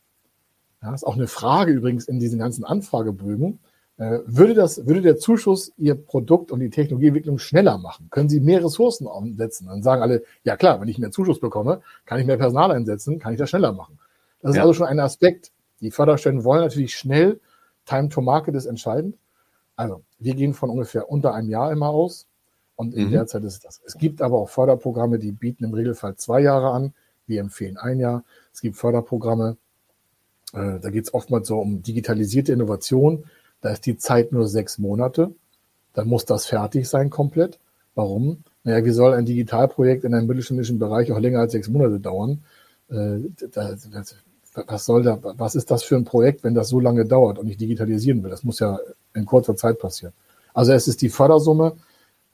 Ja, 0.82 0.93
ist 0.93 1.06
auch 1.06 1.16
eine 1.16 1.28
Frage 1.28 1.72
übrigens 1.72 2.08
in 2.08 2.20
diesen 2.20 2.39
ganzen 2.39 2.64
Anfragebögen. 2.64 3.60
Äh, 3.98 4.20
würde, 4.26 4.54
das, 4.54 4.86
würde 4.86 5.02
der 5.02 5.18
Zuschuss 5.18 5.74
Ihr 5.78 5.95
Produkt 5.95 6.52
und 6.52 6.60
die 6.60 6.70
Technologieentwicklung 6.70 7.39
schneller 7.39 7.78
machen? 7.78 8.08
Können 8.12 8.30
Sie 8.30 8.39
mehr 8.39 8.64
Ressourcen 8.64 9.08
einsetzen? 9.08 9.68
Dann 9.68 9.82
sagen 9.82 10.02
alle, 10.02 10.24
ja 10.43 10.56
klar, 10.56 10.80
wenn 10.80 10.88
ich 10.88 11.00
mehr 11.00 11.12
Zuschuss 11.12 11.39
bekomme, 11.39 11.82
kann 12.06 12.20
ich 12.20 12.28
mehr 12.28 12.38
Personal 12.38 12.72
einsetzen, 12.72 13.20
kann 13.20 13.34
ich 13.34 13.39
das 13.39 13.50
schneller 13.50 13.72
machen. 13.72 13.98
Das 14.41 14.56
ja. 14.56 14.62
ist 14.62 14.68
also 14.68 14.74
schon 14.74 14.88
ein 14.88 15.00
Aspekt. 15.00 15.52
Die 15.82 15.91
Förderstellen 15.91 16.43
wollen 16.43 16.62
natürlich 16.62 16.95
schnell. 16.95 17.39
Time 17.86 18.10
to 18.10 18.22
Market 18.22 18.56
ist 18.56 18.66
entscheidend. 18.66 19.18
Also, 19.76 20.02
wir 20.20 20.36
gehen 20.36 20.54
von 20.54 20.70
ungefähr 20.70 21.10
unter 21.10 21.34
einem 21.34 21.50
Jahr 21.50 21.72
immer 21.72 21.89
aus. 21.89 22.28
Und 22.76 22.93
in 22.93 23.08
mhm. 23.08 23.12
der 23.12 23.28
Zeit 23.28 23.43
ist 23.43 23.66
das. 23.66 23.82
Es 23.86 23.98
gibt 23.98 24.22
aber 24.22 24.38
auch 24.38 24.50
Förderprogramme, 24.50 25.18
die 25.18 25.32
bieten 25.32 25.64
im 25.64 25.74
Regelfall 25.74 26.16
zwei 26.16 26.41
Jahre 26.41 26.70
an. 26.70 26.93
Wir 27.26 27.41
empfehlen 27.41 27.78
ein 27.78 28.00
Jahr. 28.00 28.24
Es 28.54 28.62
gibt 28.62 28.78
Förderprogramme, 28.78 29.58
äh, 30.54 30.80
da 30.80 30.89
geht 30.89 31.06
es 31.06 31.14
oftmals 31.14 31.48
so 31.48 31.60
um 31.60 31.82
digitalisierte 31.82 32.54
Innovation. 32.54 33.26
Da 33.68 33.74
ist 33.74 33.86
die 33.86 33.97
Zeit 33.97 34.32
nur 34.32 34.47
sechs 34.47 34.78
Monate. 34.78 35.36
Dann 35.93 36.07
muss 36.07 36.24
das 36.24 36.45
fertig 36.45 36.88
sein 36.88 37.09
komplett. 37.09 37.59
Warum? 37.95 38.45
Naja, 38.63 38.86
wie 38.86 38.91
soll 38.91 39.13
ein 39.13 39.26
Digitalprojekt 39.26 40.05
in 40.05 40.13
einem 40.13 40.26
mittelständischen 40.26 40.80
Bereich 40.80 41.11
auch 41.11 41.20
länger 41.20 41.41
als 41.41 41.51
sechs 41.51 41.68
Monate 41.68 41.99
dauern? 41.99 42.45
Äh, 42.89 43.20
was 44.68 44.86
soll 44.86 45.03
da, 45.03 45.20
was 45.22 45.55
ist 45.55 45.70
das 45.70 45.84
für 45.84 45.97
ein 45.97 46.05
Projekt, 46.05 46.45
wenn 46.45 46.53
das 46.53 46.70
so 46.70 46.80
lange 46.80 47.03
dauert 47.03 47.39
und 47.39 47.49
ich 47.49 47.57
digitalisieren 47.57 48.24
will? 48.24 48.30
Das 48.30 48.45
muss 48.45 48.59
ja 48.59 48.80
in 49.13 49.26
kurzer 49.26 49.57
Zeit 49.57 49.80
passieren. 49.80 50.13
Also 50.53 50.72
es 50.72 50.88
ist 50.88 51.01
die 51.01 51.09
Fördersumme 51.09 51.74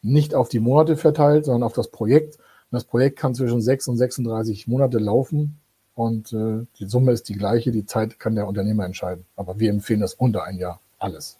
nicht 0.04 0.36
auf 0.36 0.50
die 0.50 0.60
Monate 0.60 0.98
verteilt, 0.98 1.46
sondern 1.46 1.64
auf 1.64 1.74
das 1.74 1.88
Projekt. 1.88 2.36
Und 2.36 2.74
das 2.74 2.84
Projekt 2.84 3.18
kann 3.18 3.34
zwischen 3.34 3.60
6 3.60 3.88
und 3.88 3.98
36 3.98 4.68
Monate 4.68 5.00
laufen 5.00 5.58
und 5.96 6.32
äh, 6.32 6.68
die 6.78 6.86
Summe 6.86 7.12
ist 7.12 7.28
die 7.28 7.34
gleiche. 7.34 7.72
Die 7.72 7.88
Zeit 7.88 8.20
kann 8.20 8.36
der 8.36 8.48
Unternehmer 8.48 8.86
entscheiden. 8.86 9.26
Aber 9.36 9.60
wir 9.60 9.72
empfehlen 9.72 10.02
das 10.02 10.14
unter 10.14 10.44
ein 10.44 10.60
Jahr. 10.60 10.80
Alles. 11.04 11.38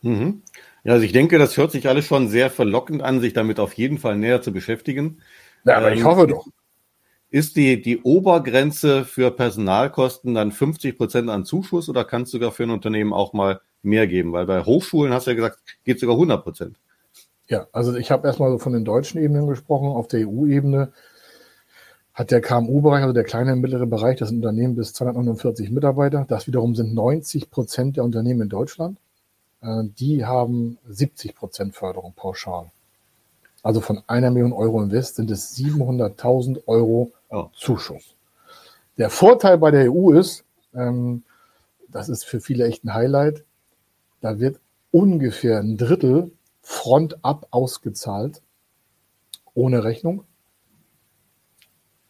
Mhm. 0.00 0.42
Ja, 0.82 0.94
also 0.94 1.04
ich 1.04 1.12
denke, 1.12 1.38
das 1.38 1.56
hört 1.58 1.72
sich 1.72 1.88
alles 1.88 2.06
schon 2.06 2.28
sehr 2.28 2.50
verlockend 2.50 3.02
an, 3.02 3.20
sich 3.20 3.34
damit 3.34 3.60
auf 3.60 3.74
jeden 3.74 3.98
Fall 3.98 4.16
näher 4.16 4.40
zu 4.40 4.50
beschäftigen. 4.50 5.20
Ja, 5.64 5.76
aber 5.76 5.92
ähm, 5.92 5.98
ich 5.98 6.04
hoffe 6.04 6.26
doch. 6.26 6.46
Ist 7.30 7.56
die, 7.56 7.82
die 7.82 8.00
Obergrenze 8.00 9.04
für 9.04 9.30
Personalkosten 9.30 10.34
dann 10.34 10.52
50 10.52 10.96
Prozent 10.96 11.28
an 11.28 11.44
Zuschuss 11.44 11.88
oder 11.88 12.04
kann 12.04 12.22
es 12.22 12.30
sogar 12.30 12.52
für 12.52 12.62
ein 12.62 12.70
Unternehmen 12.70 13.12
auch 13.12 13.32
mal 13.32 13.60
mehr 13.82 14.06
geben? 14.06 14.32
Weil 14.32 14.46
bei 14.46 14.62
Hochschulen 14.62 15.12
hast 15.12 15.26
du 15.26 15.32
ja 15.32 15.36
gesagt, 15.36 15.58
geht 15.84 16.00
sogar 16.00 16.14
100 16.14 16.42
Prozent. 16.42 16.78
Ja, 17.48 17.66
also 17.72 17.94
ich 17.94 18.10
habe 18.10 18.26
erstmal 18.26 18.50
so 18.50 18.58
von 18.58 18.72
den 18.72 18.84
deutschen 18.84 19.20
Ebenen 19.20 19.46
gesprochen. 19.46 19.88
Auf 19.88 20.08
der 20.08 20.20
EU-Ebene 20.20 20.92
hat 22.14 22.30
der 22.30 22.40
KMU-Bereich, 22.40 23.02
also 23.02 23.12
der 23.12 23.24
kleine 23.24 23.52
und 23.52 23.60
mittlere 23.60 23.86
Bereich, 23.86 24.18
das 24.18 24.30
Unternehmen 24.30 24.76
bis 24.76 24.92
249 24.92 25.70
Mitarbeiter. 25.70 26.24
Das 26.28 26.46
wiederum 26.46 26.76
sind 26.76 26.94
90 26.94 27.50
Prozent 27.50 27.96
der 27.96 28.04
Unternehmen 28.04 28.42
in 28.42 28.48
Deutschland. 28.48 28.98
Äh, 29.60 29.84
die 29.98 30.24
haben 30.24 30.78
70 30.88 31.34
Prozent 31.34 31.74
Förderung 31.74 32.12
pauschal. 32.14 32.70
Also 33.64 33.80
von 33.80 34.02
einer 34.06 34.30
Million 34.30 34.52
Euro 34.52 34.80
Invest 34.80 35.16
sind 35.16 35.30
es 35.30 35.56
700.000 35.56 36.62
Euro 36.66 37.12
oh. 37.30 37.46
Zuschuss. 37.54 38.14
Der 38.96 39.10
Vorteil 39.10 39.58
bei 39.58 39.72
der 39.72 39.92
EU 39.92 40.12
ist, 40.12 40.44
ähm, 40.74 41.24
das 41.88 42.08
ist 42.08 42.24
für 42.24 42.40
viele 42.40 42.66
echt 42.66 42.84
ein 42.84 42.94
Highlight, 42.94 43.42
da 44.20 44.38
wird 44.38 44.60
ungefähr 44.92 45.58
ein 45.58 45.76
Drittel 45.76 46.30
frontab 46.62 47.48
ausgezahlt, 47.50 48.40
ohne 49.54 49.82
Rechnung. 49.82 50.24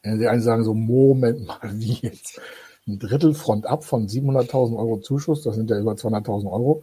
Die 0.04 0.28
einen 0.28 0.42
sagen 0.42 0.64
so, 0.64 0.74
Moment 0.74 1.46
mal, 1.46 1.58
wie 1.72 1.98
jetzt? 2.02 2.40
Ein 2.86 2.98
Drittel 2.98 3.32
frontab 3.34 3.84
von 3.84 4.08
700.000 4.08 4.76
Euro 4.76 4.98
Zuschuss, 4.98 5.42
das 5.42 5.54
sind 5.54 5.70
ja 5.70 5.78
über 5.78 5.92
200.000 5.92 6.50
Euro. 6.52 6.82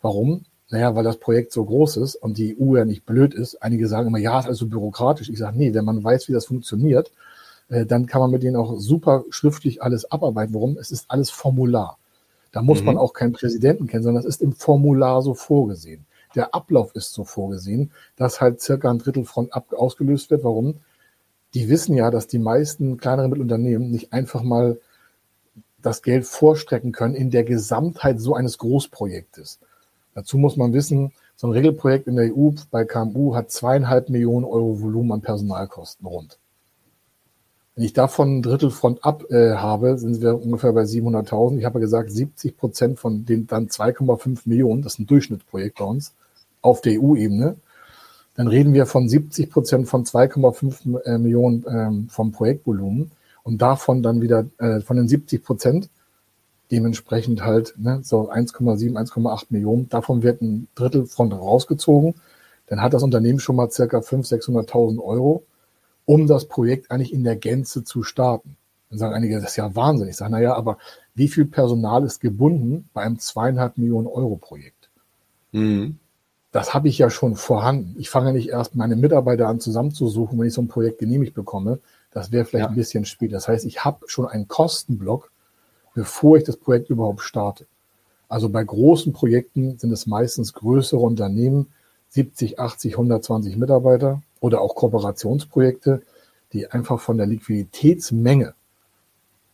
Warum? 0.00 0.44
Naja, 0.68 0.94
weil 0.94 1.02
das 1.02 1.16
Projekt 1.16 1.52
so 1.52 1.64
groß 1.64 1.96
ist 1.96 2.14
und 2.14 2.38
die 2.38 2.56
EU 2.60 2.76
ja 2.76 2.84
nicht 2.84 3.04
blöd 3.04 3.34
ist. 3.34 3.60
Einige 3.60 3.88
sagen 3.88 4.06
immer, 4.06 4.18
ja, 4.18 4.38
ist 4.38 4.46
also 4.46 4.66
bürokratisch. 4.66 5.28
Ich 5.28 5.38
sage, 5.38 5.58
nee, 5.58 5.74
wenn 5.74 5.84
man 5.84 6.02
weiß, 6.02 6.28
wie 6.28 6.32
das 6.32 6.46
funktioniert, 6.46 7.10
äh, 7.68 7.84
dann 7.86 8.06
kann 8.06 8.20
man 8.20 8.30
mit 8.30 8.44
denen 8.44 8.54
auch 8.54 8.78
super 8.78 9.24
schriftlich 9.30 9.82
alles 9.82 10.10
abarbeiten. 10.10 10.54
Warum? 10.54 10.78
Es 10.78 10.92
ist 10.92 11.06
alles 11.08 11.30
Formular. 11.30 11.98
Da 12.52 12.62
muss 12.62 12.80
mhm. 12.80 12.86
man 12.86 12.98
auch 12.98 13.12
keinen 13.12 13.32
Präsidenten 13.32 13.88
kennen, 13.88 14.04
sondern 14.04 14.22
das 14.22 14.32
ist 14.32 14.42
im 14.42 14.52
Formular 14.52 15.22
so 15.22 15.34
vorgesehen. 15.34 16.06
Der 16.36 16.54
Ablauf 16.54 16.94
ist 16.94 17.12
so 17.12 17.24
vorgesehen, 17.24 17.90
dass 18.14 18.40
halt 18.40 18.60
circa 18.60 18.88
ein 18.88 18.98
Drittel 18.98 19.24
von 19.24 19.50
ab 19.50 19.72
ausgelöst 19.72 20.30
wird. 20.30 20.44
Warum? 20.44 20.76
Die 21.54 21.68
wissen 21.68 21.96
ja, 21.96 22.10
dass 22.10 22.26
die 22.26 22.38
meisten 22.38 22.96
kleineren 22.96 23.30
Mittelunternehmen 23.30 23.90
nicht 23.90 24.12
einfach 24.12 24.42
mal 24.42 24.78
das 25.82 26.02
Geld 26.02 26.26
vorstrecken 26.26 26.92
können 26.92 27.14
in 27.14 27.30
der 27.30 27.44
Gesamtheit 27.44 28.20
so 28.20 28.34
eines 28.34 28.58
Großprojektes. 28.58 29.58
Dazu 30.14 30.38
muss 30.38 30.56
man 30.56 30.72
wissen, 30.72 31.12
so 31.36 31.46
ein 31.46 31.52
Regelprojekt 31.52 32.06
in 32.06 32.16
der 32.16 32.36
EU 32.36 32.50
bei 32.70 32.84
KMU 32.84 33.34
hat 33.34 33.50
zweieinhalb 33.50 34.10
Millionen 34.10 34.44
Euro 34.44 34.80
Volumen 34.82 35.12
an 35.12 35.20
Personalkosten 35.22 36.06
rund. 36.06 36.38
Wenn 37.74 37.84
ich 37.84 37.94
davon 37.94 38.36
ein 38.36 38.42
Drittel 38.42 38.70
Front 38.70 39.04
ab 39.04 39.24
äh, 39.30 39.54
habe, 39.54 39.96
sind 39.96 40.20
wir 40.20 40.34
ungefähr 40.34 40.72
bei 40.72 40.82
700.000. 40.82 41.58
Ich 41.58 41.64
habe 41.64 41.78
ja 41.78 41.84
gesagt, 41.84 42.10
70 42.10 42.56
Prozent 42.56 42.98
von 42.98 43.24
den 43.24 43.46
dann 43.46 43.68
2,5 43.68 44.40
Millionen, 44.44 44.82
das 44.82 44.94
ist 44.94 44.98
ein 44.98 45.06
Durchschnittsprojekt 45.06 45.78
bei 45.78 45.84
uns, 45.86 46.14
auf 46.60 46.82
der 46.82 47.00
EU-Ebene. 47.00 47.56
Dann 48.40 48.48
reden 48.48 48.72
wir 48.72 48.86
von 48.86 49.06
70 49.06 49.50
Prozent 49.50 49.86
von 49.86 50.06
2,5 50.06 51.02
äh, 51.02 51.18
Millionen 51.18 51.62
ähm, 51.68 52.08
vom 52.08 52.32
Projektvolumen 52.32 53.10
und 53.42 53.60
davon 53.60 54.02
dann 54.02 54.22
wieder 54.22 54.46
äh, 54.56 54.80
von 54.80 54.96
den 54.96 55.08
70 55.08 55.44
Prozent 55.44 55.90
dementsprechend 56.70 57.44
halt 57.44 57.74
ne, 57.76 58.00
so 58.02 58.30
1,7, 58.32 58.94
1,8 58.96 59.44
Millionen. 59.50 59.90
Davon 59.90 60.22
wird 60.22 60.40
ein 60.40 60.68
Drittel 60.74 61.04
von 61.04 61.30
rausgezogen. 61.30 62.14
Dann 62.66 62.80
hat 62.80 62.94
das 62.94 63.02
Unternehmen 63.02 63.40
schon 63.40 63.56
mal 63.56 63.70
circa 63.70 63.98
500.000, 63.98 64.70
600.000 64.70 65.04
Euro, 65.04 65.44
um 66.06 66.26
das 66.26 66.46
Projekt 66.46 66.90
eigentlich 66.90 67.12
in 67.12 67.24
der 67.24 67.36
Gänze 67.36 67.84
zu 67.84 68.02
starten. 68.02 68.56
Dann 68.88 68.98
sagen 68.98 69.12
einige, 69.12 69.38
das 69.38 69.50
ist 69.50 69.56
ja 69.56 69.76
Wahnsinn. 69.76 70.08
Ich 70.08 70.16
sage, 70.16 70.32
naja, 70.32 70.54
aber 70.54 70.78
wie 71.14 71.28
viel 71.28 71.44
Personal 71.44 72.04
ist 72.04 72.20
gebunden 72.20 72.88
bei 72.94 73.02
einem 73.02 73.18
zweieinhalb 73.18 73.76
Millionen 73.76 74.06
Euro 74.06 74.36
Projekt? 74.36 74.88
Mhm. 75.52 75.98
Das 76.52 76.74
habe 76.74 76.88
ich 76.88 76.98
ja 76.98 77.10
schon 77.10 77.36
vorhanden. 77.36 77.94
Ich 77.98 78.10
fange 78.10 78.32
nicht 78.32 78.48
erst 78.48 78.74
meine 78.74 78.96
Mitarbeiter 78.96 79.46
an 79.46 79.60
zusammenzusuchen, 79.60 80.38
wenn 80.38 80.48
ich 80.48 80.54
so 80.54 80.62
ein 80.62 80.68
Projekt 80.68 80.98
genehmigt 80.98 81.34
bekomme. 81.34 81.78
Das 82.10 82.32
wäre 82.32 82.44
vielleicht 82.44 82.64
ja. 82.64 82.68
ein 82.70 82.74
bisschen 82.74 83.04
spät. 83.04 83.32
Das 83.32 83.46
heißt, 83.46 83.64
ich 83.64 83.84
habe 83.84 84.08
schon 84.08 84.26
einen 84.26 84.48
Kostenblock, 84.48 85.30
bevor 85.94 86.36
ich 86.36 86.44
das 86.44 86.56
Projekt 86.56 86.90
überhaupt 86.90 87.20
starte. 87.20 87.66
Also 88.28 88.48
bei 88.48 88.64
großen 88.64 89.12
Projekten 89.12 89.78
sind 89.78 89.92
es 89.92 90.06
meistens 90.06 90.52
größere 90.52 91.00
Unternehmen, 91.00 91.72
70, 92.10 92.58
80, 92.58 92.94
120 92.94 93.56
Mitarbeiter 93.56 94.22
oder 94.40 94.60
auch 94.60 94.74
Kooperationsprojekte, 94.74 96.02
die 96.52 96.70
einfach 96.70 97.00
von 97.00 97.16
der 97.16 97.26
Liquiditätsmenge 97.26 98.54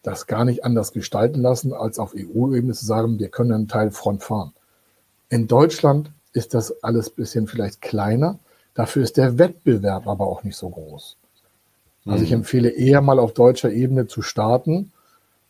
das 0.02 0.26
gar 0.26 0.44
nicht 0.44 0.64
anders 0.64 0.92
gestalten 0.92 1.40
lassen, 1.40 1.72
als 1.72 1.98
auf 1.98 2.14
EU-Ebene 2.16 2.72
zu 2.74 2.86
sagen, 2.86 3.18
wir 3.18 3.28
können 3.28 3.52
einen 3.52 3.68
Teil 3.68 3.90
front 3.90 4.22
fahren. 4.22 4.52
In 5.28 5.48
Deutschland 5.48 6.12
ist 6.36 6.54
das 6.54 6.82
alles 6.82 7.10
bisschen 7.10 7.46
vielleicht 7.46 7.80
kleiner. 7.80 8.38
Dafür 8.74 9.02
ist 9.02 9.16
der 9.16 9.38
Wettbewerb 9.38 10.06
aber 10.06 10.26
auch 10.26 10.44
nicht 10.44 10.56
so 10.56 10.68
groß. 10.68 11.16
Also 12.04 12.22
ich 12.22 12.30
mhm. 12.30 12.38
empfehle 12.38 12.68
eher 12.68 13.00
mal 13.00 13.18
auf 13.18 13.32
deutscher 13.32 13.72
Ebene 13.72 14.06
zu 14.06 14.22
starten 14.22 14.92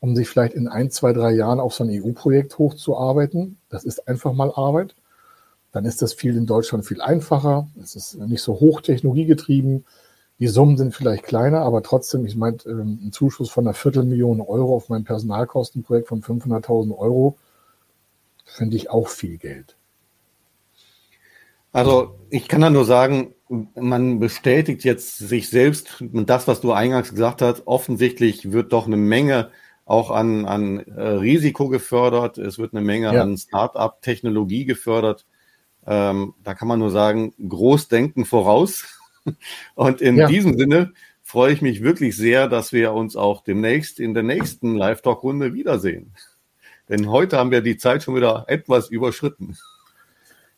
um 0.01 0.15
sich 0.15 0.29
vielleicht 0.29 0.55
in 0.55 0.69
ein, 0.69 0.91
zwei, 0.91 1.13
drei 1.13 1.33
Jahren 1.33 1.61
auf 1.61 1.75
so 1.75 1.85
ein 1.85 1.91
EU-Projekt 1.91 2.59
hochzuarbeiten. 2.59 3.59
Das 3.69 3.85
ist 3.85 4.07
einfach 4.09 4.33
mal 4.33 4.53
Arbeit. 4.55 4.95
Dann 5.73 5.85
ist 5.85 6.03
das 6.03 6.13
viel 6.13 6.37
in 6.37 6.47
Deutschland 6.47 6.87
viel 6.87 7.01
einfacher. 7.01 7.69
Es 7.83 7.97
ist 7.97 8.19
nicht 8.21 8.43
so 8.43 8.61
hochtechnologiegetrieben. 8.61 9.85
Die 10.39 10.49
Summen 10.49 10.77
sind 10.77 10.95
vielleicht 10.95 11.25
kleiner, 11.25 11.61
aber 11.63 11.83
trotzdem, 11.83 12.27
ich 12.27 12.37
meine, 12.37 12.59
ähm, 12.67 13.01
ein 13.03 13.13
Zuschuss 13.13 13.51
von 13.51 13.67
einer 13.67 13.75
Viertelmillion 13.75 14.43
Euro 14.43 14.77
auf 14.77 14.91
mein 14.91 15.05
Personalkostenprojekt 15.05 16.09
von 16.09 16.23
500.000 16.23 16.97
Euro 16.97 17.37
finde 18.45 18.77
ich 18.77 18.91
auch 18.91 19.09
viel 19.09 19.39
Geld. 19.39 19.77
Also 21.77 22.19
ich 22.31 22.49
kann 22.49 22.63
da 22.63 22.71
nur 22.71 22.87
sagen, 22.87 23.35
man 23.49 24.19
bestätigt 24.19 24.83
jetzt 24.83 25.19
sich 25.19 25.51
selbst 25.51 26.01
und 26.01 26.31
das, 26.31 26.49
was 26.49 26.63
du 26.63 26.73
eingangs 26.73 27.11
gesagt 27.11 27.43
hast. 27.43 27.67
Offensichtlich 27.67 28.51
wird 28.51 28.73
doch 28.73 28.87
eine 28.87 28.97
Menge 28.97 29.51
auch 29.85 30.11
an, 30.11 30.47
an 30.47 30.79
äh, 30.79 31.03
Risiko 31.03 31.69
gefördert. 31.69 32.39
Es 32.39 32.59
wird 32.59 32.73
eine 32.73 32.81
Menge 32.81 33.13
ja. 33.13 33.21
an 33.21 33.37
Start-up-Technologie 33.37 34.65
gefördert. 34.65 35.27
Ähm, 35.87 36.33
da 36.43 36.55
kann 36.55 36.67
man 36.67 36.79
nur 36.79 36.91
sagen, 36.91 37.35
Großdenken 37.47 38.25
voraus. 38.25 38.99
Und 39.75 40.01
in 40.01 40.17
ja. 40.17 40.29
diesem 40.29 40.57
Sinne 40.57 40.95
freue 41.23 41.53
ich 41.53 41.61
mich 41.61 41.83
wirklich 41.83 42.17
sehr, 42.17 42.49
dass 42.49 42.73
wir 42.73 42.95
uns 42.95 43.17
auch 43.17 43.45
demnächst 43.45 44.01
in 44.01 44.15
der 44.15 44.23
nächsten 44.23 44.77
Live-Talk-Runde 44.77 45.53
wiedersehen. 45.53 46.15
Denn 46.89 47.11
heute 47.11 47.37
haben 47.37 47.51
wir 47.51 47.61
die 47.61 47.77
Zeit 47.77 48.03
schon 48.03 48.17
wieder 48.17 48.47
etwas 48.49 48.89
überschritten. 48.89 49.59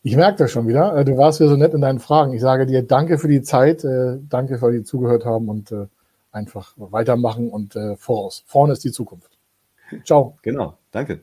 Ich 0.02 0.16
merke 0.16 0.38
das 0.38 0.50
schon 0.50 0.68
wieder. 0.68 0.96
Äh, 0.96 1.04
du 1.04 1.16
warst 1.16 1.40
wieder 1.40 1.50
so 1.50 1.56
nett 1.56 1.74
in 1.74 1.80
deinen 1.80 1.98
Fragen. 1.98 2.32
Ich 2.32 2.40
sage 2.40 2.66
dir 2.66 2.82
danke 2.82 3.18
für 3.18 3.28
die 3.28 3.42
Zeit, 3.42 3.84
äh, 3.84 4.18
danke, 4.28 4.60
weil 4.62 4.72
die 4.72 4.82
zugehört 4.84 5.24
haben 5.24 5.48
und 5.48 5.72
äh, 5.72 5.86
einfach 6.30 6.74
weitermachen 6.76 7.50
und 7.50 7.76
voraus. 7.96 8.44
Vorne 8.46 8.74
ist 8.74 8.84
die 8.84 8.92
Zukunft. 8.92 9.38
Ciao. 10.04 10.36
Genau, 10.42 10.76
danke. 10.92 11.22